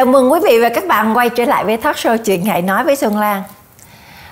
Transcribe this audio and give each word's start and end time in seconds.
Chào 0.00 0.06
mừng 0.06 0.32
quý 0.32 0.40
vị 0.44 0.58
và 0.62 0.68
các 0.68 0.86
bạn 0.86 1.16
quay 1.16 1.30
trở 1.30 1.44
lại 1.44 1.64
với 1.64 1.76
talk 1.76 1.96
show 1.96 2.16
Chuyện 2.16 2.44
Ngại 2.44 2.62
Nói 2.62 2.84
với 2.84 2.96
Xuân 2.96 3.18
Lan. 3.18 3.42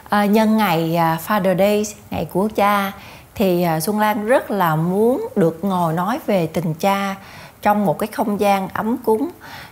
À, 0.09 0.25
Nhân 0.25 0.57
ngày 0.57 0.97
à, 0.97 1.19
Father 1.27 1.59
Day, 1.59 1.85
ngày 2.11 2.25
của 2.25 2.49
cha 2.55 2.93
Thì 3.35 3.63
à, 3.63 3.81
Xuân 3.81 4.01
Lan 4.01 4.27
rất 4.27 4.51
là 4.51 4.77
muốn 4.77 5.29
được 5.37 5.65
ngồi 5.65 5.93
nói 5.93 6.19
về 6.27 6.47
tình 6.47 6.75
cha 6.75 7.15
Trong 7.63 7.87
một 7.87 7.99
cái 7.99 8.07
không 8.07 8.41
gian 8.41 8.69
ấm 8.69 8.97
cúng. 8.97 9.29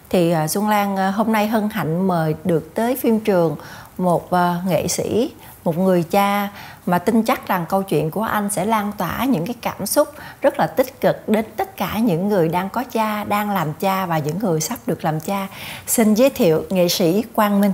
Thì 0.09 0.31
à, 0.31 0.49
Xuân 0.49 0.69
Lan 0.69 1.13
hôm 1.13 1.33
nay 1.33 1.47
hân 1.47 1.69
hạnh 1.69 2.09
mời 2.09 2.35
được 2.45 2.75
tới 2.75 2.97
phim 2.97 3.21
trường 3.21 3.57
Một 3.99 4.29
nghệ 4.67 4.89
sĩ, 4.89 5.33
một 5.67 5.79
người 5.79 6.03
cha 6.03 6.49
mà 6.87 6.99
tin 6.99 7.23
chắc 7.23 7.49
rằng 7.49 7.67
câu 7.69 7.83
chuyện 7.83 8.11
của 8.11 8.23
anh 8.23 8.51
sẽ 8.51 8.65
lan 8.65 8.93
tỏa 8.99 9.25
những 9.25 9.47
cái 9.47 9.55
cảm 9.63 9.87
xúc 9.87 10.09
rất 10.43 10.59
là 10.59 10.67
tích 10.67 11.01
cực 11.01 11.29
đến 11.29 11.45
tất 11.57 11.77
cả 11.77 11.99
những 11.99 12.29
người 12.29 12.49
đang 12.49 12.69
có 12.69 12.85
cha, 12.93 13.25
đang 13.25 13.51
làm 13.51 13.73
cha 13.73 14.07
và 14.07 14.19
những 14.19 14.39
người 14.39 14.61
sắp 14.61 14.79
được 14.87 15.05
làm 15.05 15.21
cha. 15.21 15.47
Xin 15.87 16.15
giới 16.15 16.31
thiệu 16.31 16.65
nghệ 16.71 16.89
sĩ 16.89 17.25
Quang 17.35 17.61
Minh. 17.61 17.73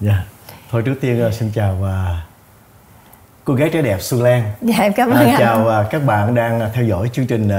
Dạ. 0.00 0.12
Yeah. 0.12 0.26
Thôi 0.70 0.82
trước 0.86 0.94
tiên 1.00 1.26
uh, 1.26 1.34
xin 1.34 1.52
chào 1.54 1.78
uh, 1.82 1.88
cô 3.44 3.54
gái 3.54 3.70
trẻ 3.72 3.82
đẹp 3.82 3.98
Xuân 4.00 4.22
Lan. 4.22 4.52
Dạ 4.60 4.76
em 4.78 4.92
cảm 4.92 5.10
ơn 5.10 5.22
uh, 5.22 5.28
anh. 5.28 5.36
Chào 5.38 5.84
các 5.90 6.04
bạn 6.06 6.34
đang 6.34 6.70
theo 6.74 6.84
dõi 6.84 7.10
chương 7.12 7.26
trình 7.26 7.50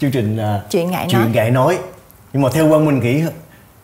chương 0.00 0.10
trình 0.10 0.38
chuyện 0.70 0.90
ngại 0.90 1.06
chuyện 1.10 1.20
nói. 1.20 1.30
ngại 1.34 1.50
nói. 1.50 1.78
Nhưng 2.32 2.42
mà 2.42 2.48
theo 2.52 2.68
Quang 2.68 2.84
Minh 2.84 3.00
nghĩ 3.00 3.22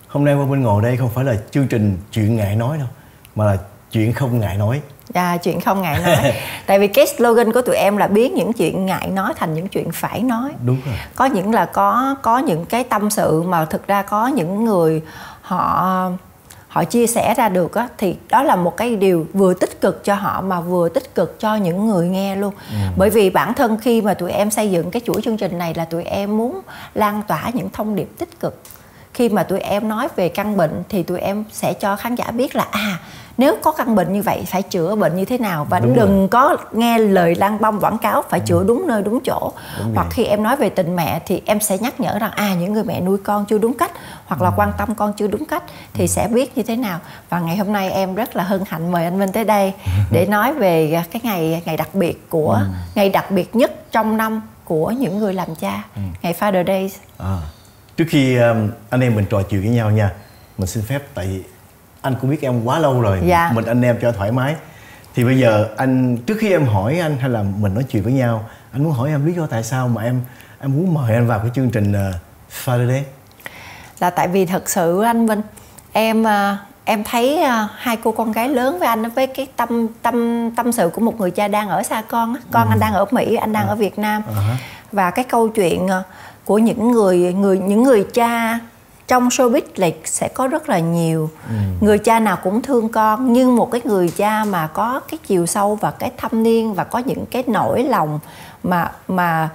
hôm 0.08 0.24
nay 0.24 0.34
Quang 0.34 0.50
Minh 0.50 0.61
ngồi 0.61 0.83
đây 0.83 0.97
không 0.97 1.11
phải 1.14 1.24
là 1.24 1.34
chương 1.50 1.66
trình 1.66 1.98
chuyện 2.12 2.36
ngại 2.36 2.56
nói 2.56 2.78
đâu, 2.78 2.86
mà 3.34 3.45
là 3.45 3.56
chuyện 3.95 4.12
không 4.12 4.41
ngại 4.41 4.57
nói. 4.57 4.80
À, 5.12 5.37
chuyện 5.37 5.61
không 5.61 5.83
ngại 5.83 6.01
nói. 6.05 6.33
Tại 6.66 6.79
vì 6.79 6.87
cái 6.87 7.07
slogan 7.07 7.53
của 7.53 7.62
tụi 7.62 7.77
em 7.77 7.97
là 7.97 8.07
biến 8.07 8.34
những 8.34 8.53
chuyện 8.53 8.87
ngại 8.87 9.09
nói 9.09 9.33
thành 9.37 9.55
những 9.55 9.69
chuyện 9.69 9.93
phải 9.93 10.23
nói. 10.23 10.51
Đúng 10.67 10.80
rồi. 10.87 10.95
Có 11.15 11.25
những 11.25 11.55
là 11.55 11.65
có 11.65 12.17
có 12.23 12.39
những 12.39 12.67
cái 12.67 12.84
tâm 12.84 13.11
sự 13.11 13.42
mà 13.42 13.64
thực 13.64 13.86
ra 13.86 14.03
có 14.03 14.27
những 14.27 14.64
người 14.64 15.03
họ 15.42 16.11
họ 16.69 16.84
chia 16.84 17.06
sẻ 17.06 17.34
ra 17.34 17.48
được 17.48 17.75
á 17.75 17.89
thì 17.98 18.17
đó 18.31 18.42
là 18.42 18.56
một 18.56 18.77
cái 18.77 18.97
điều 18.97 19.27
vừa 19.34 19.55
tích 19.55 19.81
cực 19.81 20.05
cho 20.05 20.14
họ 20.14 20.41
mà 20.41 20.61
vừa 20.61 20.89
tích 20.89 21.14
cực 21.14 21.41
cho 21.41 21.56
những 21.56 21.86
người 21.86 22.08
nghe 22.08 22.36
luôn. 22.36 22.55
Ừ. 22.70 22.77
bởi 22.97 23.11
vì 23.11 23.31
bản 23.31 23.55
thân 23.55 23.79
khi 23.79 24.01
mà 24.01 24.14
tụi 24.14 24.33
em 24.33 24.51
xây 24.51 24.70
dựng 24.70 24.91
cái 24.91 25.03
chuỗi 25.06 25.23
chương 25.23 25.36
trình 25.36 25.58
này 25.58 25.75
là 25.75 25.84
tụi 25.84 26.05
em 26.05 26.36
muốn 26.36 26.61
lan 26.95 27.23
tỏa 27.29 27.51
những 27.55 27.70
thông 27.70 27.97
điệp 27.97 28.08
tích 28.19 28.41
cực 28.41 28.62
khi 29.15 29.29
mà 29.29 29.43
tụi 29.43 29.61
em 29.61 29.89
nói 29.89 30.09
về 30.17 30.29
căn 30.29 30.57
bệnh 30.57 30.83
thì 30.89 31.03
tụi 31.03 31.20
em 31.20 31.45
sẽ 31.53 31.73
cho 31.73 31.97
khán 31.97 32.15
giả 32.15 32.31
biết 32.31 32.57
là 32.57 32.67
à 32.70 32.98
nếu 33.39 33.57
có 33.62 33.73
căn 33.73 33.95
bệnh 33.95 34.12
như 34.12 34.23
vậy 34.23 34.45
phải 34.47 34.62
chữa 34.62 34.95
bệnh 34.95 35.17
như 35.17 35.25
thế 35.25 35.39
nào 35.39 35.67
và 35.70 35.81
đúng 35.81 35.95
đừng 35.95 36.19
rồi. 36.19 36.29
có 36.29 36.57
nghe 36.73 36.98
lời 36.98 37.35
lan 37.35 37.61
bông 37.61 37.81
quảng 37.81 37.98
cáo 37.98 38.23
phải 38.31 38.41
chữa 38.41 38.65
đúng 38.65 38.87
nơi 38.87 39.03
đúng 39.03 39.20
chỗ 39.25 39.53
đúng 39.79 39.95
hoặc 39.95 40.05
rồi. 40.05 40.11
khi 40.11 40.25
em 40.25 40.42
nói 40.42 40.57
về 40.57 40.69
tình 40.69 40.97
mẹ 40.97 41.20
thì 41.27 41.42
em 41.47 41.61
sẽ 41.61 41.79
nhắc 41.79 42.01
nhở 42.01 42.19
rằng 42.19 42.31
à 42.31 42.55
những 42.55 42.73
người 42.73 42.85
mẹ 42.85 43.01
nuôi 43.01 43.19
con 43.25 43.45
chưa 43.45 43.59
đúng 43.59 43.75
cách 43.75 43.91
hoặc 44.27 44.42
là 44.42 44.48
ừ. 44.48 44.55
quan 44.57 44.73
tâm 44.79 44.95
con 44.95 45.12
chưa 45.12 45.27
đúng 45.27 45.45
cách 45.45 45.62
thì 45.92 46.05
ừ. 46.05 46.07
sẽ 46.07 46.29
biết 46.29 46.57
như 46.57 46.62
thế 46.62 46.77
nào 46.77 47.01
và 47.29 47.41
ngày 47.41 47.57
hôm 47.57 47.73
nay 47.73 47.91
em 47.91 48.15
rất 48.15 48.37
là 48.37 48.45
hân 48.45 48.61
hạnh 48.67 48.92
mời 48.92 49.05
anh 49.05 49.19
Minh 49.19 49.33
tới 49.33 49.45
đây 49.45 49.73
để 50.11 50.27
nói 50.29 50.53
về 50.53 51.03
cái 51.12 51.20
ngày 51.25 51.62
ngày 51.65 51.77
đặc 51.77 51.95
biệt 51.95 52.31
của 52.31 52.53
ừ. 52.53 52.67
ngày 52.95 53.09
đặc 53.09 53.31
biệt 53.31 53.57
nhất 53.57 53.92
trong 53.92 54.17
năm 54.17 54.42
của 54.65 54.91
những 54.91 55.19
người 55.19 55.35
làm 55.35 55.55
cha 55.55 55.83
ngày 56.23 56.35
Father 56.41 56.67
Day 56.67 56.91
à, 57.19 57.39
trước 57.97 58.05
khi 58.09 58.37
um, 58.37 58.70
anh 58.91 59.00
em 59.00 59.14
mình 59.14 59.25
trò 59.31 59.42
chuyện 59.42 59.61
với 59.61 59.70
nhau 59.70 59.91
nha 59.91 60.11
mình 60.59 60.67
xin 60.67 60.84
phép 60.84 61.03
tại 61.14 61.27
vì 61.27 61.42
anh 62.01 62.14
cũng 62.20 62.31
biết 62.31 62.42
em 62.42 62.64
quá 62.64 62.78
lâu 62.78 63.01
rồi 63.01 63.20
dạ. 63.27 63.51
mình 63.55 63.64
anh 63.64 63.83
em 63.83 63.98
cho 64.03 64.12
thoải 64.12 64.33
mái 64.33 64.55
thì 65.14 65.25
bây 65.25 65.39
giờ 65.39 65.69
anh 65.77 66.17
trước 66.17 66.36
khi 66.41 66.51
em 66.51 66.67
hỏi 66.67 66.98
anh 66.98 67.17
hay 67.17 67.31
là 67.31 67.42
mình 67.42 67.75
nói 67.75 67.84
chuyện 67.91 68.03
với 68.03 68.12
nhau 68.12 68.48
anh 68.73 68.84
muốn 68.84 68.92
hỏi 68.92 69.11
em 69.11 69.27
lý 69.27 69.33
do 69.33 69.47
tại 69.47 69.62
sao 69.62 69.89
mà 69.89 70.03
em 70.03 70.20
em 70.61 70.73
muốn 70.73 70.95
mời 70.95 71.14
anh 71.14 71.27
vào 71.27 71.39
cái 71.39 71.51
chương 71.55 71.70
trình 71.70 71.92
uh, 71.92 72.14
là 74.01 74.11
tại 74.11 74.29
vì 74.29 74.47
thật 74.47 74.69
sự 74.69 75.03
anh 75.03 75.27
Vinh 75.27 75.42
em 75.92 76.23
uh, 76.23 76.58
em 76.85 77.05
thấy 77.05 77.41
uh, 77.42 77.70
hai 77.77 77.97
cô 77.97 78.13
con 78.13 78.33
gái 78.33 78.48
lớn 78.48 78.79
với 78.79 78.89
anh 78.89 79.11
với 79.11 79.27
cái 79.27 79.47
tâm 79.57 79.89
tâm 80.02 80.51
tâm 80.57 80.73
sự 80.73 80.91
của 80.95 81.01
một 81.01 81.20
người 81.20 81.30
cha 81.30 81.48
đang 81.48 81.68
ở 81.68 81.83
xa 81.83 82.02
con 82.08 82.36
con 82.51 82.67
ừ. 82.68 82.73
anh 82.73 82.80
đang 82.80 82.92
ở 82.92 83.05
Mỹ 83.11 83.36
anh 83.36 83.52
đang 83.52 83.67
à. 83.67 83.68
ở 83.68 83.74
Việt 83.74 83.98
Nam 83.98 84.23
uh-huh. 84.23 84.55
và 84.92 85.11
cái 85.11 85.24
câu 85.24 85.48
chuyện 85.48 85.89
của 86.44 86.58
những 86.58 86.90
người 86.90 87.34
người 87.34 87.58
những 87.58 87.82
người 87.82 88.06
cha 88.14 88.58
trong 89.08 89.28
showbiz 89.28 89.62
là 89.77 89.88
sẽ 90.05 90.28
có 90.28 90.48
rất 90.48 90.68
là 90.68 90.78
nhiều 90.78 91.30
ừ. 91.48 91.55
người 91.80 91.98
cha 91.98 92.20
nào 92.20 92.38
cũng 92.42 92.62
thương 92.62 92.88
con 92.88 93.32
nhưng 93.32 93.56
một 93.56 93.70
cái 93.70 93.80
người 93.84 94.08
cha 94.08 94.44
mà 94.44 94.66
có 94.66 95.00
cái 95.10 95.18
chiều 95.27 95.46
sâu 95.46 95.74
và 95.74 95.90
cái 95.90 96.10
thâm 96.16 96.42
niên 96.42 96.74
và 96.74 96.84
có 96.84 96.98
những 96.98 97.27
cái 97.27 97.42
nỗi 97.46 97.82
lòng 97.82 98.20
mà 98.62 98.92
mà 99.08 99.48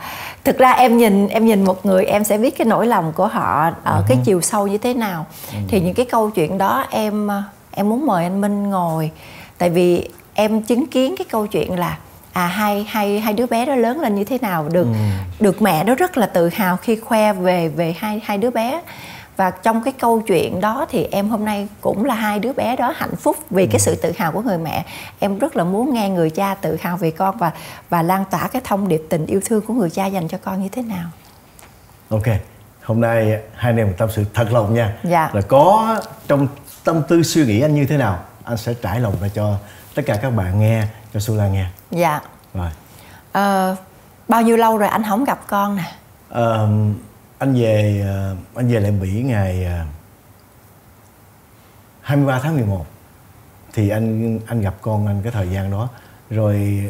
thực 0.44 0.58
ra 0.58 0.72
em 0.72 0.98
nhìn 0.98 1.28
em 1.28 1.46
nhìn 1.46 1.64
một 1.64 1.86
người 1.86 2.06
em 2.06 2.24
sẽ 2.24 2.38
biết 2.38 2.58
cái 2.58 2.66
nỗi 2.66 2.88
lòng 2.88 3.14
của 3.16 3.28
họ 3.28 3.70
ở 3.84 4.00
uh-huh. 4.00 4.08
cái 4.08 4.18
chiều 4.26 4.42
sâu 4.42 4.68
như 4.68 4.78
thế 4.78 4.94
nào 4.94 5.26
uh-huh. 5.30 5.64
thì 5.68 5.82
những 5.82 5.94
cái 5.94 6.06
câu 6.06 6.30
chuyện 6.30 6.58
đó 6.58 6.86
em 6.90 7.30
em 7.72 7.90
muốn 7.90 8.06
mời 8.06 8.24
anh 8.24 8.42
Minh 8.42 8.70
ngồi 8.70 9.12
tại 9.58 9.70
vì 9.70 10.10
em 10.34 10.62
chứng 10.62 10.86
kiến 10.86 11.16
cái 11.18 11.26
câu 11.30 11.48
chuyện 11.48 11.80
là 11.80 11.98
à 12.40 12.48
hai 12.48 12.84
hai 12.90 13.20
hai 13.20 13.34
đứa 13.34 13.46
bé 13.46 13.66
đó 13.66 13.76
lớn 13.76 14.00
lên 14.00 14.16
như 14.16 14.24
thế 14.24 14.38
nào 14.42 14.70
được 14.70 14.84
ừ. 14.84 14.94
được 15.40 15.62
mẹ 15.62 15.84
nó 15.84 15.96
rất 15.96 16.18
là 16.18 16.26
tự 16.26 16.50
hào 16.50 16.78
khi 16.78 16.96
khoe 16.96 17.34
về 17.34 17.70
về 17.70 17.96
hai 17.98 18.22
hai 18.24 18.38
đứa 18.38 18.50
bé 18.50 18.82
và 19.38 19.52
trong 19.52 19.84
cái 19.84 19.94
câu 20.00 20.22
chuyện 20.22 20.62
đó 20.62 20.86
thì 20.90 21.08
em 21.12 21.30
hôm 21.30 21.46
nay 21.46 21.68
cũng 21.82 22.06
là 22.06 22.16
hai 22.16 22.40
đứa 22.40 22.54
bé 22.54 22.76
đó 22.76 22.94
hạnh 22.96 23.16
phúc 23.16 23.38
vì 23.50 23.64
ừ. 23.64 23.70
cái 23.72 23.80
sự 23.80 23.96
tự 23.96 24.12
hào 24.18 24.32
của 24.32 24.42
người 24.42 24.58
mẹ 24.58 24.86
em 25.20 25.40
rất 25.40 25.56
là 25.56 25.64
muốn 25.64 25.94
nghe 25.94 26.10
người 26.10 26.30
cha 26.30 26.56
tự 26.56 26.78
hào 26.82 26.98
về 26.98 27.12
con 27.12 27.38
và 27.38 27.52
và 27.90 28.02
lan 28.02 28.24
tỏa 28.32 28.48
cái 28.48 28.62
thông 28.66 28.88
điệp 28.88 29.02
tình 29.10 29.26
yêu 29.26 29.42
thương 29.46 29.62
của 29.62 29.74
người 29.74 29.90
cha 29.90 30.06
dành 30.06 30.28
cho 30.28 30.38
con 30.38 30.64
như 30.64 30.70
thế 30.70 30.82
nào 30.82 31.10
ok 32.10 32.28
hôm 32.84 33.02
nay 33.02 33.26
hai 33.56 33.72
anh 33.72 33.78
em 33.78 33.94
tâm 33.98 34.10
sự 34.16 34.26
thật 34.34 34.52
lòng 34.52 34.74
nha 34.74 34.98
dạ. 35.04 35.30
là 35.34 35.42
có 35.42 35.98
trong 36.28 36.48
tâm 36.84 37.02
tư 37.08 37.24
suy 37.24 37.46
nghĩ 37.46 37.62
anh 37.62 37.76
như 37.76 37.86
thế 37.86 37.98
nào 37.98 38.20
anh 38.44 38.58
sẽ 38.58 38.74
trải 38.74 39.00
lòng 39.00 39.14
ra 39.22 39.28
cho 39.34 39.56
tất 39.96 40.04
cả 40.06 40.16
các 40.22 40.30
bạn 40.30 40.60
nghe 40.60 40.84
cho 41.14 41.20
Su 41.20 41.36
Lan 41.36 41.54
nghe 41.54 41.66
dạ. 41.92 42.22
Rồi. 42.54 42.70
À, 43.32 43.76
bao 44.28 44.42
nhiêu 44.42 44.58
lâu 44.58 44.78
rồi 44.78 44.90
anh 44.90 45.04
không 45.04 45.24
gặp 45.24 45.40
con 45.48 45.76
nè? 45.76 45.94
À, 46.30 46.68
anh 47.38 47.54
về 47.54 48.04
ờ, 48.06 48.36
anh 48.56 48.68
về 48.68 48.80
lại 48.80 48.92
Mỹ 48.92 49.24
ngày 49.26 49.68
23 52.02 52.34
ờ, 52.34 52.40
tháng 52.44 52.56
11 52.56 52.86
thì 53.74 53.90
anh 53.90 54.40
anh 54.48 54.62
gặp 54.62 54.74
con 54.82 55.08
anh 55.08 55.22
cái 55.24 55.32
thời 55.32 55.52
gian 55.52 55.72
đó. 55.72 55.88
Rồi 56.30 56.84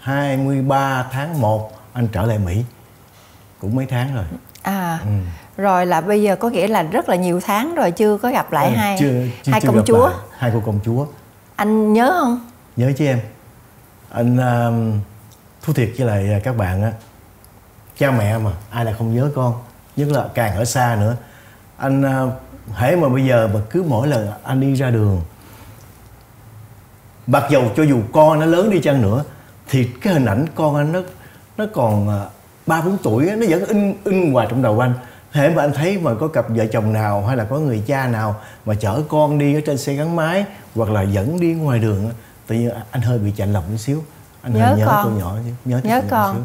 23 0.00 1.06
tháng 1.12 1.40
1 1.40 1.70
anh 1.92 2.08
trở 2.12 2.22
lại 2.22 2.38
Mỹ. 2.38 2.64
Cũng 3.60 3.76
mấy 3.76 3.86
tháng 3.86 4.14
rồi. 4.14 4.24
À 4.62 4.98
ừ. 5.04 5.10
rồi 5.56 5.86
là 5.86 6.00
bây 6.00 6.22
giờ 6.22 6.36
có 6.36 6.48
nghĩa 6.48 6.68
là 6.68 6.82
rất 6.82 7.08
là 7.08 7.16
nhiều 7.16 7.40
tháng 7.40 7.74
rồi 7.74 7.90
chưa 7.90 8.18
có 8.18 8.30
gặp 8.30 8.52
lại 8.52 8.66
ừ, 8.66 8.76
hai 8.76 8.96
chưa, 9.00 9.26
chưa, 9.42 9.52
hai 9.52 9.60
chưa 9.60 9.68
công 9.68 9.84
chúa. 9.86 10.08
lại. 10.08 10.16
hai 10.38 10.50
cô 10.54 10.62
công 10.66 10.80
chúa. 10.84 11.06
Anh 11.56 11.92
nhớ 11.92 12.16
không 12.20 12.40
nhớ 12.76 12.92
chứ 12.96 13.06
em. 13.06 13.20
Anh 14.10 14.36
uh, 14.36 15.04
thú 15.62 15.72
thiệt 15.72 15.90
với 15.98 16.06
lại 16.06 16.32
à, 16.32 16.38
các 16.44 16.56
bạn 16.56 16.82
á 16.82 16.92
cha 17.98 18.10
mẹ 18.10 18.38
mà 18.38 18.50
ai 18.70 18.84
là 18.84 18.92
không 18.98 19.14
nhớ 19.14 19.30
con 19.34 19.54
nhất 19.96 20.08
là 20.10 20.28
càng 20.34 20.56
ở 20.56 20.64
xa 20.64 20.96
nữa. 21.00 21.16
Anh 21.76 22.24
uh, 22.26 22.32
hễ 22.74 22.96
mà 22.96 23.08
bây 23.08 23.24
giờ 23.24 23.48
mà 23.54 23.60
cứ 23.70 23.82
mỗi 23.82 24.08
lần 24.08 24.30
anh 24.42 24.60
đi 24.60 24.74
ra 24.74 24.90
đường 24.90 25.20
mặc 27.26 27.44
dầu 27.50 27.70
cho 27.76 27.82
dù 27.82 28.00
con 28.12 28.40
nó 28.40 28.46
lớn 28.46 28.70
đi 28.70 28.80
chăng 28.80 29.02
nữa 29.02 29.24
thì 29.68 29.88
cái 30.00 30.12
hình 30.12 30.24
ảnh 30.24 30.46
con 30.54 30.76
anh 30.76 30.92
nó 30.92 31.00
nó 31.56 31.66
còn 31.74 32.08
à, 32.08 32.24
ba 32.66 32.80
bốn 32.80 32.98
tuổi 33.02 33.30
nó 33.36 33.46
vẫn 33.48 33.64
in 33.64 33.94
in 34.04 34.32
hoài 34.32 34.46
trong 34.50 34.62
đầu 34.62 34.80
anh. 34.80 34.94
Hễ 35.32 35.48
mà 35.48 35.62
anh 35.62 35.72
thấy 35.72 35.98
mà 35.98 36.14
có 36.20 36.28
cặp 36.28 36.44
vợ 36.48 36.66
chồng 36.66 36.92
nào 36.92 37.26
hay 37.26 37.36
là 37.36 37.44
có 37.44 37.58
người 37.58 37.82
cha 37.86 38.08
nào 38.08 38.40
mà 38.66 38.74
chở 38.74 39.02
con 39.08 39.38
đi 39.38 39.54
ở 39.54 39.60
trên 39.66 39.78
xe 39.78 39.94
gắn 39.94 40.16
máy 40.16 40.44
hoặc 40.74 40.90
là 40.90 41.02
dẫn 41.02 41.40
đi 41.40 41.52
ngoài 41.52 41.78
đường 41.78 42.10
tự 42.46 42.54
nhiên 42.54 42.70
anh 42.90 43.02
hơi 43.02 43.18
bị 43.18 43.32
chạnh 43.36 43.52
lòng 43.52 43.64
một 43.70 43.76
xíu 43.78 44.04
anh 44.42 44.54
nhớ 44.54 44.66
hơi 44.66 44.78
nhớ 44.78 44.86
con. 44.86 45.04
tôi 45.04 45.20
nhỏ 45.20 45.36
nhớ, 45.64 45.80
nhớ 45.84 46.02
con 46.10 46.44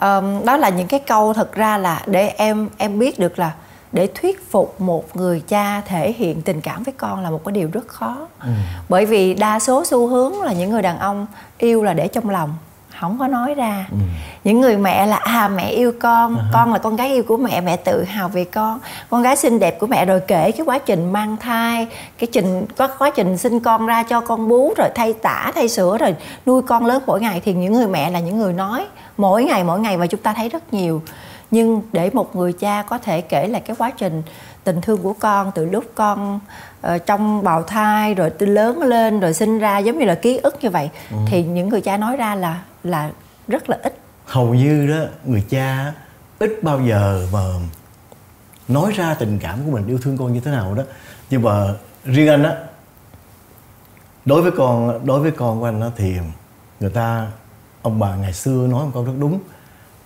um, 0.00 0.44
đó 0.44 0.56
là 0.56 0.68
những 0.68 0.88
cái 0.88 1.00
câu 1.00 1.32
thật 1.32 1.54
ra 1.54 1.78
là 1.78 2.02
để 2.06 2.28
em 2.28 2.68
em 2.76 2.98
biết 2.98 3.18
được 3.18 3.38
là 3.38 3.54
để 3.92 4.08
thuyết 4.14 4.50
phục 4.50 4.80
một 4.80 5.16
người 5.16 5.42
cha 5.48 5.80
thể 5.80 6.12
hiện 6.12 6.42
tình 6.42 6.60
cảm 6.60 6.82
với 6.82 6.94
con 6.98 7.22
là 7.22 7.30
một 7.30 7.44
cái 7.44 7.52
điều 7.52 7.68
rất 7.72 7.88
khó 7.88 8.28
ừ. 8.40 8.48
bởi 8.88 9.06
vì 9.06 9.34
đa 9.34 9.58
số 9.58 9.84
xu 9.84 10.06
hướng 10.06 10.42
là 10.42 10.52
những 10.52 10.70
người 10.70 10.82
đàn 10.82 10.98
ông 10.98 11.26
yêu 11.58 11.82
là 11.82 11.92
để 11.92 12.08
trong 12.08 12.30
lòng 12.30 12.54
không 13.00 13.18
có 13.18 13.26
nói 13.26 13.54
ra 13.54 13.86
ừ. 13.90 13.96
những 14.44 14.60
người 14.60 14.76
mẹ 14.76 15.06
là 15.06 15.16
à 15.16 15.48
mẹ 15.48 15.68
yêu 15.68 15.92
con 16.00 16.34
uh-huh. 16.34 16.52
con 16.52 16.72
là 16.72 16.78
con 16.78 16.96
gái 16.96 17.08
yêu 17.12 17.22
của 17.22 17.36
mẹ 17.36 17.60
mẹ 17.60 17.76
tự 17.76 18.04
hào 18.04 18.28
về 18.28 18.44
con 18.44 18.78
con 19.10 19.22
gái 19.22 19.36
xinh 19.36 19.58
đẹp 19.58 19.78
của 19.80 19.86
mẹ 19.86 20.04
rồi 20.04 20.20
kể 20.20 20.50
cái 20.50 20.66
quá 20.66 20.78
trình 20.78 21.12
mang 21.12 21.36
thai 21.36 21.86
cái 22.18 22.28
trình 22.32 22.66
có 22.76 22.88
quá 22.98 23.10
trình 23.10 23.38
sinh 23.38 23.60
con 23.60 23.86
ra 23.86 24.02
cho 24.02 24.20
con 24.20 24.48
bú 24.48 24.74
rồi 24.76 24.88
thay 24.94 25.12
tả 25.12 25.52
thay 25.54 25.68
sữa 25.68 25.96
rồi 26.00 26.14
nuôi 26.46 26.62
con 26.62 26.86
lớn 26.86 27.02
mỗi 27.06 27.20
ngày 27.20 27.40
thì 27.44 27.52
những 27.52 27.72
người 27.72 27.86
mẹ 27.86 28.10
là 28.10 28.20
những 28.20 28.38
người 28.38 28.52
nói 28.52 28.86
mỗi 29.16 29.44
ngày 29.44 29.64
mỗi 29.64 29.80
ngày 29.80 29.96
và 29.96 30.06
chúng 30.06 30.20
ta 30.20 30.32
thấy 30.32 30.48
rất 30.48 30.74
nhiều 30.74 31.02
nhưng 31.50 31.82
để 31.92 32.10
một 32.12 32.36
người 32.36 32.52
cha 32.52 32.84
có 32.88 32.98
thể 32.98 33.20
kể 33.20 33.46
lại 33.46 33.60
cái 33.60 33.76
quá 33.78 33.90
trình 33.90 34.22
tình 34.64 34.80
thương 34.80 35.02
của 35.02 35.12
con 35.12 35.52
từ 35.54 35.64
lúc 35.64 35.84
con 35.94 36.40
uh, 36.86 37.06
trong 37.06 37.44
bào 37.44 37.62
thai 37.62 38.14
rồi 38.14 38.30
lớn 38.38 38.82
lên 38.82 39.20
rồi 39.20 39.34
sinh 39.34 39.58
ra 39.58 39.78
giống 39.78 39.98
như 39.98 40.04
là 40.04 40.14
ký 40.14 40.36
ức 40.36 40.56
như 40.60 40.70
vậy 40.70 40.90
ừ. 41.10 41.16
thì 41.26 41.42
những 41.42 41.68
người 41.68 41.80
cha 41.80 41.96
nói 41.96 42.16
ra 42.16 42.34
là 42.34 42.60
là 42.86 43.12
rất 43.48 43.70
là 43.70 43.78
ít. 43.82 43.98
Hầu 44.24 44.54
như 44.54 44.86
đó 44.86 45.04
người 45.24 45.44
cha 45.48 45.92
ít 46.38 46.62
bao 46.62 46.80
giờ 46.80 47.28
mà 47.32 47.40
nói 48.68 48.92
ra 48.92 49.14
tình 49.14 49.38
cảm 49.38 49.64
của 49.64 49.70
mình 49.70 49.86
yêu 49.86 49.98
thương 50.02 50.18
con 50.18 50.32
như 50.32 50.40
thế 50.40 50.50
nào 50.50 50.74
đó. 50.74 50.82
Nhưng 51.30 51.42
mà 51.42 51.74
riêng 52.04 52.28
anh 52.28 52.42
á 52.42 52.54
đối 54.24 54.42
với 54.42 54.50
con 54.50 55.06
đối 55.06 55.20
với 55.20 55.30
con 55.30 55.60
của 55.60 55.66
anh 55.66 55.80
đó 55.80 55.90
thì 55.96 56.16
người 56.80 56.90
ta 56.90 57.26
ông 57.82 57.98
bà 57.98 58.16
ngày 58.16 58.32
xưa 58.32 58.66
nói 58.66 58.84
một 58.84 58.90
câu 58.94 59.04
rất 59.04 59.12
đúng. 59.18 59.40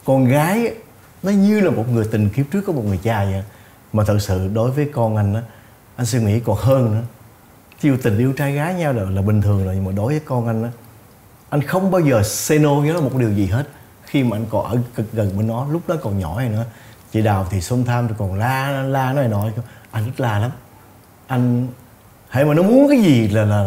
Con 0.05 0.25
gái 0.25 0.75
nó 1.23 1.31
như 1.31 1.61
là 1.61 1.71
một 1.71 1.85
người 1.93 2.09
tình 2.13 2.29
kiếp 2.31 2.47
trước 2.53 2.63
của 2.67 2.73
một 2.73 2.85
người 2.87 3.01
cha 3.03 3.25
vậy 3.25 3.43
mà 3.93 4.05
thật 4.05 4.19
sự 4.21 4.49
đối 4.55 4.71
với 4.71 4.91
con 4.93 5.17
anh 5.17 5.35
á 5.35 5.43
anh 5.97 6.07
suy 6.07 6.23
nghĩ 6.23 6.41
còn 6.41 6.57
hơn 6.57 6.95
nữa. 6.95 7.03
Yêu 7.83 7.99
tình 8.03 8.19
yêu 8.19 8.33
trai 8.33 8.53
gái 8.53 8.75
nhau 8.75 8.93
là, 8.93 9.03
là 9.03 9.23
bình 9.23 9.43
thường 9.43 9.65
rồi 9.65 9.75
nhưng 9.75 9.85
mà 9.85 9.93
đối 9.93 10.13
với 10.13 10.21
con 10.21 10.47
anh 10.47 10.63
á 10.63 10.71
anh 11.51 11.63
không 11.63 11.91
bao 11.91 12.01
giờ 12.01 12.23
say 12.23 12.59
no 12.59 12.75
với 12.75 12.93
nó 12.93 13.01
một 13.01 13.11
điều 13.17 13.33
gì 13.33 13.47
hết. 13.47 13.69
Khi 14.05 14.23
mà 14.23 14.37
anh 14.37 14.47
còn 14.51 14.65
ở 14.65 14.79
gần 15.13 15.37
bên 15.37 15.47
nó 15.47 15.67
lúc 15.71 15.83
đó 15.89 15.97
còn 16.03 16.19
nhỏ 16.19 16.39
này 16.39 16.49
nữa 16.49 16.65
chị 17.13 17.23
đào 17.23 17.47
thì 17.51 17.61
xông 17.61 17.85
tham 17.85 18.07
rồi 18.07 18.17
còn 18.19 18.35
la 18.35 18.83
la 18.83 19.13
nói 19.13 19.29
nọ 19.29 19.45
anh 19.91 20.05
thích 20.05 20.21
la 20.21 20.39
lắm. 20.39 20.51
Anh 21.27 21.69
hãy 22.29 22.45
mà 22.45 22.55
nó 22.55 22.63
muốn 22.63 22.89
cái 22.89 23.01
gì 23.01 23.29
là 23.29 23.45
là, 23.45 23.63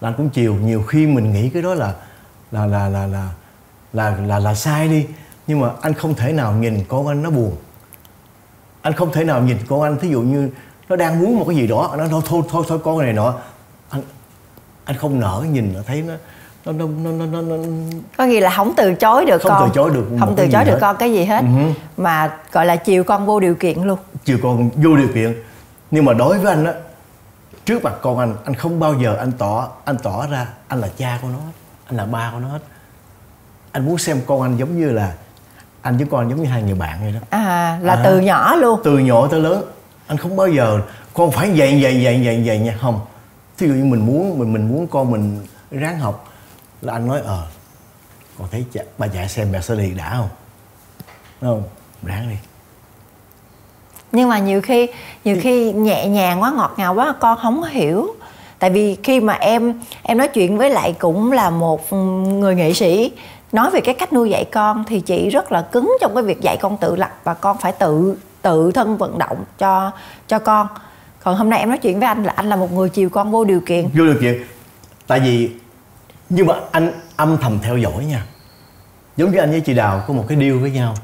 là 0.00 0.08
anh 0.08 0.14
cũng 0.16 0.30
chiều 0.30 0.54
nhiều 0.54 0.82
khi 0.82 1.06
mình 1.06 1.32
nghĩ 1.32 1.50
cái 1.50 1.62
đó 1.62 1.74
là 1.74 1.94
là 2.52 2.66
là 2.66 2.88
là 2.88 3.06
là 3.06 3.30
là 3.92 4.16
là, 4.26 4.38
là 4.38 4.54
sai 4.54 4.88
đi. 4.88 5.06
Nhưng 5.46 5.60
mà 5.60 5.70
anh 5.80 5.94
không 5.94 6.14
thể 6.14 6.32
nào 6.32 6.52
nhìn 6.52 6.84
con 6.88 7.06
anh 7.06 7.22
nó 7.22 7.30
buồn. 7.30 7.56
Anh 8.82 8.92
không 8.92 9.12
thể 9.12 9.24
nào 9.24 9.42
nhìn 9.42 9.58
con 9.68 9.82
anh 9.82 9.98
thí 9.98 10.08
dụ 10.08 10.20
như 10.20 10.50
nó 10.88 10.96
đang 10.96 11.20
muốn 11.20 11.38
một 11.38 11.44
cái 11.48 11.56
gì 11.56 11.66
đó 11.66 11.94
nó 11.98 12.08
thôi 12.08 12.22
thôi 12.26 12.42
thôi, 12.50 12.64
thôi 12.68 12.78
con 12.84 12.98
này 12.98 13.12
nọ. 13.12 13.34
Anh 13.88 14.02
anh 14.84 14.96
không 14.96 15.20
nở 15.20 15.44
nhìn 15.50 15.72
nó 15.74 15.80
thấy 15.86 16.04
nó 16.72 16.86
nó 17.02 17.10
nó 17.10 17.26
nó 17.26 17.42
nó, 17.42 17.56
nó, 17.56 17.64
có 18.16 18.24
nghĩa 18.24 18.40
là 18.40 18.50
không 18.50 18.72
từ 18.76 18.94
chối 18.94 19.24
được 19.24 19.42
không 19.42 19.52
con. 19.58 19.68
từ 19.68 19.74
chối 19.74 19.90
được 19.94 20.06
không 20.20 20.34
từ 20.36 20.48
chối 20.52 20.64
được 20.64 20.72
hết. 20.72 20.78
con 20.80 20.96
cái 20.96 21.12
gì 21.12 21.24
hết. 21.24 21.44
Uh-huh. 21.44 21.72
mà 21.96 22.30
gọi 22.52 22.66
là 22.66 22.76
chiều 22.76 23.04
con 23.04 23.26
vô 23.26 23.40
điều 23.40 23.54
kiện 23.54 23.82
luôn. 23.82 23.98
Chiều 24.24 24.38
con 24.42 24.70
vô 24.76 24.96
điều 24.96 25.08
kiện. 25.14 25.42
Nhưng 25.90 26.04
mà 26.04 26.12
đối 26.12 26.38
với 26.38 26.52
anh 26.52 26.64
á 26.64 26.72
trước 27.64 27.84
mặt 27.84 27.94
con 28.02 28.18
anh 28.18 28.34
anh 28.44 28.54
không 28.54 28.80
bao 28.80 28.94
giờ 28.94 29.16
anh 29.18 29.32
tỏ 29.32 29.68
anh 29.84 29.96
tỏ 30.02 30.26
ra 30.26 30.46
anh 30.68 30.80
là 30.80 30.88
cha 30.96 31.18
của 31.22 31.28
nó 31.28 31.38
hết 31.38 31.52
anh 31.86 31.96
là 31.96 32.04
ba 32.04 32.30
của 32.32 32.38
nó 32.38 32.48
hết. 32.48 32.62
Anh 33.72 33.86
muốn 33.86 33.98
xem 33.98 34.20
con 34.26 34.42
anh 34.42 34.56
giống 34.56 34.80
như 34.80 34.90
là 34.90 35.12
anh 35.82 35.96
với 35.96 36.06
con 36.10 36.30
giống 36.30 36.42
như 36.42 36.48
hai 36.48 36.62
người 36.62 36.74
bạn 36.74 36.98
vậy 37.02 37.12
đó. 37.12 37.20
À 37.30 37.78
là 37.82 37.94
à, 37.94 38.00
từ 38.04 38.20
nhỏ 38.20 38.54
luôn. 38.54 38.80
từ 38.84 38.98
nhỏ 38.98 39.28
tới 39.30 39.40
lớn. 39.40 39.64
Anh 40.06 40.18
không 40.18 40.36
bao 40.36 40.48
giờ 40.48 40.80
con 41.14 41.30
phải 41.30 41.50
dạy 41.50 41.80
dạy 41.80 42.02
dạy 42.02 42.22
dạy 42.24 42.44
dạy 42.44 42.58
nha. 42.58 42.74
Không. 42.80 43.00
Thí 43.58 43.66
dụ 43.66 43.72
như 43.72 43.84
mình 43.84 44.06
muốn 44.06 44.38
mình 44.38 44.52
mình 44.52 44.68
muốn 44.68 44.86
con 44.86 45.10
mình 45.10 45.46
ráng 45.70 45.98
học 45.98 46.28
là 46.82 46.92
anh 46.92 47.06
nói 47.06 47.20
ờ 47.24 47.42
con 48.38 48.48
thấy 48.50 48.64
cha, 48.72 48.82
bà 48.98 49.06
dạy 49.06 49.28
xem 49.28 49.48
bà 49.52 49.60
sẽ 49.60 49.74
đi 49.74 49.90
đã 49.90 50.14
không? 50.16 50.28
Đúng 51.40 51.50
không 51.50 51.62
ráng 52.02 52.30
đi. 52.30 52.36
Nhưng 54.12 54.28
mà 54.28 54.38
nhiều 54.38 54.60
khi 54.62 54.88
nhiều 55.24 55.36
khi 55.40 55.72
nhẹ 55.72 56.06
nhàng 56.06 56.42
quá 56.42 56.52
ngọt 56.56 56.74
ngào 56.76 56.94
quá 56.94 57.14
con 57.20 57.38
không 57.42 57.62
hiểu. 57.62 58.14
Tại 58.58 58.70
vì 58.70 58.96
khi 59.02 59.20
mà 59.20 59.32
em 59.32 59.80
em 60.02 60.18
nói 60.18 60.28
chuyện 60.28 60.58
với 60.58 60.70
lại 60.70 60.94
cũng 60.98 61.32
là 61.32 61.50
một 61.50 61.92
người 61.92 62.54
nghệ 62.54 62.72
sĩ 62.72 63.12
nói 63.52 63.70
về 63.70 63.80
cái 63.80 63.94
cách 63.94 64.12
nuôi 64.12 64.30
dạy 64.30 64.44
con 64.44 64.84
thì 64.84 65.00
chị 65.00 65.30
rất 65.30 65.52
là 65.52 65.62
cứng 65.62 65.96
trong 66.00 66.14
cái 66.14 66.22
việc 66.22 66.40
dạy 66.40 66.56
con 66.56 66.76
tự 66.76 66.96
lập 66.96 67.20
và 67.24 67.34
con 67.34 67.58
phải 67.58 67.72
tự 67.72 68.16
tự 68.42 68.70
thân 68.72 68.96
vận 68.96 69.18
động 69.18 69.44
cho 69.58 69.90
cho 70.28 70.38
con. 70.38 70.66
Còn 71.22 71.36
hôm 71.36 71.50
nay 71.50 71.58
em 71.58 71.68
nói 71.68 71.78
chuyện 71.78 71.98
với 71.98 72.08
anh 72.08 72.24
là 72.24 72.32
anh 72.36 72.48
là 72.48 72.56
một 72.56 72.72
người 72.72 72.88
chiều 72.88 73.08
con 73.08 73.30
vô 73.30 73.44
điều 73.44 73.60
kiện. 73.60 73.84
Vô 73.84 74.04
điều 74.04 74.20
kiện. 74.20 74.44
Tại 75.06 75.20
vì 75.20 75.50
nhưng 76.30 76.46
mà 76.46 76.54
anh 76.72 77.00
âm 77.16 77.38
thầm 77.38 77.58
theo 77.62 77.76
dõi 77.76 78.04
nha. 78.04 78.26
Giống 79.16 79.30
như 79.30 79.38
anh 79.38 79.50
với 79.50 79.60
chị 79.60 79.74
đào 79.74 80.04
có 80.08 80.14
một 80.14 80.24
cái 80.28 80.38
deal 80.38 80.58
với 80.58 80.70
nhau. 80.70 80.94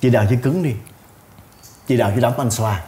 Chị 0.00 0.10
đào 0.10 0.26
chỉ 0.30 0.36
cứng 0.36 0.62
đi. 0.62 0.74
Chị 1.86 1.96
đào 1.96 2.12
chỉ 2.14 2.20
đóng 2.20 2.38
anh 2.38 2.50
xoa. 2.50 2.82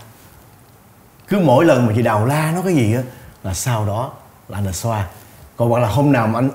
Cứ 1.28 1.40
mỗi 1.40 1.64
lần 1.64 1.86
mà 1.86 1.92
chị 1.96 2.02
đào 2.02 2.26
la 2.26 2.52
nó 2.54 2.62
cái 2.62 2.74
gì 2.74 2.94
á 2.94 3.02
là 3.42 3.54
sau 3.54 3.86
đó 3.86 4.12
là 4.48 4.58
anh 4.58 4.64
là 4.64 4.72
xoa. 4.72 5.06
Còn 5.56 5.70
hoặc 5.70 5.80
là 5.80 5.88
hôm 5.88 6.12
nào 6.12 6.26
mà 6.26 6.38
anh 6.38 6.50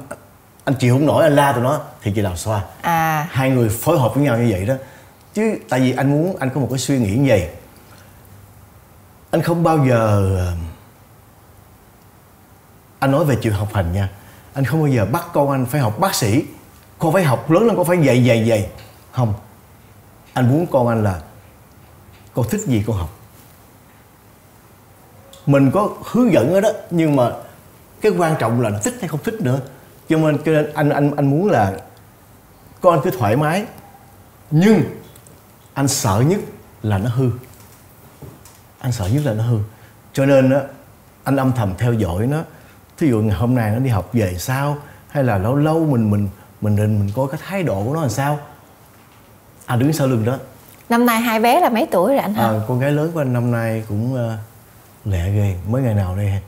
anh 0.64 0.76
chịu 0.76 0.96
không 0.96 1.06
nổi 1.06 1.24
anh 1.24 1.36
la 1.36 1.52
tụi 1.52 1.64
nó 1.64 1.82
thì 2.02 2.12
chị 2.16 2.22
đào 2.22 2.36
xoa. 2.36 2.64
À. 2.82 3.28
Hai 3.32 3.50
người 3.50 3.70
phối 3.70 4.00
hợp 4.00 4.16
với 4.16 4.24
nhau 4.24 4.38
như 4.38 4.48
vậy 4.52 4.66
đó. 4.66 4.76
Chứ 5.34 5.56
tại 5.70 5.80
vì 5.80 5.92
anh 5.92 6.12
muốn 6.12 6.36
anh 6.40 6.50
có 6.56 6.62
một 6.62 6.68
cái 6.70 6.80
suy 6.80 7.00
nghĩ 7.00 7.16
như 7.16 7.30
vậy. 7.30 7.50
Anh 9.32 9.42
không 9.42 9.64
bao 9.64 9.86
giờ 9.88 10.54
anh 13.00 13.12
nói 13.12 13.26
về 13.26 13.36
chuyện 13.42 13.54
học 13.54 13.70
hành 13.74 13.94
nha 13.94 14.10
anh 14.60 14.66
không 14.66 14.80
bao 14.80 14.88
giờ 14.88 15.06
bắt 15.06 15.26
con 15.34 15.52
anh 15.52 15.66
phải 15.66 15.82
học 15.82 16.00
bác 16.00 16.16
sĩ. 16.16 16.44
Con 16.98 17.14
phải 17.14 17.24
học 17.24 17.52
lớn 17.52 17.68
lên, 17.68 17.76
con 17.76 17.86
phải 17.86 17.98
dạy 17.98 18.24
dạy 18.24 18.46
dạy. 18.46 18.70
Không. 19.12 19.34
Anh 20.34 20.50
muốn 20.50 20.68
con 20.72 20.88
anh 20.88 21.04
là 21.04 21.22
con 22.34 22.46
thích 22.50 22.62
gì 22.62 22.84
con 22.88 22.96
học. 22.98 23.10
Mình 25.46 25.72
có 25.72 25.90
hướng 26.12 26.34
dẫn 26.34 26.54
ở 26.54 26.62
đó, 26.62 26.70
nhưng 26.90 27.16
mà 27.16 27.32
cái 28.02 28.12
quan 28.18 28.36
trọng 28.40 28.62
là 28.62 28.72
thích 28.84 28.94
hay 29.00 29.08
không 29.08 29.20
thích 29.24 29.42
nữa. 29.42 29.60
Cho 30.10 30.18
nên 30.18 30.38
cho 30.38 30.52
nên 30.52 30.74
anh 30.74 30.90
anh 30.90 31.16
anh 31.16 31.30
muốn 31.30 31.50
là 31.50 31.78
con 32.82 33.02
cứ 33.04 33.12
thoải 33.12 33.36
mái. 33.36 33.66
Nhưng 34.52 34.84
anh 35.74 35.88
sợ 35.88 36.24
nhất 36.28 36.40
là 36.84 36.98
nó 36.98 37.10
hư. 37.10 37.32
Anh 38.80 38.92
sợ 38.92 39.08
nhất 39.08 39.22
là 39.26 39.34
nó 39.34 39.44
hư. 39.44 39.58
Cho 40.14 40.26
nên 40.26 40.52
á, 40.52 40.62
anh 41.24 41.36
âm 41.36 41.52
thầm 41.52 41.74
theo 41.78 41.94
dõi 41.94 42.28
nó 42.28 42.44
thí 43.00 43.10
dụ 43.10 43.22
ngày 43.22 43.38
hôm 43.38 43.56
nay 43.56 43.72
nó 43.72 43.80
đi 43.80 43.90
học 43.90 44.10
về 44.14 44.36
sao? 44.38 44.78
Hay 45.08 45.24
là 45.24 45.38
lâu 45.38 45.56
lâu 45.56 45.86
mình 45.86 46.12
mình 46.12 46.30
mình 46.62 46.76
mình, 46.76 47.00
mình 47.00 47.12
coi 47.16 47.28
cái 47.28 47.40
thái 47.48 47.64
độ 47.64 47.84
của 47.84 47.94
nó 47.94 48.02
làm 48.02 48.10
sao? 48.10 48.40
Anh 49.66 49.80
đứng 49.80 49.94
sau 49.94 50.08
lưng 50.08 50.26
đó. 50.26 50.38
Năm 50.90 51.06
nay 51.06 51.22
hai 51.22 51.40
bé 51.40 51.60
là 51.60 51.70
mấy 51.70 51.88
tuổi 51.92 52.14
rồi 52.14 52.22
anh 52.22 52.34
hả? 52.34 52.44
à, 52.44 52.62
con 52.68 52.80
gái 52.80 52.92
lớn 52.92 53.12
của 53.14 53.22
anh 53.22 53.34
năm 53.34 53.52
nay 53.52 53.84
cũng 53.88 54.14
uh, 54.14 54.40
lẹ 55.06 55.32
ghê. 55.32 55.56
Mới 55.70 55.82
ngày 55.82 55.94
nào 55.94 56.16
đây? 56.16 56.42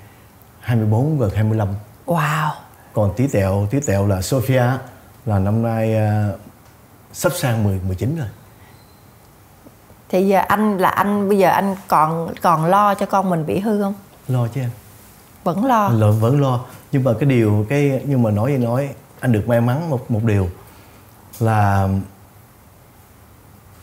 24 0.59 1.19
gần 1.19 1.31
25 1.35 1.67
wow. 2.05 2.49
Còn 2.93 3.13
tí 3.15 3.27
tẹo 3.27 3.67
tí 3.71 3.79
tẹo 3.87 4.07
là 4.07 4.21
Sophia 4.21 4.63
là 5.25 5.39
năm 5.39 5.63
nay 5.63 5.95
uh, 5.95 6.39
sắp 7.13 7.31
sang 7.35 7.63
10 7.63 7.79
19 7.87 8.15
rồi. 8.17 8.27
Thì 10.09 10.27
giờ 10.27 10.41
anh 10.47 10.77
là 10.77 10.89
anh 10.89 11.29
bây 11.29 11.37
giờ 11.37 11.49
anh 11.49 11.75
còn 11.87 12.33
còn 12.41 12.65
lo 12.65 12.93
cho 12.93 13.05
con 13.05 13.29
mình 13.29 13.45
bị 13.45 13.59
hư 13.59 13.81
không? 13.81 13.93
Lo 14.27 14.47
chứ 14.47 14.61
em 14.61 14.69
vẫn 15.43 15.65
lo. 15.65 15.89
L- 15.89 16.19
vẫn 16.19 16.41
lo. 16.41 16.65
Nhưng 16.91 17.03
mà 17.03 17.13
cái 17.19 17.29
điều 17.29 17.65
cái 17.69 18.01
nhưng 18.05 18.23
mà 18.23 18.31
nói 18.31 18.51
gì 18.51 18.57
nói 18.57 18.95
anh 19.19 19.31
được 19.31 19.47
may 19.47 19.61
mắn 19.61 19.89
một 19.89 20.11
một 20.11 20.23
điều 20.23 20.49
là 21.39 21.89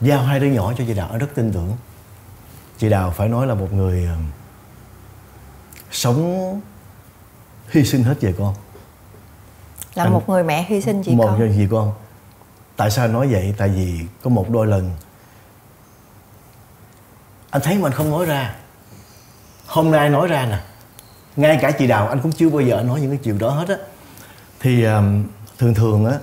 giao 0.01 0.23
hai 0.23 0.41
đứa 0.41 0.47
nhỏ 0.47 0.73
cho 0.79 0.85
chị 0.87 0.95
đào 0.95 1.09
anh 1.09 1.19
rất 1.19 1.29
tin 1.35 1.53
tưởng. 1.53 1.77
Chị 2.79 2.89
đào 2.89 3.11
phải 3.11 3.29
nói 3.29 3.47
là 3.47 3.55
một 3.55 3.73
người 3.73 4.09
uh, 4.13 4.19
sống 5.91 6.61
hy 7.69 7.85
sinh 7.85 8.03
hết 8.03 8.21
về 8.21 8.35
con. 8.39 8.55
Là 9.95 10.05
anh, 10.05 10.13
một 10.13 10.29
người 10.29 10.45
mẹ 10.45 10.67
hy 10.69 10.81
sinh 10.81 11.03
chị 11.03 11.15
một 11.15 11.27
con. 11.27 11.39
người 11.39 11.53
gì 11.53 11.69
con. 11.71 11.93
Tại 12.77 12.91
sao 12.91 13.09
nói 13.09 13.29
vậy? 13.31 13.55
Tại 13.59 13.69
vì 13.69 14.01
có 14.23 14.31
một 14.31 14.51
đôi 14.51 14.67
lần 14.67 14.91
anh 17.51 17.63
thấy 17.63 17.79
mà 17.79 17.87
anh 17.89 17.93
không 17.93 18.11
nói 18.11 18.27
ra. 18.27 18.55
Hôm 19.67 19.91
nay 19.91 20.09
nói 20.11 20.29
ra 20.29 20.47
nè 20.47 20.59
ngay 21.39 21.59
cả 21.61 21.71
chị 21.71 21.87
đào 21.87 22.09
anh 22.09 22.21
cũng 22.21 22.33
chưa 22.33 22.49
bao 22.49 22.61
giờ 22.61 22.83
nói 22.83 23.01
những 23.01 23.11
cái 23.11 23.19
chuyện 23.25 23.39
đó 23.39 23.51
hết 23.51 23.69
á. 23.69 23.77
Thì 24.61 24.85
um, 24.85 25.25
thường 25.59 25.75
thường 25.75 26.07
á 26.07 26.19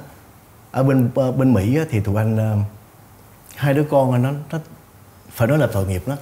ở 0.72 0.84
bên 0.84 1.10
uh, 1.28 1.38
bên 1.38 1.54
mỹ 1.54 1.78
á, 1.78 1.84
thì 1.90 2.00
tụi 2.00 2.16
anh 2.16 2.60
uh, 2.62 2.66
hai 3.56 3.74
đứa 3.74 3.84
con 3.84 4.24
nó 4.24 4.32
nó 4.52 4.60
phải 5.30 5.48
nói 5.48 5.58
là 5.58 5.68
tội 5.68 5.88
nghiệp 5.88 6.04
đó 6.08 6.16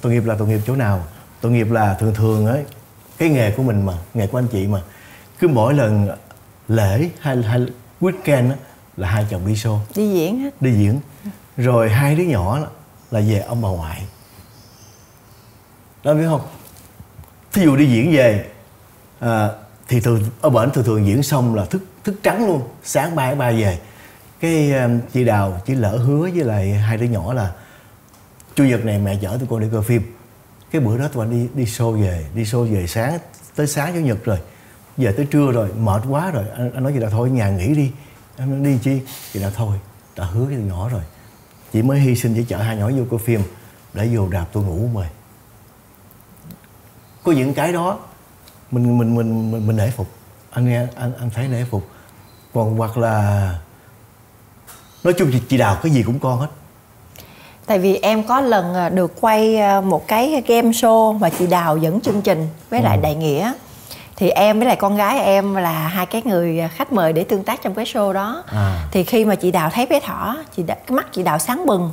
tội 0.00 0.12
nghiệp 0.12 0.24
là 0.24 0.34
tội 0.38 0.48
nghiệp 0.48 0.60
chỗ 0.66 0.76
nào? 0.76 1.04
Tội 1.40 1.52
nghiệp 1.52 1.70
là 1.70 1.94
thường 1.94 2.14
thường 2.14 2.46
ấy 2.46 2.64
cái 3.18 3.28
nghề 3.28 3.50
của 3.50 3.62
mình 3.62 3.86
mà 3.86 3.92
nghề 4.14 4.26
của 4.26 4.38
anh 4.38 4.48
chị 4.48 4.66
mà 4.66 4.80
cứ 5.38 5.48
mỗi 5.48 5.74
lần 5.74 6.08
lễ 6.68 7.10
hay 7.20 7.42
hay 7.42 7.66
weekend 8.00 8.50
á, 8.50 8.56
là 8.96 9.08
hai 9.08 9.26
chồng 9.30 9.46
đi 9.46 9.54
show. 9.54 9.78
Đi 9.94 10.08
diễn 10.08 10.40
hết. 10.40 10.62
Đi 10.62 10.72
diễn. 10.72 11.00
Rồi 11.56 11.90
hai 11.90 12.14
đứa 12.14 12.24
nhỏ 12.24 12.58
là 13.10 13.20
về 13.20 13.40
ông 13.40 13.62
bà 13.62 13.68
ngoại. 13.68 14.02
Đó 16.04 16.14
biết 16.14 16.26
không 16.28 16.40
thí 17.52 17.62
dụ 17.62 17.76
đi 17.76 17.86
diễn 17.86 18.12
về 18.12 18.46
à, 19.20 19.48
thì 19.88 20.00
thường 20.00 20.22
ở 20.40 20.50
bển 20.50 20.70
thường 20.70 20.84
thường 20.84 21.06
diễn 21.06 21.22
xong 21.22 21.54
là 21.54 21.64
thức 21.64 21.82
thức 22.04 22.14
trắng 22.22 22.46
luôn 22.46 22.62
sáng 22.84 23.16
ba 23.16 23.34
ba 23.34 23.50
về. 23.50 23.78
Cái 24.40 24.72
um, 24.72 25.00
chị 25.12 25.24
đào 25.24 25.60
chỉ 25.66 25.74
lỡ 25.74 25.96
hứa 25.96 26.20
với 26.20 26.44
lại 26.44 26.72
hai 26.72 26.96
đứa 26.96 27.06
nhỏ 27.06 27.32
là 27.32 27.52
chủ 28.54 28.64
nhật 28.64 28.84
này 28.84 28.98
mẹ 28.98 29.18
chở 29.22 29.36
tụi 29.38 29.48
con 29.50 29.60
đi 29.60 29.66
coi 29.72 29.82
phim. 29.82 30.02
Cái 30.70 30.80
bữa 30.80 30.98
đó 30.98 31.08
tụi 31.08 31.24
anh 31.24 31.30
đi 31.30 31.48
đi 31.54 31.64
show 31.64 32.02
về 32.02 32.26
đi 32.34 32.42
show 32.42 32.74
về 32.74 32.86
sáng 32.86 33.18
tới 33.56 33.66
sáng 33.66 33.94
chủ 33.94 34.00
nhật 34.00 34.24
rồi 34.24 34.38
về 34.96 35.12
tới 35.12 35.26
trưa 35.30 35.52
rồi 35.52 35.68
mệt 35.78 36.02
quá 36.08 36.30
rồi 36.30 36.44
anh, 36.56 36.72
anh 36.74 36.82
nói 36.82 36.92
chị 36.94 37.00
đào 37.00 37.10
thôi 37.10 37.30
nhà 37.30 37.50
nghỉ 37.50 37.74
đi. 37.74 37.92
Em 38.38 38.50
nói 38.50 38.72
đi 38.72 38.78
chi? 38.82 39.00
Chị 39.32 39.40
đào 39.40 39.50
thôi 39.56 39.76
đã 40.16 40.24
hứa 40.24 40.44
với 40.44 40.54
tụi 40.54 40.64
nhỏ 40.64 40.88
rồi 40.88 41.02
chị 41.72 41.82
mới 41.82 42.00
hy 42.00 42.14
sinh 42.14 42.34
để 42.34 42.44
chở 42.48 42.56
hai 42.56 42.76
nhỏ 42.76 42.90
vô 42.90 43.04
coi 43.10 43.20
phim 43.24 43.40
để 43.94 44.08
vô 44.12 44.28
đạp 44.28 44.46
tôi 44.52 44.64
ngủ 44.64 44.88
mời 44.92 45.06
có 47.28 47.34
những 47.34 47.54
cái 47.54 47.72
đó 47.72 47.98
mình 48.70 48.98
mình 48.98 49.16
mình 49.16 49.50
mình, 49.50 49.66
mình 49.66 49.76
nể 49.76 49.90
phục. 49.90 50.06
Anh 50.50 50.68
nghe 50.68 50.86
anh 50.96 51.12
anh 51.20 51.30
thấy 51.34 51.48
nể 51.48 51.64
phục. 51.70 51.82
Còn 52.54 52.76
hoặc 52.76 52.98
là 52.98 53.54
nói 55.04 55.14
chung 55.18 55.30
chị, 55.32 55.40
chị 55.48 55.56
đào 55.56 55.76
cái 55.82 55.92
gì 55.92 56.02
cũng 56.02 56.18
con 56.18 56.38
hết. 56.38 56.46
Tại 57.66 57.78
vì 57.78 57.96
em 57.96 58.22
có 58.22 58.40
lần 58.40 58.74
à, 58.74 58.88
được 58.88 59.20
quay 59.20 59.56
à, 59.56 59.80
một 59.80 60.08
cái 60.08 60.42
game 60.46 60.70
show 60.70 61.12
và 61.12 61.30
chị 61.30 61.46
đào 61.46 61.76
dẫn 61.76 62.00
chương 62.00 62.22
trình 62.22 62.48
với 62.70 62.82
lại 62.82 62.98
đại 63.02 63.14
nghĩa 63.14 63.52
thì 64.18 64.30
em 64.30 64.58
với 64.58 64.66
lại 64.66 64.76
con 64.76 64.96
gái 64.96 65.20
em 65.20 65.54
là 65.54 65.72
hai 65.72 66.06
cái 66.06 66.22
người 66.24 66.60
khách 66.74 66.92
mời 66.92 67.12
để 67.12 67.24
tương 67.24 67.44
tác 67.44 67.62
trong 67.62 67.74
cái 67.74 67.84
show 67.84 68.12
đó. 68.12 68.42
À. 68.46 68.80
thì 68.90 69.04
khi 69.04 69.24
mà 69.24 69.34
chị 69.34 69.50
đào 69.50 69.70
thấy 69.70 69.86
bé 69.86 70.00
thỏ 70.00 70.36
chị 70.56 70.62
đã, 70.62 70.74
cái 70.74 70.96
mắt 70.96 71.06
chị 71.12 71.22
đào 71.22 71.38
sáng 71.38 71.66
bừng. 71.66 71.92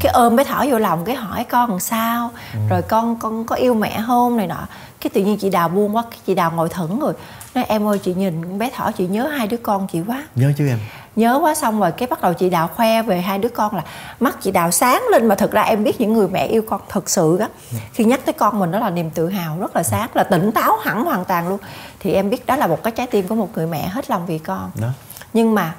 Cái 0.00 0.12
ôm 0.12 0.36
bé 0.36 0.44
thỏ 0.44 0.64
vô 0.70 0.78
lòng 0.78 1.04
cái 1.04 1.14
hỏi 1.14 1.44
con 1.44 1.70
làm 1.70 1.80
sao? 1.80 2.30
Rồi 2.70 2.82
con 2.82 3.16
con 3.16 3.44
có 3.44 3.56
yêu 3.56 3.74
mẹ 3.74 4.02
không? 4.06 4.36
Này 4.36 4.46
nọ 4.46 4.66
cái 5.04 5.10
tự 5.14 5.20
nhiên 5.20 5.36
chị 5.36 5.50
đào 5.50 5.68
buông 5.68 5.96
quá 5.96 6.04
cái 6.10 6.18
chị 6.26 6.34
đào 6.34 6.52
ngồi 6.56 6.68
thẫn 6.68 6.98
rồi 6.98 7.12
nói 7.54 7.64
em 7.68 7.86
ơi 7.86 7.98
chị 7.98 8.14
nhìn 8.14 8.58
bé 8.58 8.70
thỏ 8.70 8.90
chị 8.92 9.06
nhớ 9.06 9.26
hai 9.26 9.46
đứa 9.46 9.56
con 9.56 9.86
chị 9.92 10.00
quá. 10.06 10.24
Nhớ 10.34 10.52
chứ 10.58 10.68
em? 10.68 10.78
Nhớ 11.16 11.38
quá 11.42 11.54
xong 11.54 11.80
rồi 11.80 11.92
cái 11.92 12.08
bắt 12.08 12.22
đầu 12.22 12.32
chị 12.32 12.50
đào 12.50 12.68
khoe 12.68 13.02
về 13.02 13.20
hai 13.20 13.38
đứa 13.38 13.48
con 13.48 13.76
là 13.76 13.82
mắt 14.20 14.36
chị 14.42 14.50
đào 14.50 14.70
sáng 14.70 15.02
lên 15.10 15.26
mà 15.26 15.34
thực 15.34 15.52
ra 15.52 15.62
em 15.62 15.84
biết 15.84 16.00
những 16.00 16.12
người 16.12 16.28
mẹ 16.28 16.46
yêu 16.46 16.62
con 16.68 16.80
thật 16.88 17.10
sự 17.10 17.36
đó 17.40 17.48
khi 17.92 18.04
nhắc 18.04 18.20
tới 18.24 18.32
con 18.32 18.58
mình 18.58 18.70
đó 18.70 18.78
là 18.78 18.90
niềm 18.90 19.10
tự 19.10 19.28
hào 19.28 19.58
rất 19.60 19.76
là 19.76 19.82
sáng 19.82 20.08
là 20.14 20.24
tỉnh 20.24 20.52
táo 20.52 20.76
hẳn 20.76 21.04
hoàn 21.04 21.24
toàn 21.24 21.48
luôn. 21.48 21.58
Thì 22.00 22.12
em 22.12 22.30
biết 22.30 22.46
đó 22.46 22.56
là 22.56 22.66
một 22.66 22.82
cái 22.82 22.90
trái 22.90 23.06
tim 23.06 23.28
của 23.28 23.34
một 23.34 23.48
người 23.54 23.66
mẹ 23.66 23.88
hết 23.88 24.10
lòng 24.10 24.26
vì 24.26 24.38
con. 24.38 24.70
Đó. 24.80 24.88
Nhưng 25.32 25.54
mà 25.54 25.74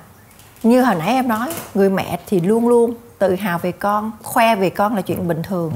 như 0.63 0.81
hồi 0.81 0.95
nãy 0.95 1.07
em 1.07 1.27
nói 1.27 1.53
người 1.73 1.89
mẹ 1.89 2.19
thì 2.27 2.39
luôn 2.39 2.67
luôn 2.67 2.93
tự 3.19 3.35
hào 3.35 3.57
về 3.57 3.71
con 3.71 4.11
khoe 4.23 4.55
về 4.55 4.69
con 4.69 4.95
là 4.95 5.01
chuyện 5.01 5.27
bình 5.27 5.43
thường. 5.43 5.73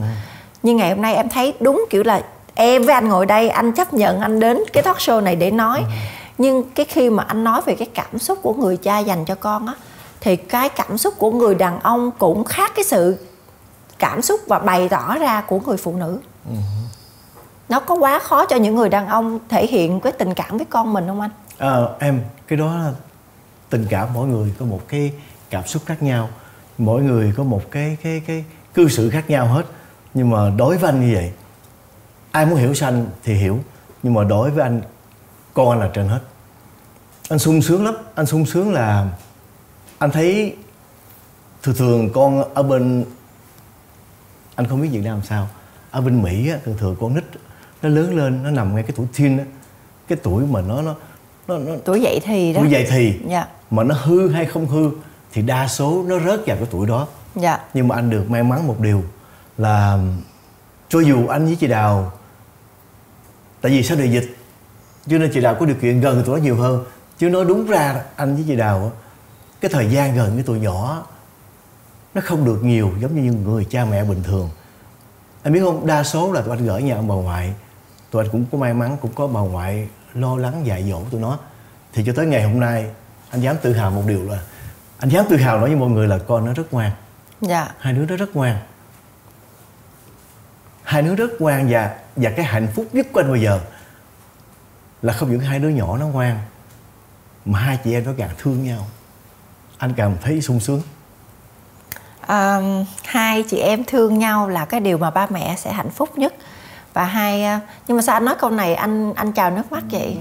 Nhưng 0.64 0.78
ngày 0.78 0.90
hôm 0.90 1.02
nay 1.02 1.16
em 1.16 1.30
thấy 1.30 1.54
đúng 1.60 1.86
kiểu 1.90 2.04
là 2.04 2.22
em 2.60 2.84
với 2.84 2.94
anh 2.94 3.10
ngồi 3.10 3.26
đây 3.26 3.50
anh 3.50 3.72
chấp 3.72 3.94
nhận 3.94 4.20
anh 4.20 4.40
đến 4.40 4.58
cái 4.74 4.84
talk 4.84 4.98
show 4.98 5.24
này 5.24 5.36
để 5.36 5.52
nói. 5.52 5.84
Nhưng 6.38 6.64
cái 6.76 6.86
khi 6.86 7.10
mà 7.10 7.24
anh 7.24 7.44
nói 7.44 7.62
về 7.66 7.76
cái 7.76 7.88
cảm 7.94 8.20
xúc 8.20 8.40
của 8.42 8.54
người 8.54 8.78
cha 8.78 9.00
dành 9.00 9.26
cho 9.26 9.36
con 9.36 9.68
á 9.68 9.74
thì 10.22 10.36
cái 10.36 10.70
cảm 10.70 10.98
xúc 10.98 11.14
của 11.18 11.32
người 11.32 11.56
đàn 11.56 11.80
ông 11.80 12.12
cũng 12.12 12.44
khác 12.44 12.72
cái 12.76 12.86
sự 12.86 13.18
cảm 14.00 14.22
xúc 14.22 14.40
và 14.48 14.60
bày 14.60 14.90
tỏ 14.90 15.18
ra 15.18 15.42
của 15.42 15.60
người 15.60 15.78
phụ 15.78 15.96
nữ. 15.96 16.20
Nó 17.70 17.80
có 17.80 17.96
quá 17.96 18.20
khó 18.20 18.46
cho 18.46 18.56
những 18.56 18.76
người 18.76 18.90
đàn 18.90 19.08
ông 19.08 19.40
thể 19.50 19.68
hiện 19.68 20.00
cái 20.00 20.12
tình 20.12 20.34
cảm 20.34 20.58
với 20.58 20.66
con 20.66 20.94
mình 20.94 21.08
không 21.08 21.22
anh? 21.22 21.32
Ờ, 21.58 21.96
em 22.00 22.22
cái 22.48 22.60
đó 22.60 22.76
là 22.76 22.92
tình 23.70 23.86
cảm 23.90 24.08
mỗi 24.14 24.28
người 24.28 24.54
có 24.60 24.66
một 24.66 24.82
cái 24.88 25.12
cảm 25.50 25.68
xúc 25.68 25.82
khác 25.86 26.04
nhau. 26.04 26.30
Mỗi 26.78 27.02
người 27.02 27.34
có 27.38 27.44
một 27.44 27.62
cái 27.72 27.98
cái 28.04 28.22
cái 28.28 28.44
cư 28.74 28.90
xử 28.90 29.10
khác 29.10 29.30
nhau 29.30 29.46
hết. 29.46 29.64
Nhưng 30.14 30.30
mà 30.30 30.52
đối 30.58 30.78
với 30.78 30.90
anh 30.92 31.08
như 31.08 31.16
vậy 31.16 31.32
ai 32.32 32.46
muốn 32.46 32.56
hiểu 32.56 32.74
sanh 32.74 33.06
thì 33.24 33.34
hiểu 33.34 33.60
nhưng 34.04 34.14
mà 34.14 34.24
đối 34.24 34.52
với 34.52 34.64
anh 34.64 34.82
con 35.54 35.70
anh 35.70 35.80
là 35.80 35.90
trên 35.94 36.08
hết. 36.08 36.20
Anh 37.30 37.40
sung 37.40 37.62
sướng 37.62 37.86
lắm 37.86 37.94
anh 38.16 38.26
sung 38.26 38.46
sướng 38.46 38.74
là 38.74 39.08
anh 39.98 40.12
thấy 40.12 40.56
thường 41.64 41.76
thường 41.76 42.10
con 42.14 42.54
ở 42.54 42.64
bên 42.64 43.06
anh 44.56 44.68
không 44.68 44.82
biết 44.82 44.90
Việt 44.92 45.02
Nam 45.04 45.14
làm 45.18 45.26
sao 45.26 45.48
ở 45.92 46.02
bên 46.02 46.22
Mỹ 46.22 46.50
á, 46.50 46.58
thường 46.66 46.78
thường 46.78 46.96
con 47.00 47.16
nít 47.16 47.24
nó 47.82 47.90
lớn 47.90 48.18
lên 48.18 48.44
nó 48.44 48.52
nằm 48.52 48.76
ngay 48.76 48.84
cái 48.84 48.92
tuổi 48.96 49.08
teen 49.20 49.38
á 49.38 49.44
cái 50.08 50.18
tuổi 50.24 50.46
mà 50.46 50.62
nó 50.62 50.82
nó 50.82 50.96
nó, 51.48 51.58
nó 51.58 51.74
tuổi 51.86 52.02
dậy 52.02 52.20
thì 52.24 52.54
đó. 52.54 52.62
Tuổi 52.62 52.72
dậy 52.72 52.88
thì. 52.90 53.20
Dạ. 53.28 53.48
Mà 53.72 53.84
nó 53.84 53.96
hư 54.04 54.30
hay 54.30 54.46
không 54.46 54.68
hư 54.68 54.92
thì 55.32 55.42
đa 55.42 55.68
số 55.68 56.04
nó 56.08 56.20
rớt 56.20 56.48
vào 56.48 56.58
cái 56.58 56.68
tuổi 56.72 56.88
đó. 56.88 57.08
Dạ. 57.36 57.60
Nhưng 57.74 57.88
mà 57.88 57.96
anh 57.96 58.10
được 58.10 58.30
may 58.30 58.44
mắn 58.44 58.68
một 58.68 58.80
điều 58.80 59.04
là 59.58 60.00
cho 60.90 61.00
dù 61.00 61.28
anh 61.28 61.46
với 61.46 61.56
chị 61.56 61.68
Đào 61.68 62.12
tại 63.62 63.72
vì 63.72 63.84
sau 63.84 63.98
đại 63.98 64.12
dịch 64.12 64.36
cho 65.08 65.18
nên 65.18 65.32
chị 65.34 65.42
Đào 65.42 65.56
có 65.56 65.66
điều 65.66 65.76
kiện 65.76 66.02
gần 66.02 66.24
tụi 66.26 66.38
nó 66.38 66.44
nhiều 66.44 66.56
hơn. 66.56 66.86
Chứ 67.18 67.30
nói 67.30 67.46
đúng 67.46 67.68
ra 67.68 68.02
anh 68.16 68.36
với 68.36 68.44
chị 68.48 68.56
Đào 68.56 68.92
cái 69.62 69.72
thời 69.74 69.90
gian 69.90 70.16
gần 70.16 70.34
với 70.34 70.44
tụi 70.44 70.60
nhỏ 70.60 71.06
nó 72.14 72.22
không 72.26 72.46
được 72.46 72.64
nhiều 72.64 72.92
giống 73.00 73.16
như 73.16 73.22
những 73.22 73.44
người 73.44 73.66
cha 73.70 73.86
mẹ 73.86 74.04
bình 74.04 74.24
thường. 74.24 74.50
Em 75.44 75.54
biết 75.54 75.60
không? 75.60 75.88
Đa 75.88 76.04
số 76.04 76.34
là 76.34 76.42
tụi 76.42 76.58
anh 76.58 76.66
gửi 76.66 76.82
nhà 76.82 76.96
ông 76.96 77.08
bà 77.08 77.16
ngoại. 77.16 77.54
Tụi 78.12 78.24
anh 78.24 78.32
cũng 78.32 78.46
có 78.52 78.58
may 78.58 78.74
mắn 78.74 78.98
cũng 79.02 79.12
có 79.14 79.28
bà 79.28 79.40
ngoại 79.40 79.88
lo 80.14 80.38
lắng 80.38 80.66
dạy 80.66 80.90
dỗ 80.90 81.02
tụi 81.12 81.22
nó. 81.22 81.40
Thì 81.94 82.04
cho 82.06 82.14
tới 82.16 82.26
ngày 82.26 82.44
hôm 82.44 82.60
nay 82.60 82.86
anh 83.30 83.42
dám 83.42 83.56
tự 83.62 83.74
hào 83.74 83.92
một 83.92 84.04
điều 84.08 84.24
là 84.24 84.40
anh 84.98 85.10
dám 85.10 85.26
tự 85.30 85.38
hào 85.38 85.58
nói 85.58 85.70
với 85.70 85.78
mọi 85.78 85.90
người 85.90 86.08
là 86.08 86.18
con 86.28 86.46
nó 86.46 86.54
rất 86.54 86.74
ngoan. 86.74 86.92
Dạ. 87.42 87.68
Hai 87.80 87.94
đứa 87.94 88.06
nó 88.06 88.16
rất 88.16 88.36
ngoan. 88.36 88.58
Hai 90.84 91.02
đứa 91.02 91.16
rất 91.16 91.42
ngoan 91.42 91.68
và 91.70 91.96
và 92.22 92.32
cái 92.36 92.46
hạnh 92.46 92.68
phúc 92.76 92.86
nhất 92.94 93.08
của 93.12 93.20
anh 93.20 93.32
bây 93.32 93.42
giờ 93.42 93.60
là 95.02 95.14
không 95.14 95.32
những 95.32 95.40
hai 95.40 95.60
đứa 95.60 95.70
nhỏ 95.70 95.98
nó 95.98 96.08
ngoan 96.08 96.40
mà 97.46 97.60
hai 97.60 97.78
chị 97.84 97.94
em 97.94 98.04
nó 98.06 98.12
càng 98.18 98.30
thương 98.38 98.64
nhau. 98.64 98.88
Anh 99.78 99.94
càng 99.98 100.18
thấy 100.22 100.42
sung 100.42 100.60
sướng. 100.60 100.82
À, 102.22 102.60
hai 103.06 103.44
chị 103.44 103.58
em 103.58 103.84
thương 103.84 104.20
nhau 104.20 104.50
là 104.50 104.66
cái 104.66 104.80
điều 104.80 104.98
mà 104.98 105.12
ba 105.12 105.28
mẹ 105.30 105.56
sẽ 105.58 105.74
hạnh 105.74 105.90
phúc 105.90 106.18
nhất. 106.18 106.34
Và 106.94 107.04
hai 107.04 107.44
ờ, 107.44 107.60
nhưng 107.88 107.98
mà 107.98 108.04
sao 108.04 108.16
anh 108.16 108.26
nói 108.26 108.36
câu 108.40 108.50
này 108.50 108.76
anh 108.76 109.14
anh 109.14 109.32
chào 109.32 109.52
nước 109.52 109.72
mắt 109.72 109.84
vậy? 109.92 110.18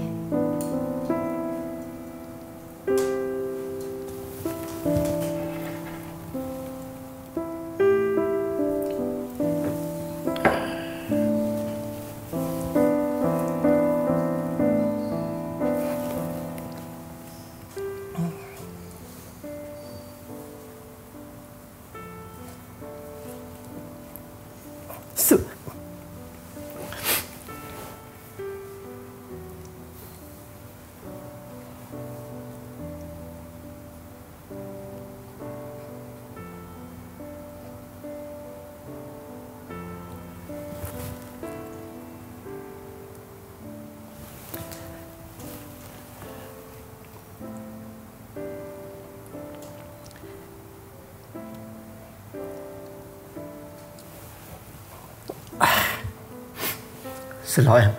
Xin 57.49 57.65
lỗi 57.65 57.81
em. 57.81 57.91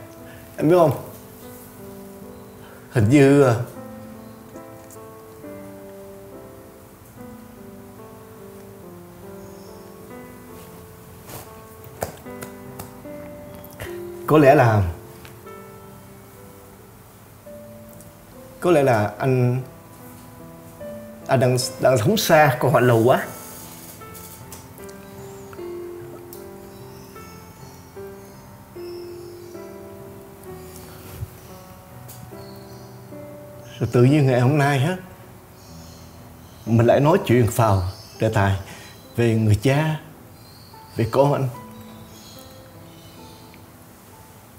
Em 0.56 0.68
biết 0.68 0.76
không? 0.78 0.92
Hình 2.90 3.08
như 3.10 3.42
ờ, 3.42 3.62
Có 14.26 14.38
lẽ 14.38 14.54
là, 14.54 14.82
Có 18.60 18.70
lẽ 18.70 18.82
là 18.82 19.12
anh 19.18 19.60
Anh 21.26 21.40
đang 21.40 21.56
đang 21.80 21.98
sống 21.98 22.16
xa, 22.16 22.56
Còn 22.60 22.74
anh 22.74 22.86
lâu 22.86 23.02
quá. 23.04 23.26
Tự 33.92 34.04
nhiên 34.04 34.26
ngày 34.26 34.40
hôm 34.40 34.58
nay 34.58 34.78
á, 34.78 34.96
Mình 36.66 36.86
lại 36.86 37.00
nói 37.00 37.18
chuyện 37.26 37.46
vào 37.56 37.82
đề 38.20 38.28
tài 38.28 38.56
Về 39.16 39.34
người 39.34 39.58
cha, 39.62 40.00
Về 40.96 41.06
con 41.10 41.32
anh. 41.32 41.48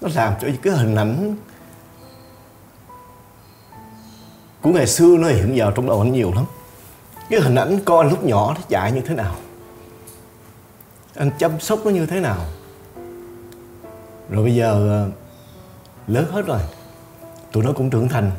Nó 0.00 0.08
làm 0.14 0.34
cho 0.40 0.48
cái 0.62 0.72
hình 0.72 0.96
ảnh 0.96 1.36
Của 4.62 4.70
ngày 4.70 4.86
xưa 4.86 5.16
nó 5.18 5.28
hiện 5.28 5.52
vào 5.56 5.70
trong 5.70 5.86
đầu 5.86 6.00
anh 6.00 6.12
nhiều 6.12 6.32
lắm. 6.34 6.44
Cái 7.30 7.40
hình 7.40 7.54
ảnh 7.54 7.78
con 7.84 8.06
anh 8.06 8.10
lúc 8.10 8.24
nhỏ 8.24 8.54
nó 8.54 8.60
dạy 8.68 8.92
như 8.92 9.00
thế 9.00 9.14
nào? 9.14 9.36
Anh 11.14 11.30
chăm 11.38 11.60
sóc 11.60 11.80
nó 11.84 11.90
như 11.90 12.06
thế 12.06 12.20
nào? 12.20 12.38
Rồi 14.30 14.44
bây 14.44 14.54
giờ 14.54 14.88
ờ, 14.88 15.10
Lớn 16.06 16.26
hết 16.32 16.46
rồi. 16.46 16.60
Tụi 17.52 17.64
nó 17.64 17.72
cũng 17.72 17.90
trưởng 17.90 18.08
thành 18.08 18.30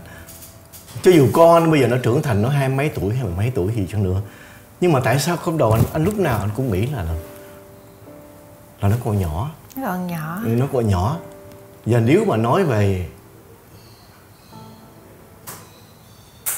cho 1.02 1.12
dù 1.12 1.30
con 1.34 1.72
bây 1.72 1.80
giờ 1.80 1.88
nó 1.88 1.98
trưởng 1.98 2.22
thành 2.22 2.42
nó 2.42 2.50
hai 2.50 2.70
mấy 2.70 2.90
tuổi 2.90 3.16
hay 3.16 3.24
mười 3.24 3.34
mấy 3.34 3.52
tuổi 3.56 3.74
gì 3.74 3.88
chăng 3.92 4.04
nữa. 4.04 4.22
Nhưng 4.82 4.92
mà 4.92 5.00
tại 5.00 5.20
sao 5.20 5.38
không 5.38 5.58
đầu 5.58 5.72
anh? 5.72 5.84
Anh 5.94 6.04
lúc 6.04 6.20
nào 6.20 6.40
anh 6.40 6.50
cũng 6.56 6.72
nghĩ 6.72 6.86
là 6.86 7.04
là, 7.04 7.14
là 8.82 8.90
nó 8.90 8.96
còn 9.06 9.20
nhỏ. 9.20 9.52
Còn 9.76 10.08
nhỏ. 10.08 10.42
Nó 10.46 10.66
còn 10.74 10.88
nhỏ. 10.88 11.18
Và 11.86 12.00
nếu 12.00 12.26
mà 12.26 12.38
nói 12.38 12.64
về 12.64 13.08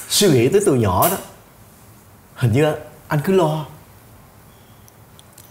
suy 0.09 0.29
nghĩ 0.29 0.49
tới 0.49 0.61
từ 0.65 0.75
nhỏ 0.75 1.09
đó 1.09 1.17
hình 2.35 2.51
như 2.51 2.73
anh 3.07 3.19
cứ 3.23 3.33
lo. 3.33 3.65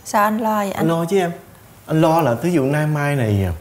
Sao 0.04 0.24
anh 0.24 0.38
lo 0.38 0.56
vậy 0.56 0.72
anh? 0.72 0.76
Anh 0.76 0.88
lo 0.88 1.04
chứ 1.04 1.18
em. 1.18 1.32
Anh 1.86 2.00
lo 2.00 2.20
là 2.20 2.34
ví 2.34 2.52
dụ 2.52 2.64
nay 2.64 2.86
mai 2.86 3.16
này 3.16 3.52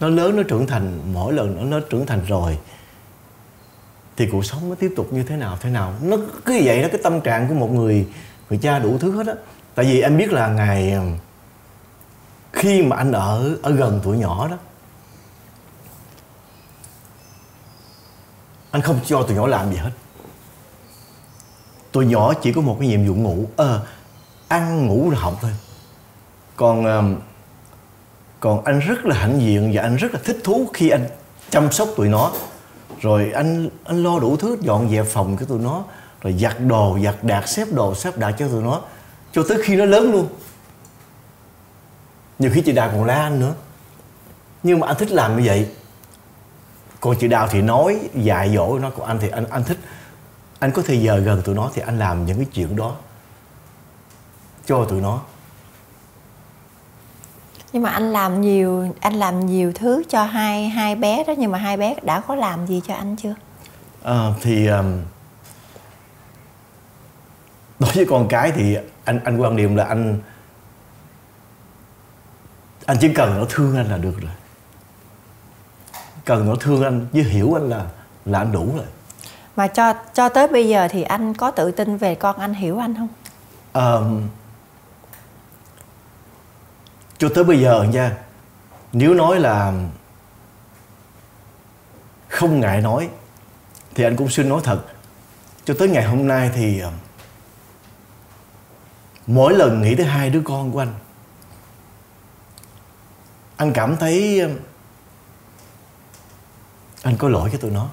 nó 0.00 0.08
lớn 0.08 0.36
nó 0.36 0.42
trưởng 0.42 0.66
thành 0.66 1.00
mỗi 1.12 1.32
lần 1.32 1.56
nó, 1.56 1.78
nó 1.78 1.86
trưởng 1.90 2.06
thành 2.06 2.24
rồi 2.24 2.58
thì 4.20 4.26
cuộc 4.26 4.44
sống 4.44 4.68
nó 4.68 4.74
tiếp 4.74 4.92
tục 4.96 5.12
như 5.12 5.22
thế 5.22 5.36
nào 5.36 5.58
thế 5.60 5.70
nào? 5.70 5.94
Nó 6.02 6.16
cứ 6.44 6.60
vậy 6.64 6.82
đó 6.82 6.88
cái 6.92 7.00
tâm 7.02 7.20
trạng 7.20 7.48
của 7.48 7.54
một 7.54 7.70
người 7.70 8.06
người 8.50 8.58
cha 8.62 8.78
đủ 8.78 8.98
thứ 8.98 9.12
hết 9.12 9.26
á. 9.26 9.34
Tại 9.74 9.86
vì 9.86 10.00
em 10.00 10.16
biết 10.16 10.32
là 10.32 10.48
ngày 10.48 10.92
ờ, 10.92 11.02
khi 12.52 12.82
mà 12.82 12.96
anh 12.96 13.12
ở 13.12 13.56
ở 13.62 13.72
gần 13.72 14.00
tuổi 14.04 14.18
nhỏ 14.18 14.48
đó 14.48 14.56
anh 18.70 18.82
không 18.82 19.00
cho 19.06 19.22
tụi 19.22 19.36
nhỏ 19.36 19.46
làm 19.46 19.70
gì 19.70 19.76
hết. 19.76 19.90
Tụi 21.92 22.06
nhỏ 22.06 22.34
chỉ 22.34 22.52
có 22.52 22.60
một 22.60 22.76
cái 22.80 22.88
nhiệm 22.88 23.06
vụ 23.06 23.14
ngủ 23.14 23.46
ờ 23.56 23.76
à, 23.76 23.86
ăn 24.48 24.86
ngủ 24.86 25.10
rồi 25.10 25.20
học 25.20 25.38
thôi. 25.40 25.50
Còn 26.56 26.84
ờ, 26.84 27.02
còn 28.40 28.64
anh 28.64 28.78
rất 28.78 29.06
là 29.06 29.16
hãnh 29.16 29.40
diện 29.40 29.70
và 29.74 29.82
anh 29.82 29.96
rất 29.96 30.14
là 30.14 30.20
thích 30.24 30.38
thú 30.44 30.68
khi 30.74 30.88
anh 30.88 31.08
chăm 31.50 31.72
sóc 31.72 31.88
tụi 31.96 32.08
nó 32.08 32.32
rồi 33.00 33.32
anh 33.34 33.68
anh 33.84 34.02
lo 34.02 34.18
đủ 34.18 34.36
thứ, 34.36 34.56
dọn 34.60 34.90
dẹp 34.90 35.06
phòng 35.06 35.36
cho 35.40 35.46
tụi 35.46 35.58
nó, 35.58 35.84
rồi 36.20 36.32
giặt 36.32 36.56
đồ, 36.60 36.98
giặt 37.04 37.14
đạt 37.22 37.48
xếp 37.48 37.68
đồ, 37.72 37.94
xếp 37.94 38.18
đạt 38.18 38.34
cho 38.38 38.48
tụi 38.48 38.62
nó, 38.62 38.80
cho 39.32 39.44
tới 39.48 39.58
khi 39.64 39.76
nó 39.76 39.84
lớn 39.84 40.12
luôn. 40.12 40.28
Nhiều 42.38 42.50
khi 42.54 42.62
chị 42.62 42.72
đào 42.72 42.90
còn 42.92 43.04
la 43.04 43.22
anh 43.22 43.40
nữa. 43.40 43.54
Nhưng 44.62 44.80
mà 44.80 44.86
anh 44.86 44.96
thích 44.96 45.10
làm 45.10 45.36
như 45.36 45.42
vậy. 45.46 45.68
Còn 47.00 47.16
chị 47.20 47.28
đào 47.28 47.48
thì 47.50 47.62
nói 47.62 48.00
dạy 48.14 48.54
dỗ 48.54 48.78
nó, 48.78 48.90
còn 48.90 49.06
anh 49.06 49.18
thì 49.20 49.28
anh 49.28 49.44
anh 49.50 49.64
thích. 49.64 49.78
Anh 50.58 50.72
có 50.72 50.82
thời 50.86 51.02
giờ 51.02 51.18
gần 51.18 51.42
tụi 51.42 51.54
nó 51.54 51.70
thì 51.74 51.82
anh 51.82 51.98
làm 51.98 52.26
những 52.26 52.36
cái 52.36 52.46
chuyện 52.52 52.76
đó 52.76 52.94
cho 54.66 54.84
tụi 54.84 55.00
nó 55.00 55.20
nhưng 57.72 57.82
mà 57.82 57.90
anh 57.90 58.12
làm 58.12 58.40
nhiều 58.40 58.94
anh 59.00 59.14
làm 59.14 59.46
nhiều 59.46 59.72
thứ 59.74 60.02
cho 60.08 60.24
hai 60.24 60.68
hai 60.68 60.94
bé 60.94 61.24
đó 61.24 61.34
nhưng 61.38 61.50
mà 61.50 61.58
hai 61.58 61.76
bé 61.76 61.96
đã 62.02 62.20
có 62.20 62.34
làm 62.34 62.66
gì 62.66 62.82
cho 62.86 62.94
anh 62.94 63.16
chưa? 63.16 63.34
À, 64.02 64.32
thì 64.42 64.66
um, 64.66 64.98
đối 67.78 67.90
với 67.94 68.06
con 68.10 68.28
cái 68.28 68.52
thì 68.52 68.76
anh 69.04 69.20
anh 69.24 69.38
quan 69.38 69.56
điểm 69.56 69.76
là 69.76 69.84
anh 69.84 70.18
anh 72.86 72.96
chỉ 73.00 73.08
cần 73.14 73.38
nó 73.38 73.46
thương 73.48 73.76
anh 73.76 73.86
là 73.86 73.96
được 73.96 74.20
rồi. 74.20 74.30
Cần 76.24 76.48
nó 76.48 76.54
thương 76.60 76.82
anh 76.82 77.06
với 77.12 77.22
hiểu 77.22 77.58
anh 77.58 77.68
là 77.68 77.86
là 78.24 78.38
anh 78.38 78.52
đủ 78.52 78.72
rồi. 78.76 78.86
Mà 79.56 79.66
cho 79.66 79.94
cho 80.14 80.28
tới 80.28 80.48
bây 80.48 80.68
giờ 80.68 80.88
thì 80.90 81.02
anh 81.02 81.34
có 81.34 81.50
tự 81.50 81.70
tin 81.70 81.96
về 81.96 82.14
con 82.14 82.38
anh 82.38 82.54
hiểu 82.54 82.78
anh 82.78 82.94
không? 82.94 83.08
Um, 83.72 84.28
cho 87.20 87.28
tới 87.34 87.44
bây 87.44 87.60
giờ 87.60 87.82
nha 87.82 88.16
nếu 88.92 89.14
nói 89.14 89.40
là 89.40 89.72
không 92.28 92.60
ngại 92.60 92.80
nói 92.80 93.08
thì 93.94 94.04
anh 94.04 94.16
cũng 94.16 94.28
xin 94.28 94.48
nói 94.48 94.60
thật. 94.64 94.84
Cho 95.64 95.74
tới 95.78 95.88
ngày 95.88 96.04
hôm 96.04 96.28
nay 96.28 96.50
thì 96.54 96.80
ờ, 96.80 96.92
mỗi 99.26 99.54
lần 99.54 99.82
nghĩ 99.82 99.94
tới 99.94 100.06
hai 100.06 100.30
đứa 100.30 100.42
con 100.44 100.72
của 100.72 100.78
anh 100.78 100.94
anh 103.56 103.72
cảm 103.72 103.96
thấy 103.96 104.40
ờ, 104.40 104.50
anh 107.02 107.16
có 107.16 107.28
lỗi 107.28 107.50
với 107.50 107.58
tụi 107.58 107.70
nó. 107.70 107.88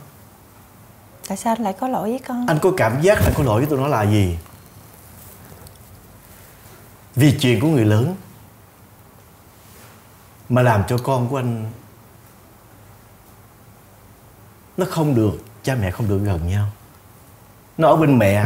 Tại 1.28 1.38
sao 1.38 1.54
anh 1.54 1.64
lại 1.64 1.74
có 1.80 1.88
lỗi 1.88 2.10
với 2.10 2.20
con? 2.28 2.48
Anh 2.48 2.60
có 2.62 2.72
cảm 2.78 3.02
giác 3.02 3.18
anh 3.24 3.34
có 3.38 3.44
lỗi 3.44 3.62
với 3.62 3.70
tụi 3.70 3.80
nó 3.80 3.88
là 3.88 4.04
gì? 4.04 4.38
Vì 7.16 7.38
chuyện 7.40 7.60
của 7.60 7.68
người 7.68 7.86
lớn 7.86 8.16
mà 10.50 10.62
làm 10.62 10.84
cho 10.88 10.98
con 10.98 11.28
của 11.28 11.38
anh 11.38 11.66
nó 14.78 14.86
không 14.90 15.16
được 15.16 15.34
cha 15.64 15.76
mẹ 15.76 15.92
không 15.92 16.10
được 16.10 16.18
gần 16.18 16.48
nhau. 16.48 16.66
Nó 17.78 17.88
ở 17.88 17.96
bên 17.96 18.18
mẹ 18.18 18.46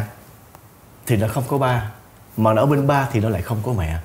thì 1.05 1.17
nó 1.17 1.27
không 1.27 1.43
có 1.47 1.57
ba 1.57 1.91
mà 2.37 2.53
nó 2.53 2.61
ở 2.61 2.65
bên 2.65 2.87
ba 2.87 3.07
thì 3.11 3.19
nó 3.19 3.29
lại 3.29 3.41
không 3.41 3.57
có 3.63 3.73
mẹ. 3.73 3.97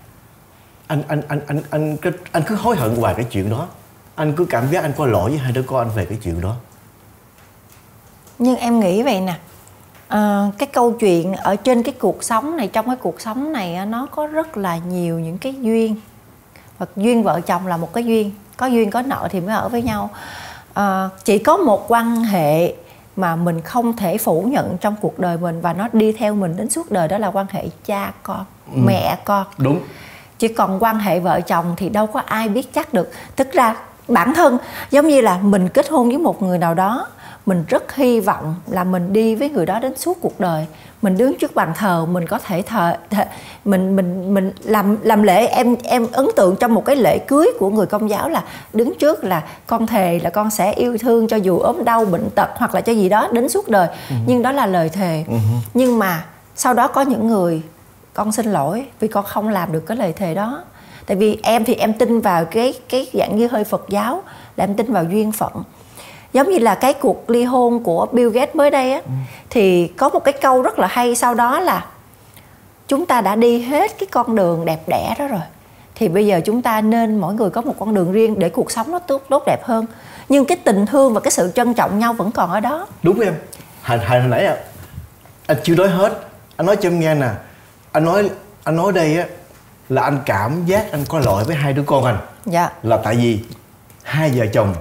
Anh 0.86 1.02
anh 1.08 1.22
anh 1.28 1.40
anh 1.46 1.62
anh 1.70 1.96
anh, 2.00 2.12
anh 2.32 2.42
cứ 2.46 2.54
hối 2.54 2.76
hận 2.76 2.96
hoài 2.96 3.14
cái 3.14 3.24
chuyện 3.24 3.50
đó. 3.50 3.68
Anh 4.14 4.32
cứ 4.36 4.44
cảm 4.44 4.70
giác 4.70 4.82
anh 4.82 4.92
có 4.96 5.06
lỗi 5.06 5.30
với 5.30 5.38
hai 5.38 5.52
đứa 5.52 5.62
con 5.62 5.88
anh 5.88 5.96
về 5.96 6.04
cái 6.04 6.18
chuyện 6.22 6.40
đó. 6.40 6.56
Nhưng 8.38 8.56
em 8.56 8.80
nghĩ 8.80 9.02
vậy 9.02 9.20
nè 9.20 9.38
à, 10.08 10.50
cái 10.58 10.68
câu 10.72 10.92
chuyện 10.92 11.32
ở 11.32 11.56
trên 11.56 11.82
cái 11.82 11.94
cuộc 11.98 12.24
sống 12.24 12.56
này 12.56 12.68
trong 12.68 12.86
cái 12.86 12.96
cuộc 12.96 13.20
sống 13.20 13.52
này 13.52 13.86
nó 13.86 14.06
có 14.06 14.26
rất 14.26 14.56
là 14.56 14.76
nhiều 14.76 15.18
những 15.18 15.38
cái 15.38 15.54
duyên 15.60 15.96
và 16.78 16.86
duyên 16.96 17.22
vợ 17.22 17.40
chồng 17.40 17.66
là 17.66 17.76
một 17.76 17.92
cái 17.92 18.04
duyên 18.04 18.30
có 18.56 18.66
duyên 18.66 18.90
có 18.90 19.02
nợ 19.02 19.28
thì 19.30 19.40
mới 19.40 19.54
ở 19.54 19.68
với 19.68 19.82
nhau. 19.82 20.10
À, 20.74 21.08
chỉ 21.24 21.38
có 21.38 21.56
một 21.56 21.84
quan 21.88 22.16
hệ 22.16 22.74
mà 23.16 23.36
mình 23.36 23.60
không 23.60 23.96
thể 23.96 24.18
phủ 24.18 24.42
nhận 24.42 24.78
trong 24.78 24.94
cuộc 25.00 25.18
đời 25.18 25.38
mình 25.38 25.60
và 25.60 25.72
nó 25.72 25.88
đi 25.92 26.12
theo 26.12 26.34
mình 26.34 26.56
đến 26.56 26.70
suốt 26.70 26.90
đời 26.90 27.08
đó 27.08 27.18
là 27.18 27.28
quan 27.28 27.46
hệ 27.50 27.64
cha 27.86 28.12
con 28.22 28.44
ừ. 28.74 28.78
mẹ 28.86 29.18
con. 29.24 29.46
Đúng. 29.58 29.80
Chỉ 30.38 30.48
còn 30.48 30.82
quan 30.82 30.98
hệ 30.98 31.20
vợ 31.20 31.40
chồng 31.40 31.74
thì 31.76 31.88
đâu 31.88 32.06
có 32.06 32.20
ai 32.26 32.48
biết 32.48 32.74
chắc 32.74 32.94
được. 32.94 33.10
Thực 33.36 33.52
ra 33.52 33.76
bản 34.08 34.34
thân 34.34 34.58
giống 34.90 35.08
như 35.08 35.20
là 35.20 35.38
mình 35.42 35.68
kết 35.68 35.88
hôn 35.88 36.08
với 36.08 36.18
một 36.18 36.42
người 36.42 36.58
nào 36.58 36.74
đó 36.74 37.06
mình 37.46 37.64
rất 37.68 37.94
hy 37.94 38.20
vọng 38.20 38.54
là 38.66 38.84
mình 38.84 39.12
đi 39.12 39.34
với 39.34 39.50
người 39.50 39.66
đó 39.66 39.78
đến 39.80 39.96
suốt 39.96 40.18
cuộc 40.20 40.40
đời. 40.40 40.66
Mình 41.02 41.16
đứng 41.16 41.38
trước 41.38 41.54
bàn 41.54 41.72
thờ 41.76 42.06
mình 42.06 42.26
có 42.26 42.38
thể 42.38 42.62
thờ, 42.62 42.96
thờ 43.10 43.24
mình 43.64 43.96
mình 43.96 44.34
mình 44.34 44.52
làm 44.64 44.96
làm 45.02 45.22
lễ. 45.22 45.46
Em 45.46 45.76
em 45.84 46.06
ấn 46.12 46.26
tượng 46.36 46.56
trong 46.56 46.74
một 46.74 46.84
cái 46.84 46.96
lễ 46.96 47.18
cưới 47.18 47.46
của 47.58 47.70
người 47.70 47.86
công 47.86 48.10
giáo 48.10 48.28
là 48.28 48.42
đứng 48.72 48.98
trước 48.98 49.24
là 49.24 49.42
con 49.66 49.86
thề 49.86 50.20
là 50.22 50.30
con 50.30 50.50
sẽ 50.50 50.72
yêu 50.72 50.98
thương 50.98 51.28
cho 51.28 51.36
dù 51.36 51.58
ốm 51.58 51.84
đau 51.84 52.04
bệnh 52.04 52.30
tật 52.30 52.48
hoặc 52.54 52.74
là 52.74 52.80
cho 52.80 52.92
gì 52.92 53.08
đó 53.08 53.28
đến 53.32 53.48
suốt 53.48 53.68
đời. 53.68 53.88
Uh-huh. 53.88 54.14
nhưng 54.26 54.42
đó 54.42 54.52
là 54.52 54.66
lời 54.66 54.88
thề. 54.88 55.24
Uh-huh. 55.28 55.58
nhưng 55.74 55.98
mà 55.98 56.24
sau 56.56 56.74
đó 56.74 56.88
có 56.88 57.00
những 57.00 57.28
người 57.28 57.62
con 58.14 58.32
xin 58.32 58.46
lỗi 58.46 58.86
vì 59.00 59.08
con 59.08 59.24
không 59.24 59.48
làm 59.48 59.72
được 59.72 59.86
cái 59.86 59.96
lời 59.96 60.12
thề 60.12 60.34
đó. 60.34 60.64
Tại 61.06 61.16
vì 61.16 61.38
em 61.42 61.64
thì 61.64 61.74
em 61.74 61.92
tin 61.92 62.20
vào 62.20 62.44
cái 62.44 62.74
cái 62.88 63.06
dạng 63.12 63.36
như 63.36 63.46
hơi 63.46 63.64
Phật 63.64 63.84
giáo 63.88 64.22
là 64.56 64.64
em 64.64 64.74
tin 64.74 64.92
vào 64.92 65.04
duyên 65.04 65.32
phận 65.32 65.52
giống 66.36 66.50
như 66.50 66.58
là 66.58 66.74
cái 66.74 66.94
cuộc 66.94 67.30
ly 67.30 67.44
hôn 67.44 67.82
của 67.82 68.06
Bill 68.12 68.30
Gates 68.30 68.56
mới 68.56 68.70
đây 68.70 68.92
á 68.92 69.00
ừ. 69.04 69.10
thì 69.50 69.88
có 69.88 70.08
một 70.08 70.20
cái 70.24 70.32
câu 70.32 70.62
rất 70.62 70.78
là 70.78 70.86
hay 70.86 71.14
sau 71.14 71.34
đó 71.34 71.60
là 71.60 71.86
chúng 72.88 73.06
ta 73.06 73.20
đã 73.20 73.36
đi 73.36 73.62
hết 73.62 73.98
cái 73.98 74.06
con 74.10 74.36
đường 74.36 74.64
đẹp 74.64 74.80
đẽ 74.86 75.14
đó 75.18 75.26
rồi 75.26 75.40
thì 75.94 76.08
bây 76.08 76.26
giờ 76.26 76.40
chúng 76.44 76.62
ta 76.62 76.80
nên 76.80 77.18
mỗi 77.18 77.34
người 77.34 77.50
có 77.50 77.60
một 77.60 77.74
con 77.78 77.94
đường 77.94 78.12
riêng 78.12 78.38
để 78.38 78.48
cuộc 78.48 78.70
sống 78.70 78.90
nó 78.90 78.98
tốt 78.98 79.22
tốt 79.28 79.42
đẹp 79.46 79.64
hơn. 79.64 79.86
Nhưng 80.28 80.44
cái 80.44 80.56
tình 80.64 80.86
thương 80.86 81.14
và 81.14 81.20
cái 81.20 81.30
sự 81.30 81.52
trân 81.54 81.74
trọng 81.74 81.98
nhau 81.98 82.12
vẫn 82.12 82.30
còn 82.32 82.50
ở 82.50 82.60
đó. 82.60 82.86
Đúng 83.02 83.20
em. 83.20 83.34
Hồi, 83.82 83.98
hồi 83.98 84.20
nãy 84.20 84.46
à, 84.46 84.56
anh 85.46 85.56
chưa 85.62 85.74
nói 85.74 85.88
hết. 85.88 86.20
Anh 86.56 86.66
nói 86.66 86.76
cho 86.76 86.88
em 86.88 87.00
nghe 87.00 87.14
nè. 87.14 87.28
Anh 87.92 88.04
nói 88.04 88.30
anh 88.64 88.76
nói 88.76 88.92
đây 88.92 89.16
á 89.18 89.26
là 89.88 90.02
anh 90.02 90.18
cảm 90.26 90.66
giác 90.66 90.92
anh 90.92 91.04
có 91.08 91.18
lỗi 91.18 91.44
với 91.44 91.56
hai 91.56 91.72
đứa 91.72 91.82
con 91.86 92.04
anh. 92.04 92.18
Dạ. 92.46 92.70
Là 92.82 92.96
tại 92.96 93.14
vì 93.14 93.40
hai 94.02 94.30
vợ 94.30 94.46
chồng 94.52 94.74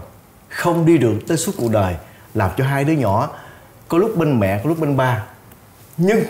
không 0.56 0.86
đi 0.86 0.98
được 0.98 1.20
tới 1.28 1.38
suốt 1.38 1.52
cuộc 1.58 1.72
đời 1.72 1.96
làm 2.34 2.52
cho 2.58 2.66
hai 2.66 2.84
đứa 2.84 2.94
nhỏ 2.94 3.30
có 3.88 3.98
lúc 3.98 4.18
bên 4.18 4.40
mẹ, 4.40 4.62
có 4.64 4.70
lúc 4.70 4.80
bên 4.80 4.98
ba. 4.98 5.24
Nhưng 5.98 6.24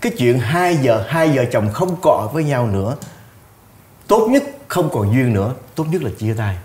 cái 0.00 0.12
chuyện 0.18 0.38
hai 0.38 0.76
giờ 0.76 1.04
hai 1.08 1.36
vợ 1.36 1.44
chồng 1.52 1.70
không 1.72 1.96
cọ 2.02 2.30
với 2.32 2.44
nhau 2.44 2.66
nữa, 2.66 2.96
tốt 4.06 4.28
nhất 4.30 4.42
không 4.68 4.90
còn 4.92 5.12
duyên 5.12 5.32
nữa, 5.32 5.54
tốt 5.74 5.84
nhất 5.90 6.02
là 6.02 6.10
chia 6.18 6.34
tay. 6.34 6.58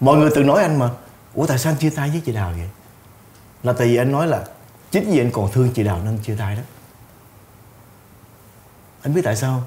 Mọi 0.00 0.16
người 0.16 0.30
từng 0.34 0.46
nói 0.46 0.62
anh 0.62 0.78
mà, 0.78 0.90
ủa, 1.34 1.46
tại 1.46 1.58
sao 1.58 1.72
anh 1.72 1.78
chia 1.78 1.90
tay 1.90 2.10
với 2.10 2.22
chị 2.24 2.32
đào 2.32 2.52
vậy? 2.58 2.68
Là 3.62 3.72
tại 3.72 3.86
vì 3.86 3.96
anh 3.96 4.12
nói 4.12 4.26
là 4.26 4.44
chính 4.90 5.10
vì 5.10 5.18
anh 5.18 5.30
còn 5.30 5.52
thương 5.52 5.70
chị 5.74 5.82
đào 5.82 6.00
nên 6.04 6.18
chia 6.18 6.36
tay 6.38 6.56
đó. 6.56 6.62
Anh 9.02 9.14
biết 9.14 9.22
tại 9.24 9.36
sao 9.36 9.62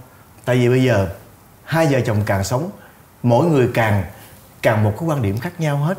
tại 0.46 0.56
vì 0.56 0.70
bây 0.70 0.84
giờ 0.84 1.10
hai 1.64 1.88
vợ 1.88 2.00
chồng 2.06 2.24
càng 2.26 2.44
sống, 2.44 2.70
mỗi 3.24 3.46
người 3.46 3.70
càng 3.74 4.04
càng 4.62 4.84
một 4.84 4.94
cái 5.00 5.10
quan 5.10 5.22
điểm 5.22 5.40
khác 5.40 5.60
nhau 5.60 5.78
hết. 5.78 5.98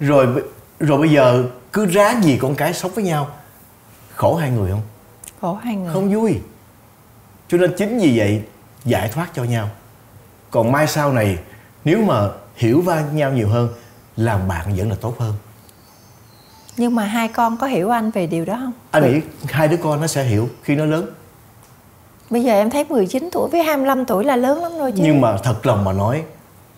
Rồi 0.00 0.26
rồi 0.80 0.98
bây 0.98 1.10
giờ 1.10 1.44
cứ 1.72 1.86
ráng 1.86 2.24
gì 2.24 2.38
con 2.42 2.54
cái 2.54 2.74
sống 2.74 2.90
với 2.94 3.04
nhau? 3.04 3.28
Khổ 4.14 4.34
hai 4.34 4.50
người 4.50 4.70
không? 4.70 4.82
Khổ 5.40 5.54
hai 5.54 5.76
người. 5.76 5.92
Không 5.92 6.14
vui. 6.14 6.40
Cho 7.48 7.58
nên 7.58 7.74
chính 7.78 7.98
vì 7.98 8.18
vậy 8.18 8.42
giải 8.84 9.08
thoát 9.08 9.30
cho 9.34 9.44
nhau. 9.44 9.70
Còn 10.50 10.72
mai 10.72 10.86
sau 10.86 11.12
này 11.12 11.38
nếu 11.84 12.02
mà 12.02 12.28
hiểu 12.56 12.80
va 12.80 13.04
nhau 13.12 13.32
nhiều 13.32 13.48
hơn 13.48 13.68
làm 14.16 14.48
bạn 14.48 14.76
vẫn 14.76 14.90
là 14.90 14.96
tốt 15.00 15.18
hơn. 15.18 15.34
Nhưng 16.76 16.94
mà 16.94 17.04
hai 17.04 17.28
con 17.28 17.56
có 17.56 17.66
hiểu 17.66 17.90
anh 17.90 18.10
về 18.10 18.26
điều 18.26 18.44
đó 18.44 18.56
không? 18.60 18.72
Anh 18.90 19.12
nghĩ 19.12 19.20
hai 19.44 19.68
đứa 19.68 19.76
con 19.76 20.00
nó 20.00 20.06
sẽ 20.06 20.24
hiểu 20.24 20.48
khi 20.62 20.76
nó 20.76 20.84
lớn. 20.84 21.06
Bây 22.30 22.44
giờ 22.44 22.52
em 22.52 22.70
thấy 22.70 22.84
19 22.84 23.28
tuổi 23.32 23.48
với 23.50 23.62
25 23.62 24.04
tuổi 24.04 24.24
là 24.24 24.36
lớn 24.36 24.62
lắm 24.62 24.72
rồi 24.78 24.92
chứ. 24.92 25.02
Nhưng 25.02 25.20
mà 25.20 25.36
thật 25.36 25.66
lòng 25.66 25.84
mà 25.84 25.92
nói 25.92 26.22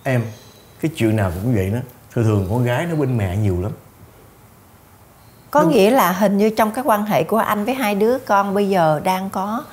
em 0.03 0.23
cái 0.81 0.91
chuyện 0.97 1.17
nào 1.17 1.33
cũng 1.43 1.55
vậy 1.55 1.71
đó. 1.71 1.79
Thường 2.13 2.25
thường 2.25 2.47
con 2.51 2.65
gái 2.65 2.87
nó 2.87 2.97
bên 2.97 3.17
mẹ 3.17 3.37
nhiều 3.37 3.61
lắm. 3.63 3.73
Có 5.51 5.63
Đúng. 5.63 5.73
nghĩa 5.73 5.91
là 5.91 6.13
hình 6.13 6.39
như 6.39 6.51
trong 6.51 6.71
cái 6.71 6.85
quan 6.85 7.07
hệ 7.07 7.25
của 7.25 7.37
anh 7.37 7.65
với 7.65 7.75
hai 7.75 7.95
đứa 7.95 8.19
con 8.19 8.55
bây 8.55 8.69
giờ 8.69 9.01
đang 9.05 9.31
có 9.31 9.65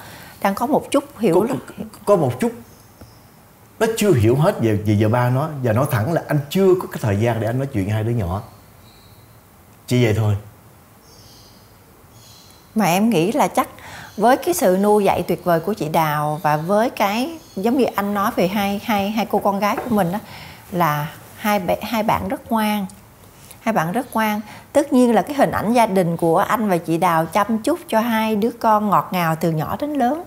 đang 0.41 0.55
có 0.55 0.67
một 0.67 0.91
chút 0.91 1.03
hiểu 1.19 1.45
có, 1.49 1.55
có, 1.67 1.83
có 2.05 2.15
một 2.15 2.39
chút. 2.39 2.51
Nó 3.79 3.87
chưa 3.97 4.13
hiểu 4.13 4.35
hết 4.35 4.59
về 4.61 4.75
về 4.75 4.93
giờ 4.93 5.09
ba 5.09 5.29
nó. 5.29 5.49
Và 5.63 5.73
nói 5.73 5.85
thẳng 5.91 6.13
là 6.13 6.23
anh 6.27 6.39
chưa 6.49 6.75
có 6.81 6.87
cái 6.91 6.99
thời 7.01 7.17
gian 7.19 7.39
để 7.39 7.47
anh 7.47 7.57
nói 7.57 7.67
chuyện 7.73 7.89
hai 7.89 8.03
đứa 8.03 8.11
nhỏ. 8.11 8.41
Chỉ 9.87 10.03
vậy 10.03 10.13
thôi. 10.17 10.35
Mà 12.75 12.85
em 12.85 13.09
nghĩ 13.09 13.31
là 13.31 13.47
chắc 13.47 13.67
với 14.17 14.37
cái 14.37 14.53
sự 14.53 14.77
nuôi 14.81 15.03
dạy 15.03 15.23
tuyệt 15.27 15.43
vời 15.43 15.59
của 15.59 15.73
chị 15.73 15.89
Đào 15.89 16.39
và 16.43 16.57
với 16.57 16.89
cái 16.89 17.39
giống 17.55 17.77
như 17.77 17.85
anh 17.95 18.13
nói 18.13 18.31
về 18.35 18.47
hai 18.47 18.81
hai 18.83 19.09
hai 19.11 19.25
cô 19.25 19.39
con 19.39 19.59
gái 19.59 19.77
của 19.77 19.95
mình 19.95 20.11
đó 20.11 20.19
là 20.75 21.07
hai 21.37 21.61
hai 21.81 22.03
bạn 22.03 22.27
rất 22.27 22.51
ngoan. 22.51 22.85
Hai 23.59 23.73
bạn 23.73 23.91
rất 23.91 24.13
ngoan. 24.13 24.41
Tất 24.73 24.93
nhiên 24.93 25.15
là 25.15 25.21
cái 25.21 25.35
hình 25.35 25.51
ảnh 25.51 25.73
gia 25.73 25.85
đình 25.85 26.17
của 26.17 26.37
anh 26.37 26.69
và 26.69 26.77
chị 26.77 26.97
Đào 26.97 27.25
chăm 27.25 27.57
chút 27.57 27.79
cho 27.87 27.99
hai 27.99 28.35
đứa 28.35 28.51
con 28.59 28.89
ngọt 28.89 29.09
ngào 29.11 29.35
từ 29.35 29.51
nhỏ 29.51 29.75
đến 29.79 29.93
lớn. 29.93 30.23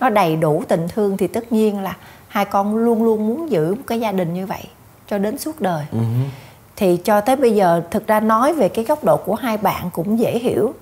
Nó 0.00 0.08
đầy 0.08 0.36
đủ 0.36 0.64
tình 0.68 0.88
thương 0.88 1.16
thì 1.16 1.26
tất 1.26 1.52
nhiên 1.52 1.80
là 1.80 1.96
hai 2.28 2.44
con 2.44 2.76
luôn 2.76 3.02
luôn 3.02 3.28
muốn 3.28 3.50
giữ 3.50 3.74
một 3.74 3.82
cái 3.86 4.00
gia 4.00 4.12
đình 4.12 4.34
như 4.34 4.46
vậy 4.46 4.64
cho 5.08 5.18
đến 5.18 5.38
suốt 5.38 5.60
đời. 5.60 5.84
Uh-huh. 5.92 6.24
thì 6.76 6.96
cho 6.96 7.20
tới 7.20 7.36
bây 7.36 7.54
giờ 7.54 7.82
thực 7.90 8.06
ra 8.06 8.20
nói 8.20 8.54
về 8.54 8.68
cái 8.68 8.84
góc 8.84 9.04
độ 9.04 9.16
của 9.16 9.34
hai 9.34 9.56
bạn 9.56 9.90
cũng 9.92 10.18
dễ 10.18 10.38
hiểu 10.38 10.74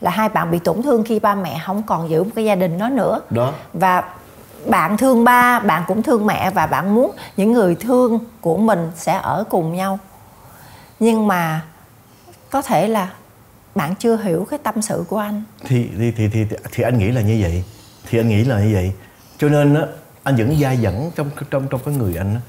là 0.00 0.10
hai 0.10 0.28
bạn 0.28 0.50
bị 0.50 0.58
tổn 0.58 0.82
thương 0.82 1.04
khi 1.04 1.18
ba 1.18 1.34
mẹ 1.34 1.60
không 1.66 1.82
còn 1.82 2.10
giữ 2.10 2.24
một 2.24 2.30
cái 2.34 2.44
gia 2.44 2.54
đình 2.54 2.78
đó 2.78 2.88
nữa. 2.88 3.20
Đó. 3.30 3.52
Và 3.72 4.04
bạn 4.70 4.96
thương 4.96 5.24
ba 5.24 5.60
bạn 5.60 5.84
cũng 5.86 6.02
thương 6.02 6.26
mẹ 6.26 6.50
và 6.50 6.66
bạn 6.66 6.94
muốn 6.94 7.16
những 7.36 7.52
người 7.52 7.74
thương 7.74 8.18
của 8.40 8.56
mình 8.56 8.90
sẽ 8.96 9.18
ở 9.22 9.44
cùng 9.50 9.76
nhau. 9.76 9.98
Nhưng 11.00 11.26
mà 11.26 11.62
có 12.50 12.62
thể 12.62 12.88
là 12.88 13.12
bạn 13.74 13.94
chưa 13.94 14.16
hiểu 14.16 14.46
cái 14.50 14.58
tâm 14.58 14.82
sự 14.82 15.04
của 15.08 15.18
anh. 15.18 15.42
Thì 15.64 15.88
thì 15.98 16.12
thì 16.16 16.28
thì, 16.28 16.46
thì 16.72 16.82
anh 16.84 16.98
nghĩ 16.98 17.10
là 17.10 17.20
như 17.20 17.38
vậy. 17.40 17.64
Thì 18.08 18.18
anh 18.18 18.28
nghĩ 18.28 18.44
là 18.44 18.60
như 18.60 18.70
vậy. 18.74 18.92
Cho 19.38 19.48
nên 19.48 19.74
á 19.74 19.82
anh 20.22 20.36
vẫn 20.36 20.58
dai 20.60 20.78
dẫn 20.78 21.10
trong 21.14 21.30
trong 21.50 21.68
trong 21.68 21.80
cái 21.84 21.94
người 21.94 22.16
anh 22.16 22.34
á, 22.34 22.40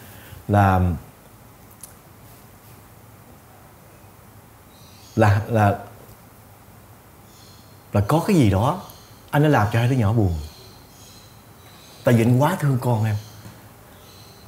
là 0.48 0.80
là 5.16 5.42
là 5.48 5.76
là 7.94 8.02
có 8.08 8.24
cái 8.28 8.36
gì 8.36 8.50
đó 8.50 8.82
anh 9.32 9.44
đã 9.44 9.50
làm 9.50 9.68
cho 9.74 9.80
hai 9.80 9.88
đứa 9.88 9.96
nhỏ 9.96 10.14
buồn 10.14 10.34
tại 12.08 12.16
vì 12.16 12.24
anh 12.24 12.42
quá 12.42 12.58
thương 12.60 12.78
con 12.82 13.06
em. 13.06 13.16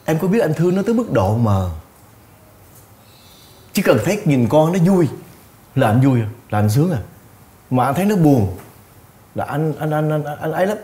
Em 0.06 0.20
có 0.20 0.28
biết 0.28 0.40
anh 0.40 0.54
thương 0.54 0.76
nó 0.76 0.82
tới 0.82 0.94
mức 0.96 1.12
độ 1.12 1.38
mà 1.38 1.70
chỉ 3.74 3.82
cần 3.82 3.98
thấy 4.06 4.22
nhìn 4.26 4.48
con 4.50 4.74
nó 4.74 4.80
vui 4.80 5.08
là 5.76 5.88
anh 5.88 6.02
vui 6.02 6.20
là 6.50 6.60
anh 6.60 6.70
sướng 6.70 6.92
à. 6.92 7.00
Mà 7.70 7.86
anh 7.86 7.96
thấy 7.96 8.06
nó 8.06 8.16
buồn 8.16 8.58
là 9.36 9.46
anh 9.46 9.74
anh 9.80 9.92
anh 9.92 10.10
anh, 10.10 10.24
anh 10.24 10.52
ấy 10.52 10.68
lắm. 10.68 10.78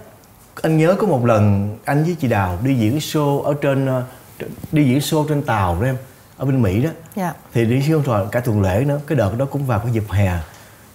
Anh 0.61 0.77
nhớ 0.77 0.95
có 0.99 1.07
một 1.07 1.25
lần 1.25 1.77
anh 1.85 2.03
với 2.03 2.15
chị 2.19 2.27
đào 2.27 2.59
đi 2.63 2.75
diễn 2.75 2.97
show 2.97 3.41
ở 3.41 3.53
trên 3.61 3.87
đi 4.71 4.85
diễn 4.85 4.99
show 4.99 5.27
trên 5.27 5.43
tàu 5.43 5.81
đó 5.81 5.85
em 5.85 5.97
ở 6.37 6.45
bên 6.45 6.61
mỹ 6.61 6.83
đó. 6.83 6.89
Dạ. 7.15 7.33
thì 7.53 7.65
đi 7.65 7.79
show 7.79 8.01
rồi 8.01 8.27
cả 8.31 8.39
tuần 8.39 8.61
lễ 8.61 8.83
nữa 8.87 8.99
cái 9.07 9.15
đợt 9.15 9.37
đó 9.37 9.45
cũng 9.51 9.65
vào 9.65 9.79
cái 9.79 9.91
dịp 9.91 10.11
hè. 10.11 10.37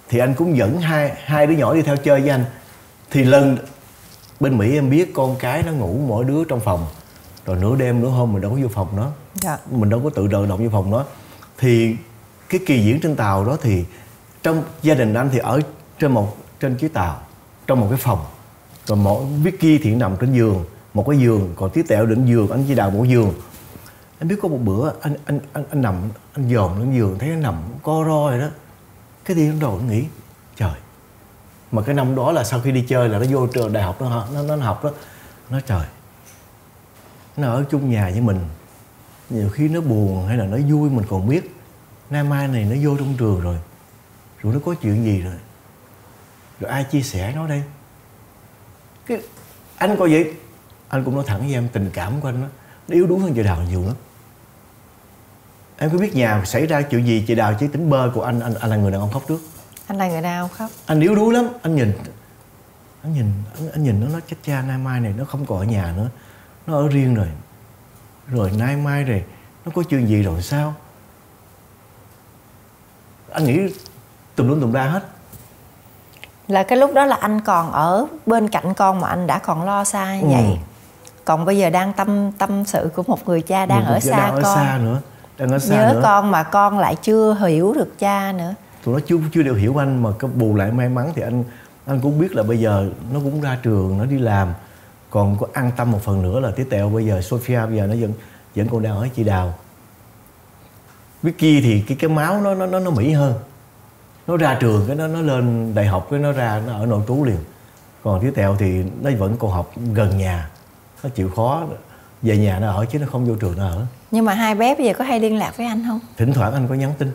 Thì 0.09 0.19
anh 0.19 0.33
cũng 0.33 0.57
dẫn 0.57 0.81
hai 0.81 1.11
hai 1.25 1.47
đứa 1.47 1.53
nhỏ 1.53 1.73
đi 1.73 1.81
theo 1.81 1.97
chơi 1.97 2.21
với 2.21 2.29
anh. 2.29 2.45
Thì 3.11 3.23
lần 3.23 3.57
bên 4.41 4.57
mỹ 4.57 4.73
em 4.73 4.89
biết 4.89 5.13
con 5.13 5.35
cái 5.39 5.63
nó 5.63 5.71
ngủ 5.71 5.99
mỗi 6.07 6.25
đứa 6.25 6.43
trong 6.43 6.59
phòng. 6.59 6.85
Rồi 7.45 7.57
nửa 7.57 7.75
đêm 7.75 8.01
nửa 8.01 8.07
hôm 8.07 8.33
mình 8.33 8.41
đâu 8.41 8.51
có 8.51 8.57
vô 8.61 8.67
phòng 8.67 8.87
nó. 8.95 9.11
Dạ. 9.35 9.57
mình 9.71 9.89
đâu 9.89 10.01
có 10.03 10.09
tự 10.09 10.27
động 10.27 10.49
động 10.49 10.63
vô 10.63 10.69
phòng 10.71 10.91
nó. 10.91 11.05
Thì 11.57 11.95
cái 12.49 12.61
kỳ 12.65 12.85
diễn 12.85 12.99
trên 13.01 13.15
tàu 13.15 13.45
đó 13.45 13.57
thì 13.61 13.85
trong 14.43 14.63
gia 14.81 14.93
đình 14.93 15.13
anh 15.13 15.29
thì 15.31 15.37
ở 15.37 15.61
trên 15.99 16.11
một 16.11 16.37
trên 16.59 16.75
chiếc 16.75 16.93
tàu 16.93 17.21
trong 17.67 17.79
một 17.79 17.87
cái 17.89 17.99
phòng. 18.01 18.19
Rồi 18.85 18.97
mỗi 18.97 19.25
Vicky 19.43 19.77
thì 19.77 19.95
nằm 19.95 20.15
trên 20.19 20.33
giường 20.33 20.65
một 20.93 21.05
cái 21.09 21.19
giường. 21.19 21.53
Còn 21.55 21.69
tiếp 21.69 21.85
tẹo 21.87 22.05
định 22.05 22.25
giường 22.25 22.51
anh 22.51 22.63
chỉ 22.67 22.75
đào 22.75 22.89
một 22.89 23.03
giường. 23.03 23.33
Em 24.19 24.27
biết 24.27 24.35
có 24.41 24.47
một 24.47 24.59
bữa 24.63 24.91
anh 25.01 25.15
anh 25.25 25.39
anh, 25.53 25.63
anh 25.69 25.81
nằm 25.81 25.95
anh 26.33 26.49
dòm 26.49 26.79
lên 26.79 26.93
giường 26.97 27.19
thấy 27.19 27.29
nó 27.29 27.35
nằm 27.35 27.55
co 27.83 28.03
ro 28.05 28.29
rồi 28.29 28.39
đó. 28.39 28.47
Cái 29.25 29.35
đi 29.35 29.51
đầu 29.59 29.79
nó 29.81 29.93
nghĩ 29.93 30.03
trời 30.55 30.73
mà 31.71 31.81
cái 31.81 31.95
năm 31.95 32.15
đó 32.15 32.31
là 32.31 32.43
sau 32.43 32.61
khi 32.61 32.71
đi 32.71 32.85
chơi 32.87 33.09
là 33.09 33.19
nó 33.19 33.25
vô 33.29 33.47
trường 33.47 33.73
đại 33.73 33.83
học 33.83 34.01
nó 34.01 34.27
nó, 34.33 34.43
nó 34.43 34.55
học 34.55 34.83
đó. 34.83 34.91
Nó 35.49 35.59
trời 35.59 35.85
nó 37.37 37.47
ở 37.47 37.65
chung 37.71 37.89
nhà 37.89 38.09
với 38.11 38.21
mình. 38.21 38.39
Nhiều 39.29 39.49
khi 39.49 39.67
nó 39.67 39.81
buồn 39.81 40.27
hay 40.27 40.37
là 40.37 40.45
nó 40.45 40.57
vui 40.69 40.89
mình 40.89 41.05
còn 41.09 41.27
biết. 41.27 41.55
Nay 42.09 42.23
mai 42.23 42.47
này 42.47 42.65
nó 42.65 42.75
vô 42.83 42.97
trong 42.97 43.15
trường 43.17 43.41
rồi. 43.41 43.57
Rồi 44.41 44.53
nó 44.53 44.59
có 44.65 44.75
chuyện 44.81 45.03
gì 45.03 45.21
rồi? 45.21 45.33
Rồi 46.59 46.71
ai 46.71 46.83
chia 46.83 47.01
sẻ 47.01 47.33
nó 47.35 47.47
đây? 47.47 47.63
Cái 49.05 49.21
anh 49.77 49.95
coi 49.97 50.11
vậy. 50.11 50.33
Anh 50.89 51.03
cũng 51.03 51.15
nói 51.15 51.23
thẳng 51.27 51.39
với 51.39 51.53
em 51.53 51.67
tình 51.67 51.89
cảm 51.93 52.21
của 52.21 52.29
anh 52.29 52.41
đó, 52.41 52.47
nó 52.87 52.93
yếu 52.95 53.07
đuối 53.07 53.19
hơn 53.19 53.33
chị 53.33 53.43
đào 53.43 53.63
nhiều 53.69 53.83
lắm. 53.83 53.95
Em 55.77 55.89
có 55.89 55.97
biết 55.97 56.15
nhà 56.15 56.45
xảy 56.45 56.65
ra 56.65 56.81
chuyện 56.81 57.05
gì 57.05 57.23
chị 57.27 57.35
đào 57.35 57.55
chỉ 57.59 57.67
tính 57.67 57.89
bơ 57.89 58.11
của 58.13 58.23
anh 58.23 58.39
anh 58.39 58.53
anh 58.53 58.69
là 58.69 58.75
người 58.75 58.91
đàn 58.91 59.01
ông 59.01 59.11
khóc 59.11 59.23
trước 59.27 59.41
anh 59.91 59.97
là 59.97 60.07
người 60.07 60.31
ông 60.31 60.49
khóc. 60.49 60.69
Anh 60.85 60.99
yếu 60.99 61.15
đuối 61.15 61.33
lắm. 61.33 61.47
Anh 61.61 61.75
nhìn 61.75 61.93
anh 63.03 63.13
nhìn 63.13 63.31
anh, 63.55 63.71
anh 63.71 63.83
nhìn 63.83 63.99
nó 63.99 64.07
nó 64.13 64.19
chết 64.27 64.35
cha 64.43 64.61
nay 64.61 64.77
mai 64.77 64.99
này 64.99 65.13
nó 65.17 65.25
không 65.25 65.45
còn 65.45 65.59
ở 65.59 65.63
nhà 65.63 65.93
nữa. 65.97 66.09
Nó 66.67 66.77
ở 66.77 66.87
riêng 66.87 67.15
rồi. 67.15 67.27
Rồi 68.27 68.51
nay 68.57 68.75
mai 68.75 69.03
rồi 69.03 69.23
nó 69.65 69.71
có 69.75 69.83
chuyện 69.89 70.07
gì 70.07 70.23
rồi 70.23 70.41
sao? 70.41 70.73
Anh 73.31 73.43
nghĩ 73.43 73.59
tùm 74.35 74.47
lum 74.47 74.61
tùm 74.61 74.73
la 74.73 74.83
hết. 74.83 75.03
Là 76.47 76.63
cái 76.63 76.77
lúc 76.77 76.93
đó 76.93 77.05
là 77.05 77.15
anh 77.15 77.41
còn 77.41 77.71
ở 77.71 78.05
bên 78.25 78.49
cạnh 78.49 78.73
con 78.73 78.99
mà 78.99 79.07
anh 79.07 79.27
đã 79.27 79.39
còn 79.39 79.63
lo 79.63 79.83
xa 79.83 80.15
như 80.15 80.21
ừ. 80.21 80.27
vậy. 80.27 80.57
Còn 81.25 81.45
bây 81.45 81.57
giờ 81.57 81.69
đang 81.69 81.93
tâm 81.93 82.31
tâm 82.31 82.65
sự 82.65 82.89
của 82.95 83.03
một 83.07 83.27
người 83.27 83.41
cha 83.41 83.65
đang 83.65 83.85
một 83.85 83.91
ở 83.91 83.99
xa 83.99 84.17
đang 84.17 84.35
ở 84.35 84.55
xa 84.55 84.79
nữa 84.83 85.01
đang 85.37 85.51
ở 85.51 85.59
xa 85.59 85.75
nhớ 85.75 85.93
nữa. 85.93 86.01
con 86.03 86.31
mà 86.31 86.43
con 86.43 86.79
lại 86.79 86.95
chưa 86.95 87.37
hiểu 87.39 87.73
được 87.73 87.99
cha 87.99 88.31
nữa 88.31 88.53
tụi 88.83 88.93
nó 88.93 88.99
chưa 89.07 89.17
chưa 89.33 89.43
đều 89.43 89.55
hiểu 89.55 89.81
anh 89.81 90.03
mà 90.03 90.09
cái 90.19 90.31
bù 90.35 90.55
lại 90.55 90.71
may 90.71 90.89
mắn 90.89 91.11
thì 91.15 91.21
anh 91.21 91.43
anh 91.85 92.01
cũng 92.01 92.19
biết 92.19 92.35
là 92.35 92.43
bây 92.43 92.59
giờ 92.59 92.89
nó 93.13 93.19
cũng 93.19 93.41
ra 93.41 93.57
trường 93.63 93.97
nó 93.97 94.05
đi 94.05 94.17
làm. 94.17 94.53
Còn 95.09 95.37
có 95.37 95.47
an 95.53 95.71
tâm 95.77 95.91
một 95.91 96.01
phần 96.03 96.21
nữa 96.21 96.39
là 96.39 96.51
tí 96.51 96.63
tẹo 96.63 96.89
bây 96.89 97.05
giờ 97.05 97.21
Sophia 97.21 97.65
bây 97.65 97.77
giờ 97.77 97.87
nó 97.87 97.95
vẫn 98.01 98.13
vẫn 98.55 98.67
còn 98.67 98.83
đang 98.83 98.97
ở 98.97 99.07
chị 99.15 99.23
đào. 99.23 99.53
Vicky 101.23 101.61
thì 101.61 101.81
cái 101.81 101.97
cái 101.99 102.09
máu 102.09 102.41
nó 102.41 102.55
nó 102.55 102.65
nó 102.65 102.79
nó 102.79 102.91
mỹ 102.91 103.11
hơn. 103.11 103.33
Nó 104.27 104.37
ra 104.37 104.57
trường 104.59 104.83
cái 104.87 104.95
nó 104.95 105.07
nó 105.07 105.21
lên 105.21 105.75
đại 105.75 105.85
học 105.85 106.07
cái 106.11 106.19
nó 106.19 106.31
ra 106.31 106.61
nó 106.67 106.73
ở 106.73 106.85
nội 106.85 107.01
trú 107.07 107.23
liền. 107.23 107.39
Còn 108.03 108.21
tí 108.21 108.31
tẹo 108.31 108.55
thì 108.59 108.83
nó 109.01 109.11
vẫn 109.19 109.35
còn 109.39 109.51
học 109.51 109.71
gần 109.93 110.17
nhà. 110.17 110.49
Nó 111.03 111.09
chịu 111.09 111.29
khó 111.29 111.63
về 112.21 112.37
nhà 112.37 112.59
nó 112.59 112.71
ở 112.71 112.85
chứ 112.85 112.99
nó 112.99 113.07
không 113.11 113.25
vô 113.25 113.35
trường 113.35 113.57
nó 113.57 113.67
ở. 113.67 113.85
Nhưng 114.11 114.25
mà 114.25 114.33
hai 114.33 114.55
bé 114.55 114.75
bây 114.75 114.85
giờ 114.85 114.93
có 114.97 115.03
hay 115.03 115.19
liên 115.19 115.37
lạc 115.37 115.57
với 115.57 115.65
anh 115.65 115.83
không? 115.87 115.99
Thỉnh 116.17 116.33
thoảng 116.33 116.53
anh 116.53 116.67
có 116.67 116.75
nhắn 116.75 116.93
tin. 116.97 117.11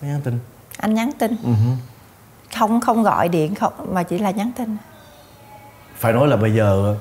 Có 0.00 0.06
nhắn 0.06 0.20
tin 0.24 0.38
anh 0.78 0.94
nhắn 0.94 1.10
tin. 1.18 1.32
Uh-huh. 1.32 1.76
không 2.56 2.80
không 2.80 3.02
gọi 3.02 3.28
điện 3.28 3.54
không 3.54 3.72
mà 3.92 4.02
chỉ 4.02 4.18
là 4.18 4.30
nhắn 4.30 4.50
tin. 4.58 4.76
Phải 5.96 6.12
nói 6.12 6.28
là 6.28 6.36
bây 6.36 6.54
giờ 6.54 6.96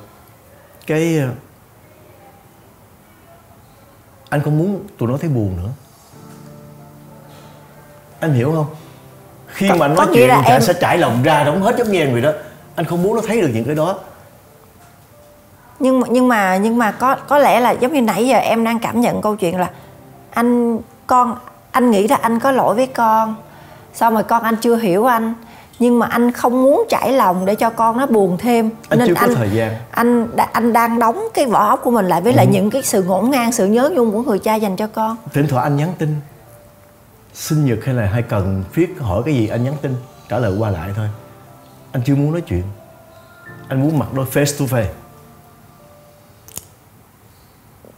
cái 0.88 1.22
anh 4.30 4.42
không 4.42 4.58
muốn 4.58 4.84
tụi 4.98 5.10
nó 5.10 5.18
thấy 5.18 5.30
buồn 5.30 5.58
nữa. 5.64 5.70
Anh 8.20 8.34
hiểu 8.34 8.52
không? 8.52 8.66
Khi 9.48 9.70
có, 9.70 9.76
mà 9.76 9.88
nói 9.88 10.08
chuyện 10.14 10.30
thì 10.30 10.52
em... 10.52 10.62
sẽ 10.62 10.74
trải 10.82 10.98
lòng 10.98 11.24
ra 11.24 11.44
đóng 11.44 11.62
hết 11.62 11.76
giống 11.78 11.92
như 11.92 12.00
em 12.00 12.12
vậy 12.12 12.22
đó. 12.22 12.32
Anh 12.76 12.86
không 12.86 13.04
muốn 13.04 13.16
nó 13.16 13.22
thấy 13.28 13.42
được 13.42 13.50
những 13.54 13.66
cái 13.66 13.76
đó. 13.76 14.00
Nhưng 15.80 16.00
mà 16.00 16.08
nhưng 16.12 16.28
mà 16.28 16.58
nhưng 16.58 16.78
mà 16.78 16.92
có 16.92 17.16
có 17.16 17.38
lẽ 17.38 17.60
là 17.60 17.72
giống 17.72 17.94
như 17.94 18.02
nãy 18.02 18.28
giờ 18.28 18.38
em 18.38 18.64
đang 18.64 18.80
cảm 18.80 19.02
nhận 19.02 19.22
câu 19.22 19.36
chuyện 19.36 19.60
là 19.60 19.70
anh 20.32 20.80
con 21.08 21.38
anh 21.72 21.92
nghĩ 21.92 22.08
là 22.08 22.16
anh 22.16 22.40
có 22.40 22.52
lỗi 22.52 22.76
với 22.76 22.88
con 22.88 23.36
xong 23.94 24.14
rồi 24.14 24.24
con 24.24 24.44
anh 24.44 24.56
chưa 24.56 24.76
hiểu 24.76 25.06
anh 25.06 25.34
nhưng 25.80 26.00
mà 26.00 26.08
anh 26.08 26.32
không 26.32 26.64
muốn 26.64 26.84
trải 26.90 27.14
lòng 27.14 27.46
để 27.46 27.56
cho 27.56 27.70
con 27.70 27.98
nó 27.98 28.06
buồn 28.06 28.38
thêm. 28.38 28.70
Anh 28.90 29.00
nên 29.00 29.08
chưa 29.08 29.14
có 29.16 29.22
anh 29.22 29.36
thời 29.36 29.50
gian. 29.50 29.76
anh 29.92 30.28
anh 30.54 30.74
đang 30.74 31.00
đóng 31.00 31.28
cái 31.34 31.46
vỏ 31.46 31.68
óc 31.68 31.82
của 31.84 31.92
mình 31.92 32.06
lại 32.06 32.22
với 32.22 32.34
ừ. 32.34 32.38
lại 32.38 32.48
những 32.48 32.70
cái 32.70 32.82
sự 32.82 33.04
ngổn 33.04 33.30
ngang 33.32 33.52
sự 33.52 33.66
nhớ 33.66 33.90
nhung 33.94 34.12
của 34.12 34.22
người 34.22 34.40
cha 34.40 34.56
dành 34.56 34.76
cho 34.76 34.88
con. 34.88 35.18
Thỉnh 35.34 35.48
thoảng 35.48 35.64
anh 35.64 35.76
nhắn 35.76 35.94
tin. 35.98 36.16
Sinh 37.34 37.66
nhật 37.66 37.86
hay 37.86 37.96
là 37.96 38.06
hay 38.06 38.22
cần 38.22 38.64
viết 38.74 38.96
hỏi 39.00 39.22
cái 39.26 39.36
gì 39.36 39.48
anh 39.48 39.64
nhắn 39.64 39.74
tin 39.82 39.96
trả 40.30 40.40
lời 40.40 40.56
qua 40.60 40.70
lại 40.70 40.92
thôi. 40.96 41.08
Anh 41.92 42.04
chưa 42.06 42.16
muốn 42.16 42.32
nói 42.32 42.42
chuyện. 42.42 42.64
Anh 43.68 43.82
muốn 43.82 44.00
mặt 44.00 44.14
đôi 44.14 44.26
face 44.34 44.60
to 44.60 44.78
face. 44.78 44.92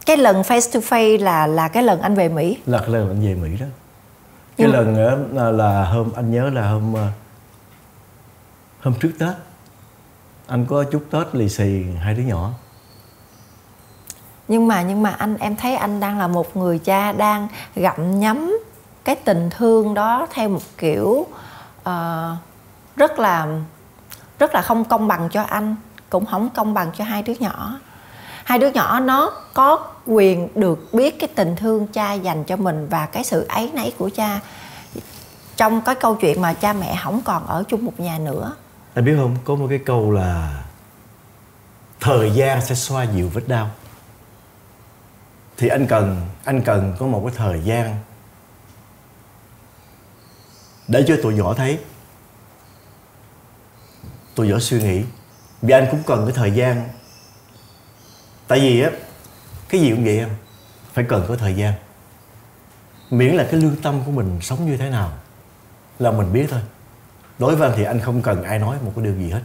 Cái 0.06 0.16
lần 0.16 0.42
face 0.42 0.72
to 0.72 0.80
face 0.80 1.24
là 1.24 1.46
là 1.46 1.68
cái 1.68 1.82
lần 1.82 2.00
anh 2.00 2.14
về 2.14 2.28
Mỹ. 2.28 2.58
Là 2.66 2.78
cái 2.78 2.88
lần 2.88 3.08
anh 3.08 3.20
về 3.20 3.34
Mỹ 3.34 3.56
đó 3.60 3.66
cái 4.56 4.68
lần 4.68 4.96
đó 5.34 5.50
là 5.50 5.84
hôm 5.84 6.12
anh 6.16 6.30
nhớ 6.30 6.50
là 6.50 6.70
hôm 6.70 6.94
ờ, 6.94 7.08
hôm 8.82 8.94
trước 9.00 9.12
Tết. 9.18 9.34
Anh 10.46 10.66
có 10.66 10.84
chúc 10.92 11.04
Tết 11.10 11.34
lì 11.34 11.48
xì 11.48 11.84
hai 12.00 12.14
đứa 12.14 12.22
nhỏ. 12.22 12.50
Nhưng 14.48 14.68
mà 14.68 14.82
nhưng 14.82 15.02
mà 15.02 15.10
anh 15.10 15.36
em 15.36 15.56
thấy 15.56 15.76
anh 15.76 16.00
đang 16.00 16.18
là 16.18 16.28
một 16.28 16.56
người 16.56 16.78
cha 16.78 17.12
đang 17.12 17.48
gặm 17.74 18.20
nhấm 18.20 18.58
cái 19.04 19.16
tình 19.16 19.50
thương 19.50 19.94
đó 19.94 20.26
theo 20.30 20.48
một 20.48 20.62
kiểu 20.78 21.26
uh, 21.88 22.36
rất 22.96 23.18
là 23.18 23.46
rất 24.38 24.54
là 24.54 24.62
không 24.62 24.84
công 24.84 25.08
bằng 25.08 25.28
cho 25.32 25.42
anh 25.42 25.76
cũng 26.10 26.26
không 26.26 26.50
công 26.50 26.74
bằng 26.74 26.90
cho 26.96 27.04
hai 27.04 27.22
đứa 27.22 27.34
nhỏ. 27.38 27.78
Hai 28.44 28.58
đứa 28.58 28.68
nhỏ 28.68 29.00
nó 29.00 29.32
có 29.54 29.88
quyền 30.06 30.48
được 30.54 30.94
biết 30.94 31.18
cái 31.18 31.28
tình 31.34 31.56
thương 31.56 31.86
cha 31.86 32.12
dành 32.12 32.44
cho 32.44 32.56
mình 32.56 32.88
và 32.88 33.06
cái 33.06 33.24
sự 33.24 33.46
ấy 33.48 33.70
nấy 33.74 33.92
của 33.98 34.10
cha. 34.14 34.40
Trong 35.56 35.80
cái 35.80 35.94
câu 35.94 36.14
chuyện 36.14 36.40
mà 36.40 36.52
cha 36.52 36.72
mẹ 36.72 36.98
không 37.02 37.22
còn 37.24 37.46
ở 37.46 37.64
chung 37.68 37.84
một 37.84 38.00
nhà 38.00 38.18
nữa. 38.18 38.56
Anh 38.94 39.04
biết 39.04 39.14
không? 39.16 39.36
Có 39.44 39.54
một 39.54 39.66
cái 39.70 39.78
câu 39.78 40.10
là 40.10 40.64
thời 42.00 42.30
gian 42.30 42.66
sẽ 42.66 42.74
xoa 42.74 43.04
dịu 43.04 43.28
vết 43.28 43.48
đau. 43.48 43.70
Thì 45.56 45.68
anh 45.68 45.86
cần 45.86 46.26
anh 46.44 46.62
cần 46.62 46.96
có 46.98 47.06
một 47.06 47.22
cái 47.26 47.34
thời 47.36 47.60
gian 47.64 47.96
để 50.88 51.04
cho 51.08 51.16
tụi 51.22 51.34
nhỏ 51.34 51.54
thấy. 51.54 51.78
Tụi 54.34 54.48
nhỏ 54.48 54.58
suy 54.58 54.82
nghĩ. 54.82 55.04
Vì 55.62 55.74
anh 55.74 55.86
cũng 55.90 56.02
cần 56.06 56.26
cái 56.26 56.34
thời 56.36 56.50
gian. 56.50 56.88
Tại 58.48 58.60
vì 58.60 58.82
á 58.82 58.90
cái 59.68 59.80
gì 59.80 59.90
cũng 59.90 60.04
vậy 60.04 60.18
em. 60.18 60.28
Phải 60.92 61.04
cần 61.08 61.24
có 61.28 61.36
thời 61.36 61.54
gian. 61.56 61.74
Miễn 63.10 63.34
là 63.34 63.46
cái 63.50 63.60
lương 63.60 63.76
tâm 63.76 64.02
của 64.06 64.12
mình 64.12 64.38
sống 64.40 64.66
như 64.66 64.76
thế 64.76 64.90
nào 64.90 65.12
là 65.98 66.10
mình 66.10 66.32
biết 66.32 66.46
thôi. 66.50 66.60
Đối 67.38 67.56
với 67.56 67.68
anh 67.68 67.76
thì 67.76 67.84
anh 67.84 68.00
không 68.00 68.22
cần 68.22 68.42
ai 68.42 68.58
nói 68.58 68.76
một 68.84 68.92
cái 68.96 69.04
điều 69.04 69.14
gì 69.14 69.30
hết. 69.30 69.42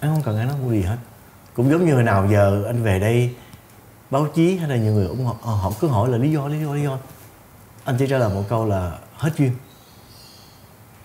Anh 0.00 0.14
không 0.14 0.22
cần 0.22 0.36
ai 0.36 0.46
nói 0.46 0.56
một 0.62 0.70
gì 0.70 0.82
hết. 0.82 0.96
Cũng 1.54 1.70
giống 1.70 1.86
như 1.86 1.94
hồi 1.94 2.02
nào 2.02 2.28
giờ 2.30 2.64
anh 2.66 2.82
về 2.82 2.98
đây 2.98 3.34
báo 4.10 4.26
chí 4.34 4.56
hay 4.56 4.68
là 4.68 4.76
nhiều 4.76 4.92
người 4.92 5.06
ủng 5.06 5.24
hộ 5.24 5.36
ờ, 5.42 5.54
họ 5.54 5.72
cứ 5.80 5.88
hỏi 5.88 6.08
là 6.08 6.18
lý 6.18 6.32
do 6.32 6.48
lý 6.48 6.60
do 6.60 6.74
lý 6.74 6.82
do. 6.82 6.98
Anh 7.84 7.96
chỉ 7.98 8.06
trả 8.06 8.18
lời 8.18 8.34
một 8.34 8.44
câu 8.48 8.66
là 8.66 8.98
hết 9.16 9.30
duyên. 9.38 9.52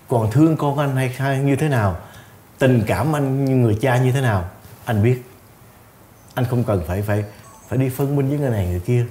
Còn 0.07 0.31
thương 0.31 0.57
con 0.57 0.77
anh 0.77 0.95
hay, 0.95 1.09
hay 1.09 1.39
như 1.39 1.55
thế 1.55 1.69
nào 1.69 1.97
tình 2.59 2.83
cảm 2.87 3.15
anh 3.15 3.45
như 3.45 3.55
người 3.55 3.77
cha 3.81 3.97
như 3.97 4.11
thế 4.11 4.21
nào 4.21 4.49
anh 4.85 5.03
biết. 5.03 5.23
Anh 6.33 6.45
không 6.45 6.63
cần 6.63 6.83
phải 6.87 7.01
phải 7.01 7.23
phải 7.73 7.85
đi 7.85 7.89
phân 7.89 8.15
minh 8.15 8.29
với 8.29 8.39
người 8.39 8.49
này 8.49 8.67
người 8.67 8.79
kia. 8.79 9.05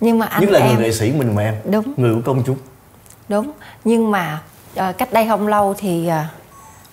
Nhưng 0.00 0.18
mà 0.18 0.26
anh 0.26 0.40
nhất 0.40 0.50
là 0.50 0.58
em 0.58 0.74
người 0.74 0.84
nghệ 0.84 0.92
sĩ 0.92 1.12
mình 1.12 1.34
mà 1.34 1.42
em. 1.42 1.56
Đúng. 1.70 1.92
Người 1.96 2.14
của 2.14 2.20
công 2.24 2.42
chúng. 2.46 2.58
Đúng. 3.28 3.50
Nhưng 3.84 4.10
mà 4.10 4.42
à, 4.74 4.92
cách 4.92 5.12
đây 5.12 5.28
không 5.28 5.46
lâu 5.46 5.74
thì 5.78 6.06
à, 6.06 6.28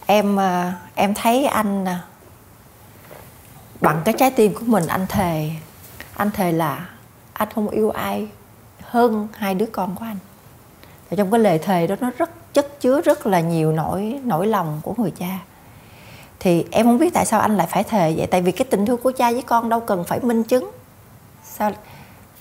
em 0.05 0.39
à, 0.39 0.73
em 0.95 1.13
thấy 1.13 1.45
anh 1.45 1.85
à, 1.85 2.03
bằng 3.81 4.01
cái 4.05 4.15
trái 4.17 4.31
tim 4.31 4.53
của 4.53 4.65
mình 4.65 4.87
anh 4.87 5.07
thề 5.09 5.51
anh 6.15 6.31
thề 6.31 6.51
là 6.51 6.89
anh 7.33 7.47
không 7.55 7.69
yêu 7.69 7.89
ai 7.89 8.27
hơn 8.81 9.27
hai 9.37 9.55
đứa 9.55 9.65
con 9.65 9.95
của 9.95 10.05
anh. 10.05 10.17
Và 11.09 11.17
trong 11.17 11.31
cái 11.31 11.39
lời 11.39 11.59
thề 11.59 11.87
đó 11.87 11.95
nó 12.01 12.11
rất 12.17 12.53
chất 12.53 12.81
chứa 12.81 13.01
rất 13.01 13.27
là 13.27 13.39
nhiều 13.39 13.71
nỗi 13.71 14.19
nỗi 14.23 14.47
lòng 14.47 14.79
của 14.83 14.93
người 14.97 15.11
cha 15.19 15.39
thì 16.45 16.65
em 16.71 16.85
không 16.85 16.99
biết 16.99 17.13
tại 17.13 17.25
sao 17.25 17.39
anh 17.39 17.57
lại 17.57 17.67
phải 17.71 17.83
thề 17.83 18.13
vậy? 18.17 18.27
Tại 18.27 18.41
vì 18.41 18.51
cái 18.51 18.65
tình 18.69 18.85
thương 18.85 19.01
của 19.01 19.11
cha 19.11 19.31
với 19.31 19.41
con 19.41 19.69
đâu 19.69 19.79
cần 19.79 20.03
phải 20.03 20.19
minh 20.19 20.43
chứng. 20.43 20.71
Sao 21.43 21.71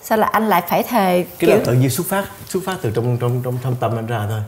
sao 0.01 0.17
là 0.17 0.27
anh 0.27 0.49
lại 0.49 0.63
phải 0.69 0.83
thề 0.83 1.23
cái 1.23 1.35
kiểu 1.39 1.49
đó 1.49 1.63
tự 1.65 1.73
nhiên 1.73 1.89
xuất 1.89 2.07
phát 2.07 2.25
xuất 2.47 2.63
phát 2.65 2.77
từ 2.81 2.91
trong 2.95 3.17
trong 3.17 3.41
trong 3.43 3.57
thâm 3.63 3.75
tâm 3.75 3.95
anh 3.97 4.07
ra 4.07 4.25
thôi. 4.29 4.41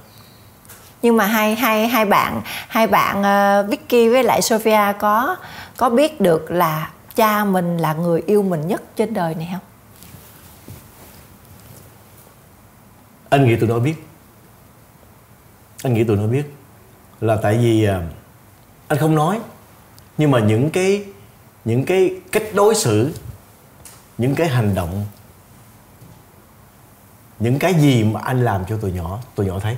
Nhưng 1.02 1.18
mà 1.18 1.26
hai 1.26 1.56
hai 1.56 1.88
hai 1.88 2.06
bạn 2.06 2.42
hai 2.68 2.88
bạn 2.88 3.20
uh, 3.20 3.70
Vicky 3.70 4.10
với 4.10 4.24
lại 4.24 4.42
Sophia 4.42 4.94
có 5.00 5.36
có 5.78 5.90
biết 5.90 6.22
được 6.22 6.52
là 6.52 6.92
cha 7.16 7.44
mình 7.44 7.78
là 7.78 7.94
người 7.94 8.24
yêu 8.26 8.44
mình 8.44 8.68
nhất 8.68 8.82
trên 8.96 9.14
đời 9.14 9.36
này 9.36 9.50
không? 9.52 9.62
anh 13.30 13.46
nghĩ 13.46 13.56
tụi 13.56 13.70
nó 13.70 13.80
biết. 13.80 13.96
Anh 15.84 15.94
nghĩ 15.94 16.04
tụi 16.04 16.18
nó 16.18 16.28
biết 16.28 16.44
là 17.22 17.38
tại 17.42 17.58
vì 17.58 17.84
à, 17.84 18.02
anh 18.88 19.00
không 19.00 19.16
nói. 19.16 19.40
Nhưng 20.18 20.32
mà 20.32 20.40
những 20.40 20.70
cái 20.70 21.04
những 21.66 21.86
cái 21.86 22.16
cách 22.32 22.44
đối 22.54 22.76
xử 22.76 23.12
những 24.18 24.36
cái 24.36 24.48
hành 24.48 24.76
động 24.76 25.06
những 27.40 27.60
cái 27.60 27.74
gì 27.74 28.04
mà 28.04 28.20
anh 28.24 28.46
làm 28.46 28.66
cho 28.70 28.78
tụi 28.78 28.92
nhỏ 28.92 29.20
tụi 29.36 29.46
nhỏ 29.46 29.60
thấy. 29.60 29.78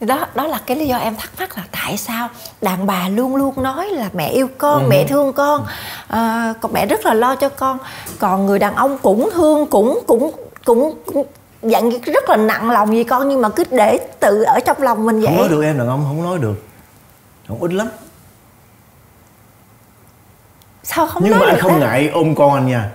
Đó 0.00 0.26
đó 0.34 0.46
là 0.46 0.60
cái 0.66 0.76
lý 0.76 0.86
do 0.86 0.96
em 0.96 1.16
thắc 1.16 1.30
mắc 1.38 1.58
là 1.58 1.64
tại 1.72 1.96
sao 1.96 2.28
đàn 2.62 2.86
bà 2.86 3.08
luôn 3.08 3.36
luôn 3.36 3.62
nói 3.62 3.88
là 3.88 4.10
mẹ 4.12 4.28
yêu 4.28 4.48
con 4.58 4.82
ừ. 4.82 4.88
mẹ 4.90 5.06
thương 5.08 5.32
con. 5.32 5.66
À, 6.08 6.54
con 6.60 6.72
mẹ 6.72 6.86
rất 6.86 7.06
là 7.06 7.14
lo 7.14 7.36
cho 7.36 7.48
con. 7.48 7.78
Còn 8.18 8.46
người 8.46 8.58
đàn 8.58 8.74
ông 8.74 8.98
cũng 8.98 9.30
thương 9.34 9.66
cũng 9.66 9.98
cũng 10.06 10.32
cũng, 10.64 10.94
cũng 11.06 11.26
dặn 11.62 11.90
rất 11.90 12.28
là 12.28 12.36
nặng 12.36 12.70
lòng 12.70 12.90
vì 12.90 13.04
con 13.04 13.28
nhưng 13.28 13.40
mà 13.40 13.48
cứ 13.48 13.64
để 13.70 13.98
tự 14.20 14.42
ở 14.42 14.60
trong 14.60 14.82
lòng 14.82 15.06
mình 15.06 15.20
vậy 15.20 15.26
không 15.26 15.36
nói 15.36 15.48
được 15.48 15.62
em 15.62 15.78
đàn 15.78 15.88
ông 15.88 16.04
không 16.04 16.22
nói 16.22 16.38
được 16.38 16.54
không 17.48 17.60
ít 17.60 17.72
lắm. 17.72 17.88
Sao 20.82 21.06
không 21.06 21.22
nhưng 21.24 21.38
mà 21.38 21.46
anh 21.46 21.58
không 21.60 21.72
thế? 21.72 21.78
ngại 21.78 22.08
ôm 22.08 22.34
con 22.34 22.54
anh 22.54 22.66
nha. 22.66 22.90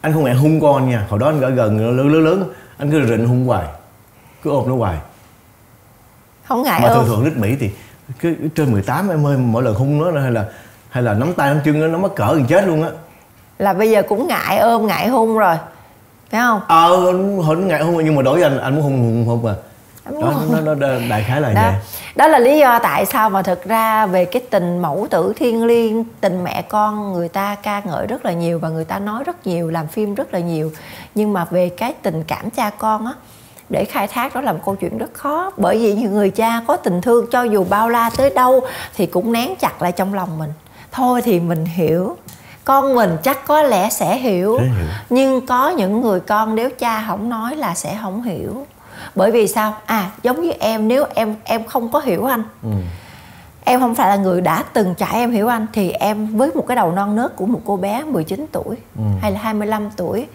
Anh 0.00 0.12
không 0.12 0.24
ngại 0.24 0.34
hung 0.34 0.60
con 0.60 0.76
anh 0.76 0.90
nha. 0.90 1.06
Hồi 1.08 1.20
đó 1.20 1.26
anh 1.26 1.40
ở 1.40 1.50
gần 1.50 1.96
lớn 1.96 2.12
lớn 2.12 2.24
lớn. 2.24 2.52
Anh 2.78 2.90
cứ 2.90 3.06
rịnh 3.08 3.28
hung 3.28 3.46
hoài. 3.46 3.66
Cứ 4.42 4.50
ôm 4.50 4.68
nó 4.68 4.76
hoài. 4.76 4.98
Không 6.44 6.62
ngại 6.62 6.80
mà 6.80 6.88
thường 6.88 7.04
thường 7.06 7.24
nít 7.24 7.36
mỹ 7.36 7.56
thì 7.60 7.70
cứ 8.18 8.36
trên 8.54 8.72
18 8.72 9.08
em 9.08 9.26
ơi 9.26 9.36
mỗi 9.36 9.62
lần 9.62 9.74
hung 9.74 10.14
nó 10.14 10.20
hay 10.20 10.30
là 10.30 10.44
hay 10.90 11.02
là 11.02 11.14
nắm 11.14 11.34
tay 11.34 11.54
nắm 11.54 11.62
chân 11.64 11.80
nó 11.80 11.86
nó 11.86 11.98
mắc 11.98 12.10
cỡ 12.16 12.34
gần 12.34 12.46
chết 12.46 12.66
luôn 12.66 12.82
á. 12.82 12.90
Là 13.58 13.72
bây 13.72 13.90
giờ 13.90 14.02
cũng 14.08 14.28
ngại 14.28 14.58
ôm 14.58 14.86
ngại 14.86 15.08
hung 15.08 15.38
rồi. 15.38 15.56
Phải 16.30 16.40
không? 16.40 16.60
Ờ 16.68 17.12
hồi 17.42 17.56
nó 17.56 17.66
ngại 17.66 17.82
hung 17.82 18.04
nhưng 18.04 18.16
mà 18.16 18.22
với 18.22 18.42
anh 18.42 18.58
anh 18.58 18.74
muốn 18.74 18.82
hung 18.82 18.98
hung 18.98 19.26
hung 19.26 19.46
à 19.46 19.54
Đó 20.20 20.34
nó, 20.50 20.74
nó, 20.74 20.88
đại 21.10 21.24
khái 21.24 21.40
là 21.40 21.52
đó. 21.52 21.62
vậy. 21.62 21.74
Đó 22.16 22.28
là 22.28 22.38
lý 22.38 22.58
do 22.58 22.78
tại 22.78 23.06
sao 23.06 23.30
mà 23.30 23.42
thực 23.42 23.64
ra 23.64 24.06
về 24.06 24.24
cái 24.24 24.42
tình 24.50 24.78
mẫu 24.78 25.06
tử 25.10 25.32
thiên 25.36 25.64
liêng 25.64 26.04
tình 26.20 26.44
mẹ 26.44 26.62
con 26.62 27.12
người 27.12 27.28
ta 27.28 27.56
ca 27.62 27.80
ngợi 27.80 28.06
rất 28.06 28.24
là 28.24 28.32
nhiều 28.32 28.58
và 28.58 28.68
người 28.68 28.84
ta 28.84 28.98
nói 28.98 29.24
rất 29.24 29.46
nhiều 29.46 29.70
làm 29.70 29.86
phim 29.86 30.14
rất 30.14 30.34
là 30.34 30.40
nhiều. 30.40 30.72
Nhưng 31.14 31.32
mà 31.32 31.44
về 31.50 31.68
cái 31.68 31.94
tình 32.02 32.24
cảm 32.24 32.50
cha 32.50 32.70
con 32.70 33.06
á 33.06 33.12
để 33.68 33.84
khai 33.84 34.08
thác 34.08 34.34
đó 34.34 34.40
là 34.40 34.52
một 34.52 34.58
câu 34.64 34.74
chuyện 34.74 34.98
rất 34.98 35.14
khó. 35.14 35.52
Bởi 35.56 35.78
vì 35.78 35.94
những 35.94 36.14
người 36.14 36.30
cha 36.30 36.62
có 36.66 36.76
tình 36.76 37.00
thương 37.00 37.26
cho 37.30 37.42
dù 37.42 37.64
bao 37.70 37.88
la 37.88 38.10
tới 38.16 38.30
đâu 38.30 38.60
thì 38.96 39.06
cũng 39.06 39.32
nén 39.32 39.56
chặt 39.56 39.82
lại 39.82 39.92
trong 39.92 40.14
lòng 40.14 40.38
mình. 40.38 40.52
Thôi 40.92 41.22
thì 41.22 41.40
mình 41.40 41.64
hiểu. 41.64 42.16
Con 42.64 42.94
mình 42.94 43.16
chắc 43.22 43.46
có 43.46 43.62
lẽ 43.62 43.88
sẽ 43.90 44.16
hiểu. 44.16 44.56
Sẽ 44.58 44.64
hiểu. 44.64 44.86
nhưng 45.10 45.46
có 45.46 45.68
những 45.68 46.00
người 46.00 46.20
con 46.20 46.54
nếu 46.54 46.70
cha 46.78 47.04
không 47.06 47.28
nói 47.28 47.56
là 47.56 47.74
sẽ 47.74 47.98
không 48.02 48.22
hiểu 48.22 48.66
bởi 49.14 49.30
vì 49.30 49.48
sao 49.48 49.74
à 49.86 50.10
giống 50.22 50.42
như 50.42 50.50
em 50.50 50.88
nếu 50.88 51.04
em 51.14 51.34
em 51.44 51.64
không 51.64 51.88
có 51.92 51.98
hiểu 51.98 52.24
anh 52.24 52.42
ừ. 52.62 52.68
em 53.64 53.80
không 53.80 53.94
phải 53.94 54.08
là 54.08 54.16
người 54.16 54.40
đã 54.40 54.64
từng 54.72 54.94
trải 54.94 55.12
em 55.14 55.30
hiểu 55.30 55.48
anh 55.48 55.66
thì 55.72 55.90
em 55.90 56.26
với 56.36 56.50
một 56.54 56.64
cái 56.68 56.76
đầu 56.76 56.92
non 56.92 57.16
nớt 57.16 57.36
của 57.36 57.46
một 57.46 57.60
cô 57.64 57.76
bé 57.76 58.04
19 58.04 58.46
tuổi 58.52 58.76
Ừ. 58.96 59.02
hay 59.20 59.32
là 59.32 59.38
25 59.40 59.90
tuổi 59.96 60.26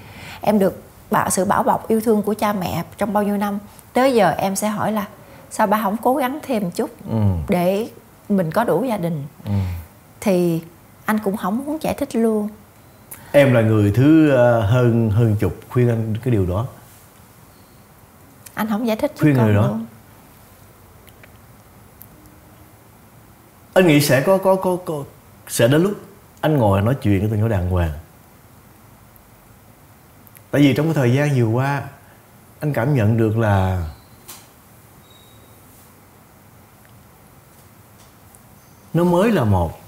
em 0.41 0.59
được 0.59 0.83
bảo 1.11 1.29
sự 1.29 1.45
bảo 1.45 1.63
bọc 1.63 1.87
yêu 1.87 2.01
thương 2.01 2.21
của 2.21 2.33
cha 2.33 2.53
mẹ 2.53 2.83
trong 2.97 3.13
bao 3.13 3.23
nhiêu 3.23 3.37
năm 3.37 3.59
tới 3.93 4.13
giờ 4.15 4.29
em 4.37 4.55
sẽ 4.55 4.67
hỏi 4.67 4.91
là 4.91 5.05
sao 5.51 5.67
ba 5.67 5.81
không 5.83 5.97
cố 6.01 6.15
gắng 6.15 6.39
thêm 6.43 6.71
chút 6.71 6.89
Ừ. 7.09 7.17
để 7.49 7.87
mình 8.29 8.51
có 8.51 8.63
đủ 8.63 8.83
gia 8.83 8.97
đình 8.97 9.23
Ừ. 9.45 9.51
thì 10.21 10.61
anh 11.05 11.19
cũng 11.19 11.37
không 11.37 11.65
muốn 11.65 11.77
giải 11.81 11.93
thích 11.93 12.15
luôn 12.15 12.49
em 13.31 13.53
là 13.53 13.61
người 13.61 13.91
thứ 13.95 14.29
ờ, 14.29 14.61
hơn 14.61 15.09
hơn 15.09 15.35
chục 15.39 15.53
khuyên 15.69 15.89
anh 15.89 16.15
cái 16.23 16.31
điều 16.31 16.45
đó 16.45 16.65
anh 18.53 18.67
không 18.69 18.87
giải 18.87 18.97
thích 18.97 19.13
Khuyên 19.19 19.33
người 19.33 19.53
đó. 19.53 19.67
luôn. 19.67 19.85
Anh 23.73 23.87
nghĩ 23.87 24.01
sẽ 24.01 24.21
có 24.21 24.37
có 24.37 24.55
có, 24.55 24.77
có 24.85 25.03
sẽ 25.47 25.67
đến 25.67 25.83
lúc 25.83 25.93
anh 26.41 26.57
ngồi 26.57 26.81
nói 26.81 26.95
chuyện 27.01 27.19
với 27.19 27.29
tụi 27.29 27.37
nhỏ 27.37 27.47
đàng 27.47 27.69
hoàng. 27.69 27.93
Tại 30.51 30.61
vì 30.61 30.73
trong 30.73 30.85
cái 30.85 30.93
thời 30.93 31.13
gian 31.13 31.29
vừa 31.35 31.45
qua 31.45 31.83
anh 32.59 32.73
cảm 32.73 32.95
nhận 32.95 33.17
được 33.17 33.37
là 33.37 33.87
nó 38.93 39.03
mới 39.03 39.31
là 39.31 39.43
một 39.43 39.79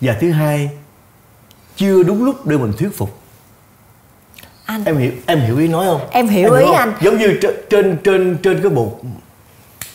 và 0.00 0.16
thứ 0.20 0.32
hai 0.32 0.70
chưa 1.76 2.02
đúng 2.02 2.24
lúc 2.24 2.46
để 2.46 2.58
mình 2.58 2.72
thuyết 2.78 2.96
phục 2.96 3.19
anh. 4.70 4.84
Em 4.84 4.96
hiểu 4.96 5.12
em 5.26 5.40
hiểu 5.40 5.58
ý 5.58 5.68
nói 5.68 5.86
không? 5.86 6.10
Em 6.10 6.28
hiểu 6.28 6.54
ý 6.54 6.64
không? 6.66 6.76
anh. 6.76 6.92
giống 7.00 7.18
như 7.18 7.38
trên 7.42 7.54
trên 7.70 7.98
trên 8.04 8.38
trên 8.42 8.62
cái 8.62 8.70
bục 8.70 9.02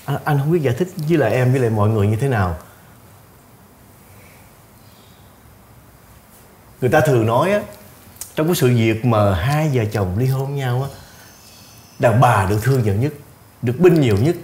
anh, 0.05 0.17
anh 0.23 0.37
không 0.39 0.51
biết 0.51 0.61
giải 0.61 0.75
thích 0.77 0.87
với 1.09 1.17
lại 1.17 1.31
em 1.31 1.51
với 1.51 1.61
lại 1.61 1.69
mọi 1.69 1.89
người 1.89 2.07
như 2.07 2.15
thế 2.15 2.27
nào. 2.27 2.57
Người 6.81 6.89
ta 6.89 7.01
thường 7.01 7.25
nói 7.25 7.51
á 7.51 7.61
trong 8.35 8.47
cái 8.47 8.55
sự 8.55 8.67
việc 8.67 9.05
mà 9.05 9.35
hai 9.35 9.69
vợ 9.73 9.83
chồng 9.91 10.15
ly 10.17 10.27
hôn 10.27 10.55
nhau 10.55 10.87
á 10.91 10.97
đàn 11.99 12.21
bà 12.21 12.45
được 12.49 12.59
thương 12.63 12.83
nhiều 12.83 12.93
nhất 12.93 13.13
được 13.61 13.79
binh 13.79 14.01
nhiều 14.01 14.17
nhất. 14.17 14.35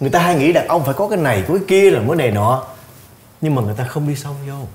Người 0.00 0.10
ta 0.10 0.18
hay 0.18 0.34
nghĩ 0.34 0.52
đàn 0.52 0.68
ông 0.68 0.84
phải 0.84 0.94
có 0.94 1.08
cái 1.08 1.18
này 1.18 1.44
có 1.48 1.54
cái 1.54 1.64
kia 1.68 1.90
là 1.90 2.00
cái 2.08 2.16
này 2.16 2.30
nọ 2.30 2.64
nhưng 3.40 3.54
mà 3.54 3.62
người 3.62 3.74
ta 3.74 3.84
không 3.84 4.08
đi 4.08 4.16
sâu 4.16 4.36
vô 4.46 4.66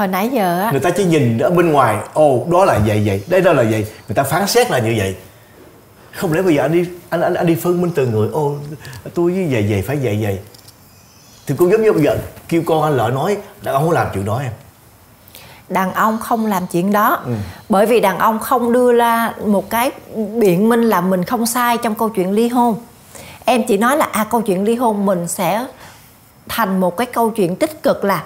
hồi 0.00 0.08
nãy 0.08 0.30
giờ 0.32 0.60
á. 0.60 0.70
Người 0.70 0.80
ta 0.80 0.90
chỉ 0.90 1.04
nhìn 1.04 1.38
ở 1.38 1.50
bên 1.50 1.72
ngoài 1.72 1.96
ồ 2.14 2.46
đó 2.50 2.64
là 2.64 2.78
vậy 2.86 3.02
vậy 3.06 3.24
đấy 3.26 3.40
đó 3.40 3.52
là 3.52 3.62
vậy. 3.62 3.86
Người 4.08 4.14
ta 4.14 4.22
phán 4.22 4.46
xét 4.46 4.70
là 4.70 4.78
như 4.78 4.94
vậy. 4.98 5.16
Không 6.12 6.32
lẽ 6.32 6.42
bây 6.42 6.54
giờ 6.54 6.62
anh 6.62 6.72
đi 6.72 6.88
anh 7.10 7.20
anh, 7.20 7.34
anh 7.34 7.46
đi 7.46 7.54
phân 7.54 7.82
minh 7.82 7.90
từ 7.94 8.06
người 8.06 8.28
ô 8.32 8.56
tôi 9.14 9.32
với 9.32 9.48
vậy 9.50 9.66
vậy 9.70 9.84
phải 9.86 9.96
vậy 10.02 10.18
vậy 10.22 10.38
thì 11.46 11.54
cũng 11.58 11.70
giống 11.70 11.82
như 11.82 11.92
bây 11.92 12.02
giờ 12.02 12.16
kêu 12.48 12.62
con 12.66 12.82
anh 12.82 12.96
lợi 12.96 13.12
nói 13.12 13.36
đàn 13.62 13.74
ông 13.74 13.84
không 13.84 13.92
làm 13.92 14.06
chuyện 14.14 14.24
đó 14.24 14.38
em. 14.38 14.52
Đàn 15.68 15.92
ông 15.92 16.18
không 16.18 16.46
làm 16.46 16.66
chuyện 16.66 16.92
đó. 16.92 17.20
Ừ. 17.24 17.32
bởi 17.68 17.86
vì 17.86 18.00
đàn 18.00 18.18
ông 18.18 18.38
không 18.38 18.72
đưa 18.72 18.92
ra 18.92 19.32
một 19.46 19.70
cái 19.70 19.90
biện 20.34 20.68
minh 20.68 20.82
là 20.82 21.00
mình 21.00 21.24
không 21.24 21.46
sai 21.46 21.78
trong 21.78 21.94
câu 21.94 22.08
chuyện 22.08 22.32
ly 22.32 22.48
hôn. 22.48 22.76
Em 23.44 23.62
chỉ 23.68 23.76
nói 23.76 23.96
là 23.96 24.08
à 24.12 24.24
câu 24.30 24.40
chuyện 24.40 24.64
ly 24.64 24.74
hôn 24.74 25.06
mình 25.06 25.28
sẽ 25.28 25.66
thành 26.48 26.80
một 26.80 26.96
cái 26.96 27.06
câu 27.06 27.30
chuyện 27.30 27.56
tích 27.56 27.82
cực 27.82 28.04
là 28.04 28.24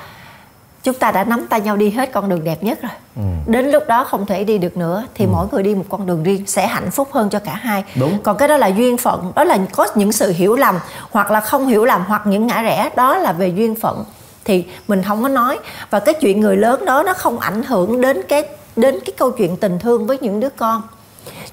chúng 0.84 0.94
ta 0.94 1.10
đã 1.12 1.24
nắm 1.24 1.46
tay 1.46 1.60
nhau 1.60 1.76
đi 1.76 1.90
hết 1.90 2.12
con 2.12 2.28
đường 2.28 2.44
đẹp 2.44 2.62
nhất 2.62 2.78
rồi. 2.82 2.92
Ừ. 3.16 3.22
đến 3.46 3.70
lúc 3.70 3.82
đó 3.88 4.04
không 4.04 4.26
thể 4.26 4.44
đi 4.44 4.58
được 4.58 4.76
nữa 4.76 5.06
thì 5.14 5.24
ừ. 5.24 5.28
mỗi 5.32 5.46
người 5.52 5.62
đi 5.62 5.74
một 5.74 5.84
con 5.88 6.06
đường 6.06 6.22
riêng 6.22 6.46
sẽ 6.46 6.66
hạnh 6.66 6.90
phúc 6.90 7.08
hơn 7.12 7.30
cho 7.30 7.38
cả 7.38 7.54
hai. 7.54 7.84
Đúng. 8.00 8.18
còn 8.22 8.36
cái 8.36 8.48
đó 8.48 8.56
là 8.56 8.66
duyên 8.66 8.96
phận 8.96 9.32
đó 9.34 9.44
là 9.44 9.58
có 9.72 9.86
những 9.94 10.12
sự 10.12 10.32
hiểu 10.32 10.56
lầm 10.56 10.78
hoặc 11.10 11.30
là 11.30 11.40
không 11.40 11.66
hiểu 11.66 11.84
lầm 11.84 12.04
hoặc 12.08 12.22
những 12.26 12.46
ngã 12.46 12.62
rẽ 12.62 12.90
đó 12.96 13.16
là 13.18 13.32
về 13.32 13.48
duyên 13.48 13.74
phận. 13.74 14.04
Thì 14.44 14.64
mình 14.88 15.02
không 15.02 15.22
có 15.22 15.28
nói. 15.28 15.58
Và 15.90 16.00
cái 16.00 16.14
chuyện 16.14 16.40
người 16.40 16.56
lớn 16.56 16.84
đó 16.84 17.02
nó 17.02 17.14
không 17.14 17.38
ảnh 17.38 17.62
hưởng 17.62 18.00
đến 18.00 18.22
cái 18.28 18.42
đến 18.76 18.98
cái 19.04 19.12
câu 19.16 19.30
chuyện 19.30 19.56
tình 19.56 19.78
thương 19.78 20.06
với 20.06 20.18
những 20.20 20.40
đứa 20.40 20.48
con. 20.48 20.82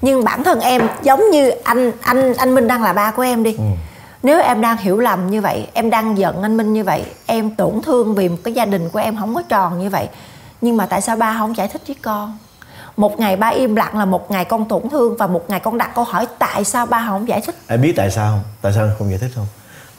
Nhưng 0.00 0.24
bản 0.24 0.44
thân 0.44 0.60
em 0.60 0.88
giống 1.02 1.30
như 1.30 1.50
anh 1.50 1.92
anh 2.00 2.34
anh 2.34 2.54
Minh 2.54 2.68
đang 2.68 2.82
là 2.82 2.92
ba 2.92 3.10
của 3.10 3.22
em 3.22 3.42
đi. 3.42 3.56
Ừ 3.58 3.64
nếu 4.22 4.42
em 4.42 4.60
đang 4.60 4.76
hiểu 4.76 4.98
lầm 4.98 5.30
như 5.30 5.40
vậy, 5.40 5.66
em 5.72 5.90
đang 5.90 6.18
giận 6.18 6.42
anh 6.42 6.56
minh 6.56 6.72
như 6.72 6.84
vậy, 6.84 7.04
em 7.26 7.54
tổn 7.54 7.82
thương 7.82 8.14
vì 8.14 8.28
một 8.28 8.36
cái 8.44 8.54
gia 8.54 8.64
đình 8.64 8.88
của 8.88 8.98
em 8.98 9.16
không 9.16 9.34
có 9.34 9.42
tròn 9.42 9.78
như 9.78 9.90
vậy, 9.90 10.08
nhưng 10.60 10.76
mà 10.76 10.86
tại 10.86 11.00
sao 11.00 11.16
ba 11.16 11.36
không 11.38 11.56
giải 11.56 11.68
thích 11.68 11.82
với 11.86 11.96
con? 12.02 12.38
Một 12.96 13.20
ngày 13.20 13.36
ba 13.36 13.48
im 13.48 13.76
lặng 13.76 13.98
là 13.98 14.04
một 14.04 14.30
ngày 14.30 14.44
con 14.44 14.68
tổn 14.68 14.88
thương 14.88 15.16
và 15.16 15.26
một 15.26 15.44
ngày 15.48 15.60
con 15.60 15.78
đặt 15.78 15.90
câu 15.94 16.04
hỏi 16.04 16.26
tại 16.38 16.64
sao 16.64 16.86
ba 16.86 17.06
không 17.08 17.28
giải 17.28 17.40
thích? 17.40 17.54
Em 17.66 17.80
biết 17.82 17.92
tại 17.96 18.10
sao 18.10 18.32
không? 18.32 18.42
Tại 18.62 18.72
sao 18.72 18.90
không 18.98 19.10
giải 19.10 19.18
thích 19.18 19.30
không? 19.34 19.46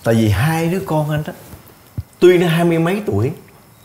Tại 0.04 0.16
vì 0.16 0.30
hai 0.30 0.68
đứa 0.68 0.80
con 0.86 1.10
anh 1.10 1.24
đó, 1.28 1.34
tuy 2.20 2.38
nó 2.38 2.48
hai 2.48 2.66
mươi 2.66 2.80
mấy 2.80 3.02
tuổi, 3.06 3.32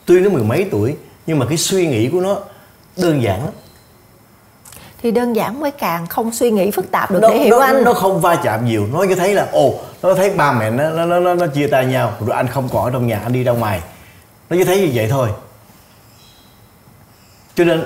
tuy 0.05 0.21
nó 0.21 0.31
mười 0.31 0.45
mấy 0.45 0.69
tuổi, 0.71 0.97
nhưng 1.27 1.39
mà 1.39 1.47
cái 1.47 1.59
suy 1.59 1.87
nghĩ 1.87 2.09
của 2.09 2.21
nó 2.21 2.39
đơn 2.97 3.23
giản 3.23 3.45
lắm 3.45 3.55
thì 5.03 5.11
đơn 5.11 5.37
giản 5.37 5.61
mới 5.61 5.71
càng 5.71 6.07
không 6.07 6.33
suy 6.33 6.51
nghĩ 6.51 6.71
phức 6.71 6.91
tạp 6.91 7.11
được 7.11 7.19
nó, 7.23 7.29
để 7.29 7.39
hiểu 7.39 7.59
nó, 7.59 7.67
anh. 7.67 7.85
nó 7.85 7.93
không 7.93 8.21
va 8.21 8.37
chạm 8.37 8.67
nhiều. 8.67 8.89
Nó 8.93 9.05
chỉ 9.09 9.15
thấy 9.15 9.35
là 9.35 9.49
ồ 9.53 9.75
nó 10.03 10.15
thấy 10.15 10.31
ba 10.31 10.53
mẹ 10.53 10.71
nó 10.71 10.91
nó 10.91 11.21
nó, 11.21 11.35
nó 11.35 11.47
chia 11.47 11.67
tay 11.67 11.87
nhau 11.87 12.13
rồi 12.21 12.37
anh 12.37 12.49
không 12.49 12.69
còn 12.73 12.85
ở 12.85 12.91
trong 12.91 13.07
nhà 13.07 13.21
anh 13.23 13.33
đi 13.33 13.45
ra 13.45 13.53
ngoài. 13.53 13.83
Nó 14.51 14.57
chỉ 14.57 14.65
thấy 14.65 14.81
như 14.81 14.91
vậy 14.95 15.09
thôi. 15.11 15.29
Cho 17.55 17.65
nên 17.65 17.85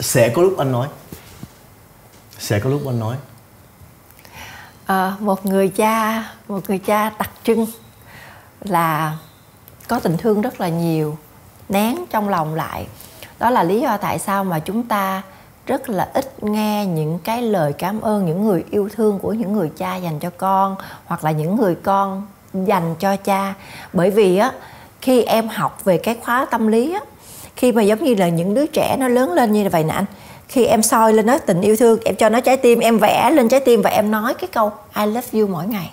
sẽ 0.00 0.28
có 0.28 0.42
lúc 0.42 0.58
anh 0.58 0.72
nói. 0.72 0.88
Sẽ 2.38 2.58
có 2.58 2.70
lúc 2.70 2.82
anh 2.86 3.00
nói. 3.00 3.16
À, 4.86 5.12
một 5.20 5.46
người 5.46 5.68
cha 5.68 6.24
một 6.48 6.60
người 6.68 6.78
cha 6.78 7.10
đặc 7.18 7.30
trưng 7.44 7.66
là 8.60 9.16
có 9.88 9.98
tình 9.98 10.16
thương 10.16 10.40
rất 10.40 10.60
là 10.60 10.68
nhiều 10.68 11.18
nén 11.68 12.04
trong 12.10 12.28
lòng 12.28 12.54
lại. 12.54 12.86
Đó 13.38 13.50
là 13.50 13.62
lý 13.62 13.80
do 13.80 13.96
tại 13.96 14.18
sao 14.18 14.44
mà 14.44 14.58
chúng 14.58 14.82
ta 14.82 15.22
rất 15.66 15.90
là 15.90 16.08
ít 16.14 16.44
nghe 16.44 16.86
những 16.86 17.18
cái 17.24 17.42
lời 17.42 17.72
cảm 17.72 18.00
ơn, 18.00 18.26
những 18.26 18.44
người 18.44 18.64
yêu 18.70 18.88
thương 18.96 19.18
của 19.18 19.32
những 19.32 19.52
người 19.52 19.70
cha 19.76 19.96
dành 19.96 20.18
cho 20.18 20.30
con 20.36 20.76
hoặc 21.06 21.24
là 21.24 21.30
những 21.30 21.56
người 21.56 21.74
con 21.74 22.26
dành 22.54 22.94
cho 22.98 23.16
cha. 23.16 23.54
Bởi 23.92 24.10
vì 24.10 24.36
á, 24.36 24.52
khi 25.00 25.22
em 25.22 25.48
học 25.48 25.84
về 25.84 25.98
cái 25.98 26.16
khóa 26.24 26.44
tâm 26.44 26.66
lý 26.66 26.94
á, 26.94 27.00
khi 27.56 27.72
mà 27.72 27.82
giống 27.82 28.04
như 28.04 28.14
là 28.14 28.28
những 28.28 28.54
đứa 28.54 28.66
trẻ 28.66 28.96
nó 28.98 29.08
lớn 29.08 29.32
lên 29.32 29.52
như 29.52 29.68
vậy 29.72 29.84
nè 29.84 29.92
anh, 29.94 30.04
khi 30.48 30.64
em 30.64 30.82
soi 30.82 31.12
lên 31.12 31.26
nó 31.26 31.38
tình 31.38 31.60
yêu 31.60 31.76
thương, 31.76 31.98
em 32.04 32.16
cho 32.16 32.28
nó 32.28 32.40
trái 32.40 32.56
tim, 32.56 32.78
em 32.78 32.98
vẽ 32.98 33.30
lên 33.30 33.48
trái 33.48 33.60
tim 33.60 33.82
và 33.82 33.90
em 33.90 34.10
nói 34.10 34.34
cái 34.34 34.48
câu, 34.52 34.72
I 34.96 35.06
love 35.06 35.40
you 35.40 35.46
mỗi 35.46 35.66
ngày. 35.66 35.90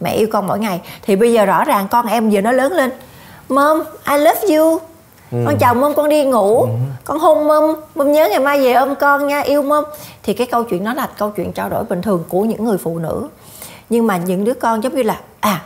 Mẹ 0.00 0.12
yêu 0.12 0.28
con 0.32 0.46
mỗi 0.46 0.58
ngày. 0.58 0.80
Thì 1.02 1.16
bây 1.16 1.32
giờ 1.32 1.46
rõ 1.46 1.64
ràng 1.64 1.88
con 1.90 2.06
em 2.06 2.30
giờ 2.30 2.40
nó 2.40 2.52
lớn 2.52 2.72
lên, 2.72 2.90
mom, 3.48 3.82
I 4.10 4.18
love 4.18 4.56
you 4.56 4.80
ừ. 5.34 5.42
con 5.46 5.58
chào 5.58 5.74
mâm 5.74 5.94
con 5.94 6.08
đi 6.08 6.24
ngủ. 6.24 6.62
Ừ. 6.62 6.68
con 7.04 7.18
hôn 7.18 7.46
mâm 7.46 7.64
mâm 7.94 8.12
nhớ 8.12 8.28
ngày 8.30 8.40
mai 8.40 8.60
về 8.60 8.72
ôm 8.72 8.94
con 8.94 9.26
nha 9.26 9.40
yêu 9.40 9.62
mâm 9.62 9.84
thì 10.22 10.34
cái 10.34 10.46
câu 10.46 10.64
chuyện 10.64 10.84
đó 10.84 10.94
là 10.94 11.08
câu 11.18 11.30
chuyện 11.30 11.52
trao 11.52 11.68
đổi 11.68 11.84
bình 11.84 12.02
thường 12.02 12.24
của 12.28 12.42
những 12.42 12.64
người 12.64 12.78
phụ 12.78 12.98
nữ. 12.98 13.28
Nhưng 13.90 14.06
mà 14.06 14.16
những 14.16 14.44
đứa 14.44 14.54
con 14.54 14.82
giống 14.82 14.94
như 14.94 15.02
là 15.02 15.20
à 15.40 15.62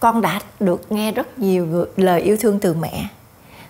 con 0.00 0.20
đã 0.20 0.40
được 0.60 0.92
nghe 0.92 1.12
rất 1.12 1.38
nhiều 1.38 1.86
lời 1.96 2.20
yêu 2.20 2.36
thương 2.40 2.58
từ 2.58 2.74
mẹ. 2.74 3.08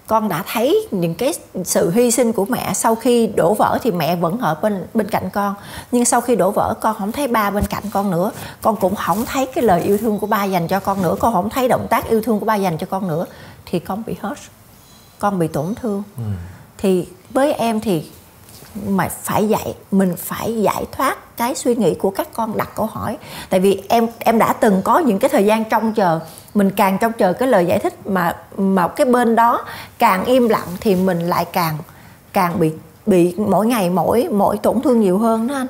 Con 0.07 0.29
đã 0.29 0.45
thấy 0.53 0.89
những 0.91 1.15
cái 1.15 1.35
sự 1.65 1.91
hy 1.91 2.11
sinh 2.11 2.33
của 2.33 2.45
mẹ 2.45 2.73
sau 2.75 2.95
khi 2.95 3.27
đổ 3.27 3.55
vỡ 3.55 3.79
thì 3.83 3.91
mẹ 3.91 4.17
vẫn 4.17 4.39
ở 4.39 4.55
bên 4.63 4.87
bên 4.95 5.09
cạnh 5.09 5.31
con. 5.33 5.55
Nhưng 5.93 6.05
sau 6.05 6.21
khi 6.21 6.37
đổ 6.37 6.51
vỡ 6.51 6.75
con 6.81 6.97
không 6.99 7.13
thấy 7.13 7.29
ba 7.29 7.51
bên 7.51 7.65
cạnh 7.67 7.83
con 7.93 8.11
nữa. 8.11 8.31
Con 8.63 8.77
cũng 8.77 8.95
không 8.95 9.25
thấy 9.25 9.47
cái 9.47 9.65
lời 9.65 9.83
yêu 9.83 9.99
thương 9.99 10.19
của 10.19 10.27
ba 10.27 10.45
dành 10.45 10.69
cho 10.69 10.81
con 10.81 11.03
nữa. 11.03 11.17
Con 11.21 11.33
không 11.33 11.51
thấy 11.51 11.69
động 11.69 11.87
tác 11.91 12.09
yêu 12.09 12.23
thương 12.23 12.41
của 12.41 12.47
ba 12.47 12.55
dành 12.55 12.79
cho 12.79 12.87
con 12.91 13.09
nữa. 13.09 13.27
Thì 13.67 13.79
con 13.79 14.03
bị 14.07 14.15
hurt 14.23 14.39
con 15.19 15.39
bị 15.39 15.49
tổn 15.49 15.75
thương. 15.75 16.03
Ừ. 16.17 16.23
thì 16.79 17.09
với 17.31 17.53
em 17.53 17.81
thì 17.81 18.11
mà 18.87 19.09
phải 19.23 19.49
dạy 19.49 19.75
mình 19.91 20.15
phải 20.17 20.63
giải 20.63 20.85
thoát 20.93 21.37
cái 21.37 21.55
suy 21.55 21.75
nghĩ 21.75 21.95
của 21.95 22.11
các 22.11 22.29
con 22.35 22.57
đặt 22.57 22.69
câu 22.75 22.87
hỏi. 22.87 23.19
Tại 23.51 23.61
vì 23.61 23.83
em 23.89 24.07
em 24.19 24.39
đã 24.39 24.53
từng 24.53 24.83
có 24.85 24.99
những 24.99 25.19
cái 25.19 25.29
thời 25.29 25.45
gian 25.45 25.65
trông 25.65 25.93
chờ 25.93 26.21
mình 26.55 26.71
càng 26.71 26.99
trông 26.99 27.13
chờ 27.13 27.33
cái 27.33 27.49
lời 27.49 27.67
giải 27.67 27.79
thích 27.79 28.07
mà 28.07 28.37
mà 28.57 28.89
cái 28.89 29.07
bên 29.07 29.37
đó 29.37 29.65
càng 29.99 30.25
im 30.25 30.49
lặng 30.49 30.69
thì 30.81 30.95
mình 30.95 31.21
lại 31.21 31.45
càng 31.45 31.79
càng 32.33 32.59
bị 32.59 32.73
bị 33.07 33.35
mỗi 33.39 33.67
ngày 33.67 33.91
mỗi 33.91 34.29
mỗi 34.31 34.59
tổn 34.59 34.81
thương 34.83 35.01
nhiều 35.01 35.19
hơn 35.19 35.47
đó 35.47 35.55
anh. 35.55 35.67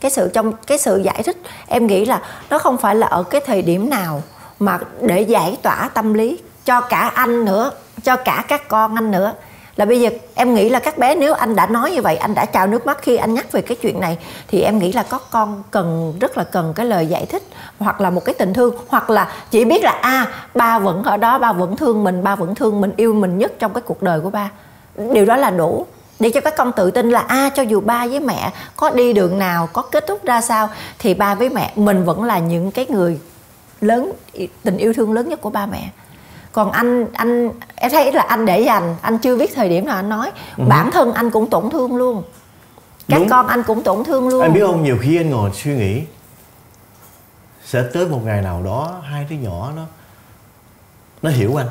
Cái 0.00 0.10
sự 0.10 0.30
trong 0.34 0.52
cái 0.66 0.78
sự 0.78 1.02
giải 1.04 1.22
thích 1.22 1.36
em 1.66 1.86
nghĩ 1.86 2.04
là 2.04 2.22
nó 2.50 2.58
không 2.58 2.76
phải 2.76 2.94
là 2.94 3.06
ở 3.06 3.22
cái 3.22 3.40
thời 3.46 3.62
điểm 3.62 3.90
nào 3.90 4.22
mà 4.58 4.78
để 5.00 5.20
giải 5.20 5.58
tỏa 5.62 5.90
tâm 5.94 6.14
lý 6.14 6.38
cho 6.64 6.80
cả 6.80 6.98
anh 7.14 7.44
nữa 7.44 7.70
cho 8.04 8.16
cả 8.16 8.44
các 8.48 8.68
con 8.68 8.94
anh 8.94 9.10
nữa. 9.10 9.34
Là 9.76 9.84
bây 9.84 10.00
giờ 10.00 10.10
em 10.34 10.54
nghĩ 10.54 10.68
là 10.68 10.78
các 10.78 10.98
bé 10.98 11.14
nếu 11.14 11.34
anh 11.34 11.56
đã 11.56 11.66
nói 11.66 11.90
như 11.90 12.02
vậy 12.02 12.16
anh 12.16 12.34
đã 12.34 12.44
trào 12.44 12.66
nước 12.66 12.86
mắt 12.86 12.98
khi 13.02 13.16
anh 13.16 13.34
nhắc 13.34 13.52
về 13.52 13.62
cái 13.62 13.76
chuyện 13.82 14.00
này 14.00 14.18
thì 14.48 14.60
em 14.60 14.78
nghĩ 14.78 14.92
là 14.92 15.02
có 15.02 15.18
con 15.18 15.62
cần 15.70 16.14
rất 16.20 16.38
là 16.38 16.44
cần 16.44 16.72
cái 16.76 16.86
lời 16.86 17.06
giải 17.06 17.26
thích 17.26 17.42
hoặc 17.78 18.00
là 18.00 18.10
một 18.10 18.24
cái 18.24 18.34
tình 18.34 18.54
thương 18.54 18.74
hoặc 18.88 19.10
là 19.10 19.32
chỉ 19.50 19.64
biết 19.64 19.84
là 19.84 19.90
a 19.90 20.10
à, 20.10 20.26
ba 20.54 20.78
vẫn 20.78 21.02
ở 21.02 21.16
đó 21.16 21.38
ba 21.38 21.52
vẫn 21.52 21.76
thương 21.76 22.04
mình 22.04 22.22
ba 22.22 22.36
vẫn 22.36 22.54
thương 22.54 22.80
mình 22.80 22.92
yêu 22.96 23.14
mình 23.14 23.38
nhất 23.38 23.52
trong 23.58 23.74
cái 23.74 23.82
cuộc 23.82 24.02
đời 24.02 24.20
của 24.20 24.30
ba. 24.30 24.50
Điều 25.12 25.24
đó 25.24 25.36
là 25.36 25.50
đủ 25.50 25.86
để 26.20 26.30
cho 26.30 26.40
các 26.40 26.54
con 26.56 26.72
tự 26.72 26.90
tin 26.90 27.10
là 27.10 27.20
a 27.20 27.36
à, 27.36 27.50
cho 27.54 27.62
dù 27.62 27.80
ba 27.80 28.06
với 28.06 28.20
mẹ 28.20 28.52
có 28.76 28.90
đi 28.90 29.12
đường 29.12 29.38
nào 29.38 29.68
có 29.72 29.82
kết 29.82 30.06
thúc 30.06 30.24
ra 30.24 30.40
sao 30.40 30.68
thì 30.98 31.14
ba 31.14 31.34
với 31.34 31.48
mẹ 31.48 31.72
mình 31.76 32.04
vẫn 32.04 32.24
là 32.24 32.38
những 32.38 32.70
cái 32.70 32.86
người 32.88 33.20
lớn 33.80 34.12
tình 34.62 34.76
yêu 34.76 34.92
thương 34.92 35.12
lớn 35.12 35.28
nhất 35.28 35.40
của 35.40 35.50
ba 35.50 35.66
mẹ 35.66 35.90
còn 36.52 36.72
anh 36.72 37.06
anh 37.12 37.50
em 37.74 37.90
thấy 37.90 38.12
là 38.12 38.22
anh 38.22 38.46
để 38.46 38.60
dành 38.60 38.96
anh 39.02 39.18
chưa 39.18 39.36
biết 39.36 39.50
thời 39.54 39.68
điểm 39.68 39.86
nào 39.86 39.96
anh 39.96 40.08
nói. 40.08 40.32
Ừ. 40.56 40.64
bản 40.68 40.90
thân 40.90 41.12
anh 41.12 41.30
cũng 41.30 41.50
tổn 41.50 41.70
thương 41.70 41.96
luôn. 41.96 42.22
Các 43.08 43.18
Đúng. 43.18 43.28
con 43.28 43.46
anh 43.46 43.62
cũng 43.62 43.82
tổn 43.82 44.04
thương 44.04 44.28
luôn. 44.28 44.42
Anh 44.42 44.52
biết 44.52 44.60
không 44.66 44.84
nhiều 44.84 44.98
khi 45.00 45.16
anh 45.16 45.30
ngồi 45.30 45.50
suy 45.54 45.76
nghĩ 45.76 46.02
sẽ 47.64 47.84
tới 47.92 48.06
một 48.06 48.20
ngày 48.24 48.42
nào 48.42 48.62
đó 48.62 49.00
hai 49.04 49.26
đứa 49.30 49.36
nhỏ 49.36 49.72
nó 49.76 49.82
nó 51.22 51.30
hiểu 51.30 51.56
anh. 51.60 51.68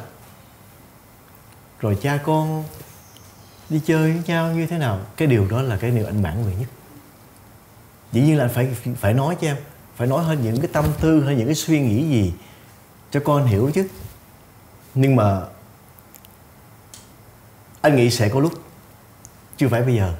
Rồi 1.80 1.98
cha 2.02 2.20
con 2.26 2.64
đi 3.70 3.82
chơi 3.86 4.12
với 4.12 4.22
nhau 4.26 4.52
như 4.52 4.68
thế 4.68 4.78
nào 4.78 5.00
cái 5.18 5.28
điều 5.28 5.48
đó 5.50 5.62
là 5.62 5.78
cái 5.78 5.92
điều 5.92 6.06
anh 6.06 6.24
mãn 6.24 6.42
nguyện 6.44 6.60
nhất. 6.60 6.70
Dĩ 8.12 8.22
nhiên 8.22 8.38
là 8.38 8.44
anh 8.44 8.54
phải 8.54 8.68
phải 9.00 9.14
nói 9.14 9.38
cho 9.42 9.48
em 9.48 9.58
phải 9.96 10.08
nói 10.08 10.24
hơn 10.24 10.38
những 10.44 10.62
cái 10.62 10.70
tâm 10.74 10.86
tư 11.02 11.24
hay 11.24 11.36
những 11.36 11.46
cái 11.46 11.56
suy 11.56 11.80
nghĩ 11.80 12.04
gì 12.10 12.34
cho 13.12 13.20
con 13.26 13.46
hiểu 13.46 13.72
chứ 13.74 13.88
nhưng 14.96 15.16
mà 15.16 15.42
anh 17.82 17.96
nghĩ 17.96 18.10
sẽ 18.10 18.30
có 18.30 18.40
lúc 18.40 18.54
chưa 19.58 19.68
phải 19.68 19.82
bây 19.82 19.96
giờ. 19.96 20.14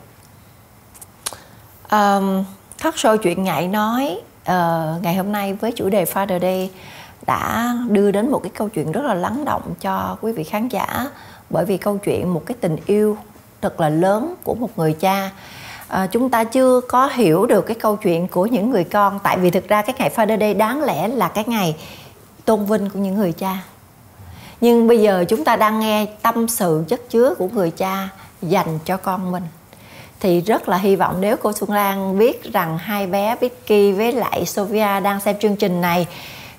Um, 1.92 2.44
talk 2.84 2.96
show 2.96 3.18
chuyện 3.18 3.44
ngại 3.44 3.68
nói 3.68 4.22
uh, 4.42 5.04
ngày 5.04 5.16
hôm 5.16 5.32
nay 5.32 5.54
với 5.54 5.72
chủ 5.72 5.90
đề 5.90 6.06
Father 6.06 6.40
Day 6.40 6.72
đã 7.26 7.74
đưa 7.90 8.12
đến 8.12 8.32
một 8.32 8.40
cái 8.44 8.52
câu 8.56 8.70
chuyện 8.70 8.92
rất 8.92 9.02
là 9.06 9.14
lắng 9.14 9.46
động 9.46 9.74
cho 9.82 10.18
quý 10.22 10.32
vị 10.32 10.44
khán 10.44 10.68
giả 10.68 11.08
bởi 11.50 11.66
vì 11.66 11.78
câu 11.78 11.98
chuyện 11.98 12.34
một 12.34 12.44
cái 12.46 12.58
tình 12.62 12.78
yêu 12.86 13.18
thật 13.62 13.80
là 13.80 13.90
lớn 13.90 14.36
của 14.44 14.56
một 14.56 14.78
người 14.78 14.94
cha. 14.94 15.32
À, 15.88 16.08
chúng 16.08 16.30
ta 16.30 16.44
chưa 16.44 16.82
có 16.82 17.08
hiểu 17.08 17.46
được 17.46 17.62
cái 17.62 17.76
câu 17.76 17.96
chuyện 17.96 18.28
của 18.28 18.46
những 18.46 18.70
người 18.70 18.84
con 18.84 19.20
tại 19.24 19.38
vì 19.38 19.50
thực 19.50 19.68
ra 19.68 19.82
cái 19.82 19.96
ngày 20.00 20.12
Father 20.16 20.40
Day 20.40 20.54
đáng 20.54 20.84
lẽ 20.84 21.08
là 21.08 21.28
cái 21.28 21.44
ngày 21.48 21.76
tôn 22.46 22.66
vinh 22.66 22.90
của 22.90 23.00
những 23.00 23.16
người 23.16 23.32
cha 23.32 23.64
nhưng 24.62 24.88
bây 24.88 25.02
giờ 25.02 25.26
chúng 25.30 25.44
ta 25.44 25.56
đang 25.56 25.80
nghe 25.80 26.06
tâm 26.22 26.48
sự 26.48 26.84
chất 26.88 27.10
chứa 27.10 27.36
của 27.38 27.48
người 27.48 27.72
cha 27.72 28.10
dành 28.42 28.80
cho 28.86 28.98
con 28.98 29.32
mình. 29.32 29.44
Thì 30.20 30.42
rất 30.42 30.70
là 30.70 30.78
hy 30.78 30.96
vọng 30.96 31.16
nếu 31.22 31.38
cô 31.38 31.54
Xuân 31.54 31.72
Lan 31.72 32.18
biết 32.18 32.54
rằng 32.54 32.78
hai 32.78 33.08
bé 33.08 33.36
Vicky 33.42 33.92
với 33.92 34.12
lại 34.12 34.44
Sofia 34.44 35.02
đang 35.02 35.20
xem 35.20 35.40
chương 35.40 35.56
trình 35.56 35.82
này, 35.82 36.08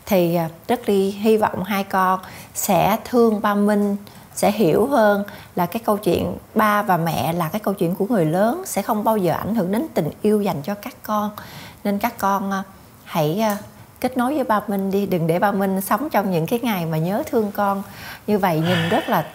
thì 0.06 0.34
à, 0.34 0.48
rất 0.68 0.86
đi 0.86 1.10
hy 1.10 1.36
vọng 1.36 1.64
hai 1.64 1.84
con 1.84 2.20
sẽ 2.54 2.98
thương 3.04 3.40
ba 3.40 3.54
Minh, 3.54 3.96
sẽ 4.34 4.50
hiểu 4.50 4.86
hơn 4.86 5.24
là 5.56 5.66
cái 5.66 5.82
câu 5.84 5.96
chuyện 5.96 6.36
ba 6.54 6.82
và 6.82 6.96
mẹ 6.96 7.32
là 7.32 7.48
cái 7.48 7.60
câu 7.60 7.74
chuyện 7.74 7.94
của 7.94 8.06
người 8.06 8.24
lớn, 8.24 8.62
sẽ 8.66 8.82
không 8.82 9.04
bao 9.04 9.16
giờ 9.16 9.32
ảnh 9.32 9.54
hưởng 9.54 9.72
đến 9.72 9.86
tình 9.94 10.10
yêu 10.22 10.42
dành 10.42 10.62
cho 10.62 10.74
các 10.74 10.94
con. 11.02 11.30
Nên 11.84 11.98
các 11.98 12.18
con 12.18 12.50
à, 12.50 12.62
hãy 13.04 13.40
à, 13.40 13.56
kết 14.00 14.16
nối 14.16 14.34
với 14.34 14.44
ba 14.44 14.60
Minh 14.68 14.90
đi 14.90 15.06
đừng 15.06 15.26
để 15.26 15.38
ba 15.38 15.52
Minh 15.52 15.80
sống 15.80 16.10
trong 16.10 16.30
những 16.30 16.46
cái 16.46 16.58
ngày 16.62 16.86
mà 16.86 16.98
nhớ 16.98 17.22
thương 17.30 17.52
con. 17.52 17.82
Như 18.26 18.38
vậy 18.38 18.60
nhìn 18.60 18.88
rất 18.88 19.08
là 19.08 19.26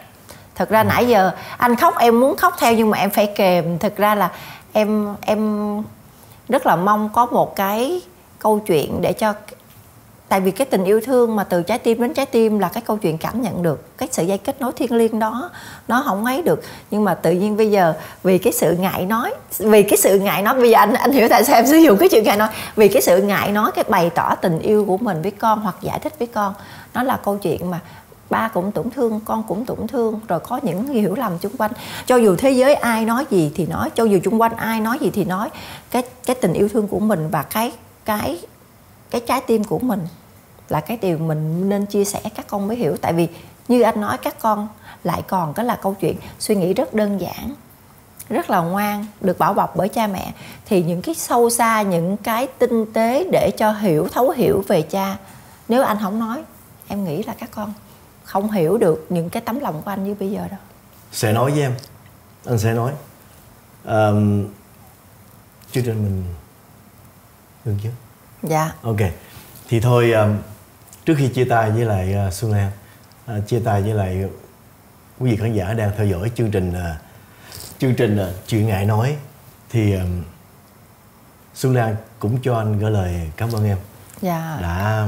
thật 0.56 0.70
ra 0.70 0.84
nãy 0.84 1.08
giờ 1.08 1.32
anh 1.58 1.76
khóc 1.76 1.98
em 2.00 2.20
muốn 2.20 2.36
khóc 2.36 2.54
theo 2.60 2.74
nhưng 2.74 2.90
mà 2.90 2.98
em 2.98 3.10
phải 3.10 3.28
kèm 3.36 3.80
thực 3.80 3.98
ra 3.98 4.16
là 4.16 4.32
em 4.74 5.16
em 5.22 5.82
rất 6.50 6.66
là 6.66 6.76
mong 6.76 7.10
có 7.14 7.26
một 7.26 7.56
cái 7.56 8.02
câu 8.40 8.60
chuyện 8.60 9.02
để 9.02 9.14
cho 9.14 9.34
tại 10.34 10.42
vì 10.42 10.52
cái 10.52 10.66
tình 10.66 10.84
yêu 10.84 11.02
thương 11.06 11.36
mà 11.36 11.44
từ 11.44 11.64
trái 11.64 11.80
tim 11.80 12.02
đến 12.02 12.14
trái 12.14 12.26
tim 12.26 12.60
là 12.60 12.70
cái 12.70 12.84
câu 12.86 12.98
chuyện 12.98 13.18
cảm 13.18 13.42
nhận 13.42 13.64
được, 13.64 13.98
cái 13.98 14.10
sự 14.12 14.24
dây 14.26 14.38
kết 14.38 14.62
nối 14.62 14.72
thiêng 14.72 14.96
liêng 14.96 15.20
đó, 15.20 15.50
nó 15.88 16.04
không 16.06 16.26
ấy 16.26 16.42
được. 16.42 16.64
Nhưng 16.92 17.04
mà 17.04 17.14
tự 17.14 17.32
nhiên 17.32 17.58
bây 17.58 17.72
giờ, 17.72 17.94
vì 18.24 18.38
cái 18.38 18.54
sự 18.54 18.76
ngại 18.80 19.06
nói, 19.06 19.34
vì 19.58 19.84
cái 19.84 19.98
sự 19.98 20.20
ngại 20.20 20.42
nói, 20.42 20.56
bây 20.56 20.70
giờ 20.70 20.78
anh 20.78 20.94
anh 20.94 21.12
hiểu 21.12 21.28
tại 21.30 21.44
sao 21.44 21.56
em 21.56 21.68
sử 21.68 21.78
dụng 21.78 21.98
cái 21.98 22.10
chữ 22.10 22.22
ngại 22.22 22.38
nói. 22.38 22.48
Vì 22.76 22.88
cái 22.88 23.02
sự 23.02 23.22
ngại 23.22 23.52
nói, 23.52 23.72
cái 23.72 23.86
bày 23.90 24.10
tỏ 24.10 24.36
tình 24.36 24.60
yêu 24.60 24.86
của 24.86 24.98
mình 24.98 25.22
với 25.22 25.32
con 25.32 25.60
hoặc 25.60 25.76
giải 25.82 26.00
thích 26.00 26.14
với 26.20 26.28
con, 26.28 26.54
nó 26.94 27.04
là 27.04 27.20
câu 27.24 27.38
chuyện 27.38 27.72
mà 27.72 27.80
ba 28.30 28.48
cũng 28.54 28.72
tổn 28.72 28.90
thương, 28.90 29.20
con 29.26 29.44
cũng 29.48 29.66
tổn 29.66 29.88
thương, 29.88 30.20
rồi 30.28 30.40
có 30.40 30.60
những 30.64 30.88
hiểu 30.88 31.16
lầm 31.16 31.38
chung 31.38 31.58
quanh. 31.58 31.72
Cho 32.06 32.16
dù 32.16 32.36
thế 32.36 32.52
giới 32.52 32.76
ai 32.76 33.06
nói 33.06 33.26
gì 33.30 33.52
thì 33.56 33.66
nói, 33.66 33.90
cho 33.96 34.04
dù 34.04 34.20
chung 34.24 34.42
quanh 34.42 34.56
ai 34.56 34.80
nói 34.80 34.98
gì 35.02 35.12
thì 35.14 35.26
nói. 35.26 35.50
Cái 35.92 36.04
cái 36.26 36.36
tình 36.36 36.54
yêu 36.54 36.70
thương 36.70 36.88
của 36.88 37.00
mình 37.00 37.30
và 37.32 37.44
cái 37.44 37.72
cái 38.06 38.40
cái 39.12 39.22
trái 39.28 39.42
tim 39.48 39.64
của 39.64 39.80
mình 39.80 40.00
là 40.70 40.80
cái 40.80 40.98
điều 41.02 41.18
mình 41.18 41.70
nên 41.70 41.86
chia 41.86 42.06
sẻ 42.06 42.22
các 42.36 42.48
con 42.48 42.68
mới 42.68 42.78
hiểu. 42.78 42.98
Tại 43.02 43.14
vì 43.14 43.28
như 43.68 43.82
anh 43.82 44.02
nói 44.02 44.18
các 44.18 44.40
con 44.40 44.68
lại 45.04 45.22
còn 45.28 45.54
cái 45.54 45.66
là 45.66 45.76
câu 45.76 45.96
chuyện 46.00 46.18
suy 46.40 46.56
nghĩ 46.56 46.74
rất 46.74 46.94
đơn 46.94 47.22
giản 47.22 47.56
rất 48.30 48.50
là 48.50 48.62
ngoan 48.62 49.06
được 49.22 49.38
bảo 49.38 49.54
bọc 49.54 49.76
bởi 49.76 49.90
cha 49.90 50.08
mẹ. 50.08 50.34
Thì 50.66 50.84
những 50.84 51.02
cái 51.02 51.16
sâu 51.16 51.50
xa 51.50 51.82
những 51.82 52.18
cái 52.18 52.48
tinh 52.48 52.94
tế 52.94 53.28
để 53.32 53.52
cho 53.58 53.72
hiểu 53.72 54.08
thấu 54.08 54.30
hiểu 54.30 54.64
về 54.68 54.82
cha 54.82 55.18
nếu 55.68 55.84
anh 55.84 55.98
không 56.02 56.20
nói 56.20 56.44
em 56.88 57.04
nghĩ 57.04 57.24
là 57.24 57.34
các 57.40 57.50
con 57.52 57.74
không 58.24 58.52
hiểu 58.52 58.78
được 58.78 59.06
những 59.10 59.30
cái 59.30 59.42
tấm 59.42 59.60
lòng 59.60 59.82
của 59.86 59.92
anh 59.92 60.04
như 60.04 60.16
bây 60.20 60.32
giờ 60.32 60.48
đâu. 60.48 60.60
Sẽ 61.12 61.34
nói 61.34 61.52
với 61.52 61.62
em. 61.62 61.76
Anh 62.46 62.60
sẽ 62.60 62.74
nói. 62.74 62.92
Um, 63.86 64.48
chương 65.72 65.84
trình 65.84 66.04
mình 66.04 66.24
ngừng 67.66 67.80
chưa 67.84 67.90
dạ. 68.44 68.72
Ok. 68.82 69.00
Thì 69.68 69.80
thôi 69.80 70.12
um, 70.12 70.38
trước 71.06 71.16
khi 71.18 71.28
chia 71.30 71.46
tay 71.46 71.72
với 71.72 71.86
lại 71.86 72.16
uh, 72.28 72.34
Xuân 72.34 72.52
Lan 72.52 72.72
uh, 73.38 73.48
chia 73.48 73.60
tay 73.60 73.82
với 73.82 73.94
lại 73.94 74.26
quý 75.20 75.32
vị 75.32 75.38
khán 75.38 75.54
giả 75.54 75.74
đang 75.74 75.92
theo 75.98 76.06
dõi 76.06 76.32
chương 76.36 76.52
trình 76.52 76.70
uh, 76.70 77.02
chương 77.78 77.96
trình 77.96 78.20
uh, 78.22 78.48
chuyện 78.48 78.68
ngại 78.68 78.86
nói 78.86 79.16
thì 79.70 79.94
um, 79.96 80.24
Xuân 81.54 81.76
Lan 81.76 81.96
cũng 82.20 82.42
cho 82.42 82.58
anh 82.58 82.80
gửi 82.80 82.92
lời 82.92 83.32
cảm 83.38 83.52
ơn 83.52 83.66
em. 83.66 83.78
Dạ. 84.22 84.58
Đã 84.62 85.08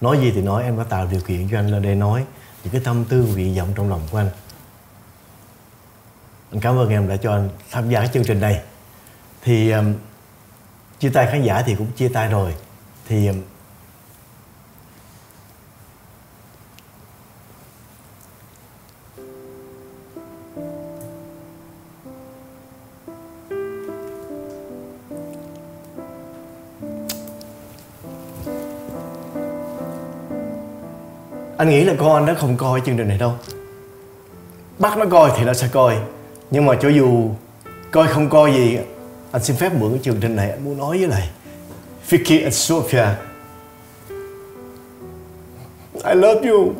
nói 0.00 0.18
gì 0.20 0.32
thì 0.34 0.42
nói 0.42 0.62
em 0.62 0.78
đã 0.78 0.84
tạo 0.84 1.06
điều 1.06 1.20
kiện 1.20 1.48
cho 1.50 1.58
anh 1.58 1.68
lên 1.68 1.82
đây 1.82 1.94
nói 1.94 2.24
những 2.64 2.72
cái 2.72 2.82
tâm 2.84 3.04
tư 3.04 3.26
nguyện 3.32 3.54
vọng 3.54 3.72
trong 3.76 3.90
lòng 3.90 4.00
của 4.10 4.18
anh. 4.18 4.30
Anh 6.50 6.60
cảm 6.60 6.78
ơn 6.78 6.88
em 6.88 7.08
đã 7.08 7.16
cho 7.16 7.32
anh 7.32 7.48
tham 7.70 7.90
gia 7.90 8.00
cái 8.00 8.10
chương 8.14 8.24
trình 8.24 8.40
này. 8.40 8.62
Thì 9.42 9.70
um, 9.70 9.94
chia 11.00 11.10
tay 11.10 11.26
khán 11.26 11.42
giả 11.42 11.62
thì 11.62 11.74
cũng 11.74 11.92
chia 11.92 12.08
tay 12.08 12.28
rồi. 12.28 12.54
Thì 13.08 13.26
um, 13.26 13.42
anh 31.62 31.68
nghĩ 31.68 31.84
là 31.84 31.94
con 31.98 32.26
nó 32.26 32.34
không 32.34 32.56
coi 32.56 32.80
chương 32.86 32.96
trình 32.96 33.08
này 33.08 33.18
đâu. 33.18 33.32
Bắt 34.78 34.98
nó 34.98 35.06
coi 35.10 35.30
thì 35.36 35.44
nó 35.44 35.52
sẽ 35.52 35.68
coi. 35.72 35.96
Nhưng 36.50 36.66
mà 36.66 36.74
cho 36.80 36.88
dù 36.88 37.30
coi 37.90 38.08
không 38.08 38.28
coi 38.28 38.52
gì, 38.52 38.78
anh 39.32 39.42
xin 39.44 39.56
phép 39.56 39.74
mượn 39.74 39.90
cái 39.90 40.00
chương 40.02 40.20
trình 40.20 40.36
này, 40.36 40.50
anh 40.50 40.64
muốn 40.64 40.78
nói 40.78 40.98
với 40.98 41.08
lại 41.08 41.30
Vicky 42.08 42.42
and 42.42 42.54
Sophia. 42.54 43.06
I 45.94 46.14
love 46.14 46.50
you. 46.50 46.72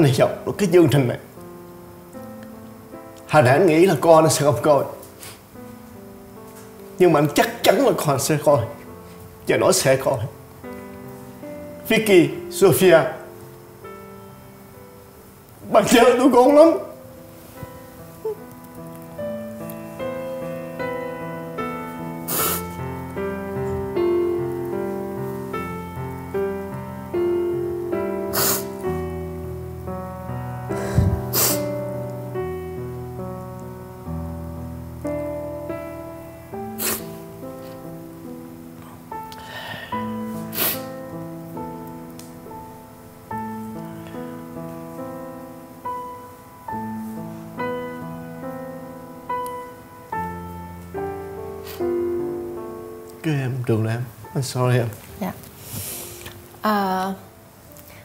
Anh 0.00 0.12
hy 0.12 0.20
vọng 0.20 0.42
là 0.46 0.52
cái 0.58 0.68
chương 0.72 0.88
trình 0.88 1.08
này. 1.08 1.18
Hà 3.26 3.40
đã 3.42 3.52
anh 3.52 3.66
nghĩ 3.66 3.86
là 3.86 3.96
con 4.00 4.24
nó 4.24 4.30
sẽ 4.30 4.44
không 4.44 4.62
coi. 4.62 4.84
Nhưng 6.98 7.12
mà 7.12 7.20
anh 7.20 7.28
chắc 7.34 7.62
chắn 7.62 7.86
là 7.86 7.92
con 8.06 8.20
sẽ 8.20 8.38
coi. 8.44 8.64
Và 9.48 9.56
nó 9.56 9.72
sẽ 9.72 9.96
coi. 9.96 10.18
Vicky, 11.88 12.28
Sophia. 12.50 13.00
Bạn 15.72 15.84
nhớ 15.92 16.04
tụi 16.18 16.30
con 16.32 16.56
lắm. 16.56 16.68
Cái 53.76 53.94
em 53.94 54.04
I'm 54.34 54.42
sorry 54.42 54.78
em 54.78 54.88
Dạ. 55.20 55.32
uh, 56.70 57.14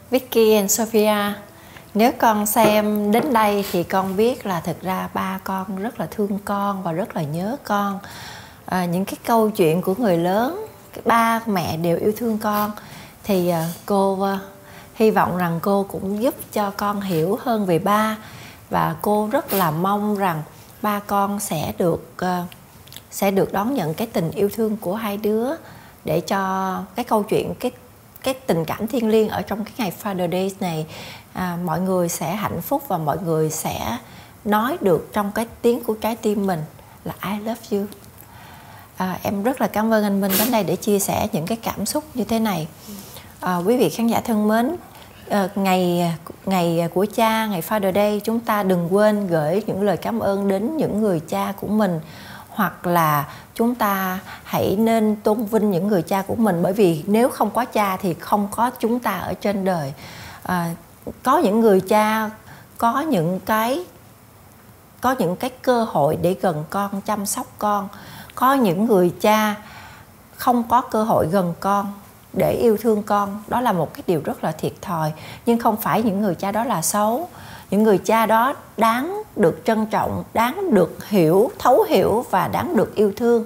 Vicky 0.10 0.54
and 0.54 0.72
Sophia, 0.72 1.34
nếu 1.94 2.12
con 2.18 2.46
xem 2.46 3.12
đến 3.12 3.34
đây 3.34 3.66
thì 3.72 3.84
con 3.84 4.18
biết 4.18 4.46
là 4.46 4.60
thực 4.60 4.82
ra 4.82 5.10
ba 5.14 5.40
con 5.44 5.76
rất 5.76 6.00
là 6.00 6.08
thương 6.12 6.40
con 6.46 6.84
và 6.84 6.92
rất 6.92 7.16
là 7.16 7.24
nhớ 7.24 7.58
con. 7.64 8.00
À, 8.66 8.86
những 8.86 9.06
cái 9.06 9.16
câu 9.26 9.50
chuyện 9.50 9.82
của 9.82 9.96
người 9.98 10.18
lớn, 10.18 10.66
ba 11.06 11.42
mẹ 11.46 11.78
đều 11.78 11.98
yêu 11.98 12.14
thương 12.18 12.38
con 12.38 12.72
thì 13.24 13.50
à, 13.50 13.70
cô 13.86 14.22
à, 14.22 14.40
hy 14.96 15.12
vọng 15.12 15.38
rằng 15.38 15.60
cô 15.62 15.86
cũng 15.92 16.22
giúp 16.24 16.36
cho 16.52 16.72
con 16.78 17.02
hiểu 17.02 17.40
hơn 17.42 17.66
về 17.66 17.80
ba 17.80 18.18
và 18.70 18.96
cô 19.02 19.30
rất 19.32 19.54
là 19.54 19.72
mong 19.72 20.16
rằng 20.18 20.44
ba 20.82 21.00
con 21.00 21.40
sẽ 21.40 21.74
được 21.78 22.14
à, 22.18 22.44
sẽ 23.12 23.32
được 23.32 23.54
đón 23.54 23.74
nhận 23.74 23.94
cái 23.94 24.08
tình 24.08 24.32
yêu 24.32 24.50
thương 24.56 24.78
của 24.78 24.96
hai 24.96 25.18
đứa 25.18 25.50
để 26.06 26.22
cho 26.22 26.84
cái 26.96 27.06
câu 27.06 27.24
chuyện 27.24 27.54
cái 27.60 27.72
cái 28.24 28.34
tình 28.34 28.66
cảm 28.66 28.88
thiêng 28.88 29.10
liêng 29.10 29.30
ở 29.30 29.42
trong 29.42 29.66
cái 29.66 29.74
ngày 29.78 29.94
Father 30.04 30.32
Day 30.32 30.52
này 30.60 30.86
à, 31.34 31.58
mọi 31.66 31.82
người 31.82 32.10
sẽ 32.10 32.36
hạnh 32.36 32.62
phúc 32.62 32.84
và 32.88 32.98
mọi 32.98 33.18
người 33.26 33.50
sẽ 33.50 33.98
nói 34.46 34.78
được 34.82 35.10
trong 35.14 35.32
cái 35.36 35.46
tiếng 35.62 35.84
của 35.84 35.94
trái 35.94 36.16
tim 36.16 36.48
mình 36.48 36.60
là 37.04 37.14
I 37.24 37.40
love 37.40 37.62
you. 37.72 37.86
À, 38.98 39.20
em 39.24 39.44
rất 39.44 39.62
là 39.62 39.68
cảm 39.68 39.94
ơn 39.94 40.04
anh 40.04 40.22
Minh 40.22 40.32
đến 40.40 40.52
đây 40.52 40.64
để 40.64 40.76
chia 40.76 41.00
sẻ 41.00 41.28
những 41.32 41.46
cái 41.46 41.58
cảm 41.64 41.86
xúc 41.86 42.04
như 42.14 42.24
thế 42.24 42.40
này. 42.40 42.68
À, 43.40 43.58
quý 43.58 43.78
vị 43.78 43.90
khán 43.90 44.08
giả 44.08 44.22
thân 44.22 44.48
mến 44.48 44.76
à, 45.30 45.50
ngày 45.56 46.14
ngày 46.46 46.90
của 46.94 47.06
cha 47.16 47.46
ngày 47.46 47.62
Father 47.62 47.94
Day 47.94 48.22
chúng 48.24 48.40
ta 48.40 48.64
đừng 48.64 48.96
quên 48.96 49.28
gửi 49.28 49.64
những 49.68 49.82
lời 49.82 49.98
cảm 49.98 50.20
ơn 50.20 50.48
đến 50.48 50.78
những 50.78 51.02
người 51.02 51.20
cha 51.20 51.54
của 51.62 51.68
mình 51.68 52.00
hoặc 52.56 52.88
là 52.88 53.26
chúng 53.54 53.76
ta 53.76 54.20
hãy 54.44 54.76
nên 54.76 55.16
tôn 55.16 55.46
vinh 55.46 55.72
những 55.72 55.88
người 55.88 56.02
cha 56.02 56.22
của 56.22 56.36
mình. 56.36 56.64
Bởi 56.64 56.74
vì 56.74 57.04
nếu 57.08 57.30
không 57.30 57.52
có 57.52 57.66
cha 57.66 57.98
thì 57.98 58.14
không 58.14 58.48
có 58.52 58.72
chúng 58.80 59.00
ta 59.00 59.12
ở 59.12 59.34
trên 59.34 59.66
đời. 59.66 59.94
À, 60.44 60.72
có 61.24 61.38
những 61.38 61.60
người 61.60 61.82
cha 61.82 62.30
có 62.78 63.00
những 63.00 63.40
cái 63.40 63.86
có 65.02 65.16
những 65.20 65.36
cái 65.36 65.50
cơ 65.50 65.84
hội 65.84 66.18
để 66.22 66.36
gần 66.42 66.64
con 66.70 67.02
chăm 67.02 67.26
sóc 67.26 67.48
con. 67.60 67.88
Có 68.36 68.54
những 68.54 68.86
người 68.86 69.14
cha 69.22 69.56
không 70.36 70.64
có 70.70 70.82
cơ 70.82 71.04
hội 71.04 71.28
gần 71.28 71.54
con 71.60 71.94
để 72.34 72.52
yêu 72.52 72.78
thương 72.82 73.04
con. 73.04 73.44
Đó 73.48 73.62
là 73.62 73.72
một 73.72 73.94
cái 73.94 74.04
điều 74.08 74.22
rất 74.26 74.44
là 74.44 74.52
thiệt 74.52 74.74
thòi. 74.82 75.14
Nhưng 75.46 75.60
không 75.60 75.78
phải 75.78 76.04
những 76.04 76.22
người 76.22 76.36
cha 76.36 76.52
đó 76.52 76.64
là 76.64 76.82
xấu 76.82 77.30
những 77.72 77.84
người 77.84 77.98
cha 77.98 78.26
đó 78.26 78.54
đáng 78.78 79.24
được 79.36 79.62
trân 79.66 79.86
trọng, 79.86 80.24
đáng 80.34 80.74
được 80.74 81.08
hiểu, 81.10 81.52
thấu 81.60 81.84
hiểu 81.84 82.26
và 82.30 82.48
đáng 82.48 82.76
được 82.76 82.96
yêu 82.96 83.14
thương. 83.16 83.46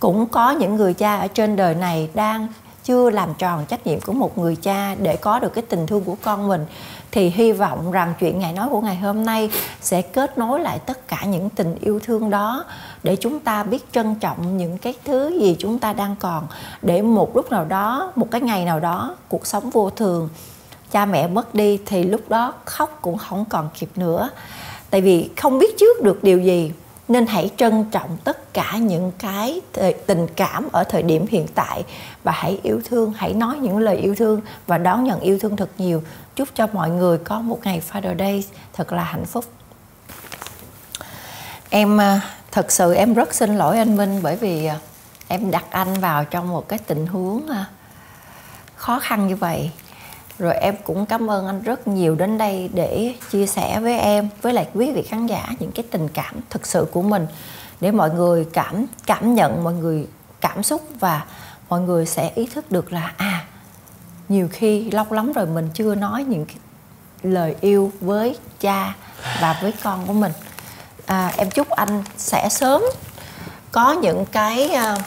Cũng 0.00 0.26
có 0.26 0.50
những 0.50 0.76
người 0.76 0.94
cha 0.94 1.16
ở 1.16 1.26
trên 1.26 1.56
đời 1.56 1.74
này 1.74 2.10
đang 2.14 2.48
chưa 2.84 3.10
làm 3.10 3.34
tròn 3.38 3.66
trách 3.66 3.86
nhiệm 3.86 4.00
của 4.00 4.12
một 4.12 4.38
người 4.38 4.56
cha 4.56 4.94
để 4.94 5.16
có 5.16 5.38
được 5.38 5.54
cái 5.54 5.62
tình 5.62 5.86
thương 5.86 6.04
của 6.04 6.16
con 6.22 6.48
mình. 6.48 6.66
Thì 7.10 7.28
hy 7.28 7.52
vọng 7.52 7.90
rằng 7.90 8.14
chuyện 8.20 8.38
ngày 8.38 8.52
nói 8.52 8.68
của 8.70 8.80
ngày 8.80 8.96
hôm 8.96 9.24
nay 9.24 9.50
sẽ 9.80 10.02
kết 10.02 10.38
nối 10.38 10.60
lại 10.60 10.78
tất 10.78 11.08
cả 11.08 11.24
những 11.24 11.50
tình 11.50 11.76
yêu 11.80 12.00
thương 12.04 12.30
đó 12.30 12.64
để 13.02 13.16
chúng 13.16 13.40
ta 13.40 13.62
biết 13.62 13.92
trân 13.92 14.14
trọng 14.14 14.56
những 14.56 14.78
cái 14.78 14.94
thứ 15.04 15.38
gì 15.40 15.56
chúng 15.58 15.78
ta 15.78 15.92
đang 15.92 16.16
còn, 16.20 16.46
để 16.82 17.02
một 17.02 17.36
lúc 17.36 17.50
nào 17.50 17.64
đó, 17.64 18.12
một 18.16 18.26
cái 18.30 18.40
ngày 18.40 18.64
nào 18.64 18.80
đó, 18.80 19.16
cuộc 19.28 19.46
sống 19.46 19.70
vô 19.70 19.90
thường 19.90 20.28
cha 20.90 21.06
mẹ 21.06 21.28
mất 21.28 21.54
đi 21.54 21.78
thì 21.86 22.04
lúc 22.04 22.28
đó 22.28 22.54
khóc 22.64 22.98
cũng 23.02 23.18
không 23.18 23.44
còn 23.44 23.68
kịp 23.78 23.88
nữa. 23.96 24.30
Tại 24.90 25.00
vì 25.00 25.30
không 25.36 25.58
biết 25.58 25.78
trước 25.78 26.02
được 26.02 26.24
điều 26.24 26.40
gì, 26.40 26.72
nên 27.08 27.26
hãy 27.26 27.50
trân 27.56 27.84
trọng 27.90 28.16
tất 28.24 28.52
cả 28.52 28.76
những 28.76 29.12
cái 29.18 29.60
tình 30.06 30.26
cảm 30.36 30.68
ở 30.72 30.84
thời 30.84 31.02
điểm 31.02 31.26
hiện 31.30 31.46
tại. 31.54 31.84
Và 32.24 32.32
hãy 32.32 32.60
yêu 32.62 32.80
thương, 32.84 33.12
hãy 33.16 33.32
nói 33.32 33.58
những 33.58 33.78
lời 33.78 33.96
yêu 33.96 34.14
thương 34.14 34.40
và 34.66 34.78
đón 34.78 35.04
nhận 35.04 35.20
yêu 35.20 35.38
thương 35.38 35.56
thật 35.56 35.70
nhiều. 35.78 36.02
Chúc 36.36 36.48
cho 36.54 36.66
mọi 36.72 36.90
người 36.90 37.18
có 37.18 37.40
một 37.40 37.60
ngày 37.64 37.82
Father 37.92 38.18
Day 38.18 38.44
thật 38.72 38.92
là 38.92 39.04
hạnh 39.04 39.24
phúc. 39.24 39.44
Em 41.70 42.00
à, 42.00 42.20
thật 42.50 42.72
sự 42.72 42.94
em 42.94 43.14
rất 43.14 43.34
xin 43.34 43.56
lỗi 43.56 43.78
anh 43.78 43.96
Minh 43.96 44.20
bởi 44.22 44.36
vì 44.36 44.66
à, 44.66 44.78
em 45.28 45.50
đặt 45.50 45.64
anh 45.70 46.00
vào 46.00 46.24
trong 46.24 46.48
một 46.48 46.68
cái 46.68 46.78
tình 46.78 47.06
huống 47.06 47.48
à, 47.48 47.64
khó 48.76 48.98
khăn 48.98 49.26
như 49.26 49.36
vậy 49.36 49.70
rồi 50.38 50.54
em 50.54 50.74
cũng 50.84 51.06
cảm 51.06 51.30
ơn 51.30 51.46
anh 51.46 51.62
rất 51.62 51.88
nhiều 51.88 52.14
đến 52.14 52.38
đây 52.38 52.70
để 52.74 53.14
chia 53.30 53.46
sẻ 53.46 53.80
với 53.80 53.98
em 53.98 54.28
với 54.42 54.52
lại 54.52 54.68
quý 54.74 54.92
vị 54.92 55.02
khán 55.02 55.26
giả 55.26 55.46
những 55.58 55.72
cái 55.72 55.84
tình 55.90 56.08
cảm 56.08 56.34
thực 56.50 56.66
sự 56.66 56.86
của 56.92 57.02
mình 57.02 57.26
để 57.80 57.90
mọi 57.90 58.10
người 58.10 58.46
cảm 58.52 58.86
cảm 59.06 59.34
nhận 59.34 59.64
mọi 59.64 59.74
người 59.74 60.06
cảm 60.40 60.62
xúc 60.62 60.82
và 61.00 61.24
mọi 61.68 61.80
người 61.80 62.06
sẽ 62.06 62.30
ý 62.34 62.46
thức 62.46 62.72
được 62.72 62.92
là 62.92 63.12
à 63.16 63.44
nhiều 64.28 64.48
khi 64.52 64.90
lâu 64.90 65.06
lắm 65.10 65.32
rồi 65.32 65.46
mình 65.46 65.68
chưa 65.74 65.94
nói 65.94 66.24
những 66.24 66.44
cái 66.44 66.56
lời 67.22 67.56
yêu 67.60 67.92
với 68.00 68.36
cha 68.60 68.94
và 69.40 69.58
với 69.62 69.72
con 69.82 70.06
của 70.06 70.12
mình. 70.12 70.32
À, 71.06 71.32
em 71.36 71.50
chúc 71.50 71.70
anh 71.70 72.02
sẽ 72.16 72.48
sớm 72.48 72.82
có 73.72 73.92
những 73.92 74.26
cái 74.32 74.70
uh, 74.74 75.02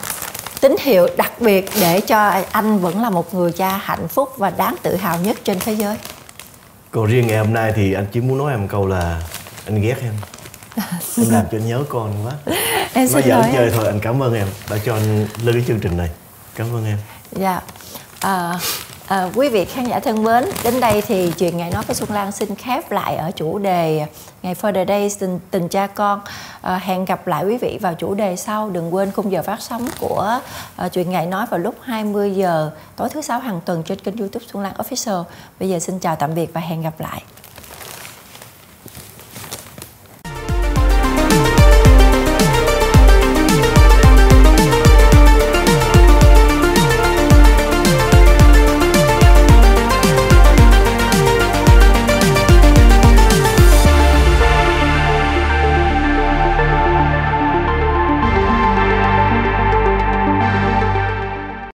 tín 0.61 0.75
hiệu 0.79 1.07
đặc 1.17 1.31
biệt 1.41 1.69
để 1.81 2.01
cho 2.01 2.43
anh 2.51 2.79
vẫn 2.79 3.01
là 3.01 3.09
một 3.09 3.33
người 3.33 3.51
cha 3.51 3.77
hạnh 3.77 4.07
phúc 4.07 4.29
và 4.37 4.49
đáng 4.49 4.75
tự 4.83 4.95
hào 4.95 5.19
nhất 5.19 5.37
trên 5.43 5.59
thế 5.59 5.73
giới. 5.73 5.97
Còn 6.91 7.05
riêng 7.05 7.27
ngày 7.27 7.37
hôm 7.37 7.53
nay 7.53 7.73
thì 7.75 7.93
anh 7.93 8.05
chỉ 8.11 8.21
muốn 8.21 8.37
nói 8.37 8.51
em 8.53 8.61
một 8.61 8.67
câu 8.69 8.87
là 8.87 9.21
anh 9.65 9.81
ghét 9.81 9.95
em. 10.01 10.13
Em 11.17 11.29
làm 11.29 11.45
cho 11.51 11.57
anh 11.57 11.67
nhớ 11.67 11.83
con 11.89 12.25
quá. 12.25 12.33
Em 12.93 13.07
nói 13.13 13.23
giỡn 13.25 13.41
chơi 13.53 13.71
thôi 13.75 13.85
anh 13.85 13.99
cảm 13.99 14.23
ơn 14.23 14.33
em 14.33 14.47
đã 14.69 14.77
cho 14.85 14.93
anh 14.93 15.27
lên 15.43 15.55
cái 15.55 15.63
chương 15.67 15.79
trình 15.79 15.97
này. 15.97 16.09
Cảm 16.55 16.75
ơn 16.75 16.85
em. 16.85 16.97
Dạ. 17.31 17.61
À, 18.19 18.59
À, 19.09 19.29
quý 19.35 19.49
vị 19.49 19.65
khán 19.65 19.85
giả 19.85 19.99
thân 19.99 20.23
mến, 20.23 20.45
đến 20.63 20.79
đây 20.79 21.01
thì 21.01 21.31
chuyện 21.37 21.57
ngày 21.57 21.71
nói 21.71 21.83
với 21.87 21.95
Xuân 21.95 22.11
Lan 22.11 22.31
xin 22.31 22.55
khép 22.55 22.91
lại 22.91 23.15
ở 23.15 23.31
chủ 23.31 23.59
đề 23.59 24.05
ngày 24.41 24.55
Father 24.55 24.85
Day 24.87 25.11
tình, 25.19 25.39
tình 25.51 25.67
cha 25.67 25.87
con. 25.87 26.21
À, 26.61 26.77
hẹn 26.77 27.05
gặp 27.05 27.27
lại 27.27 27.45
quý 27.45 27.57
vị 27.57 27.77
vào 27.81 27.93
chủ 27.93 28.13
đề 28.13 28.35
sau. 28.35 28.69
Đừng 28.69 28.93
quên 28.93 29.11
khung 29.11 29.31
giờ 29.31 29.41
phát 29.41 29.61
sóng 29.61 29.87
của 29.99 30.39
à, 30.75 30.89
chuyện 30.89 31.11
ngày 31.11 31.25
nói 31.25 31.45
vào 31.49 31.59
lúc 31.59 31.75
20 31.81 32.35
giờ 32.35 32.71
tối 32.95 33.09
thứ 33.09 33.21
sáu 33.21 33.39
hàng 33.39 33.61
tuần 33.65 33.83
trên 33.83 33.99
kênh 33.99 34.17
YouTube 34.17 34.45
Xuân 34.51 34.63
Lan 34.63 34.73
Official. 34.77 35.23
Bây 35.59 35.69
giờ 35.69 35.79
xin 35.79 35.99
chào 35.99 36.15
tạm 36.15 36.35
biệt 36.35 36.53
và 36.53 36.61
hẹn 36.61 36.81
gặp 36.81 36.99
lại. 36.99 37.23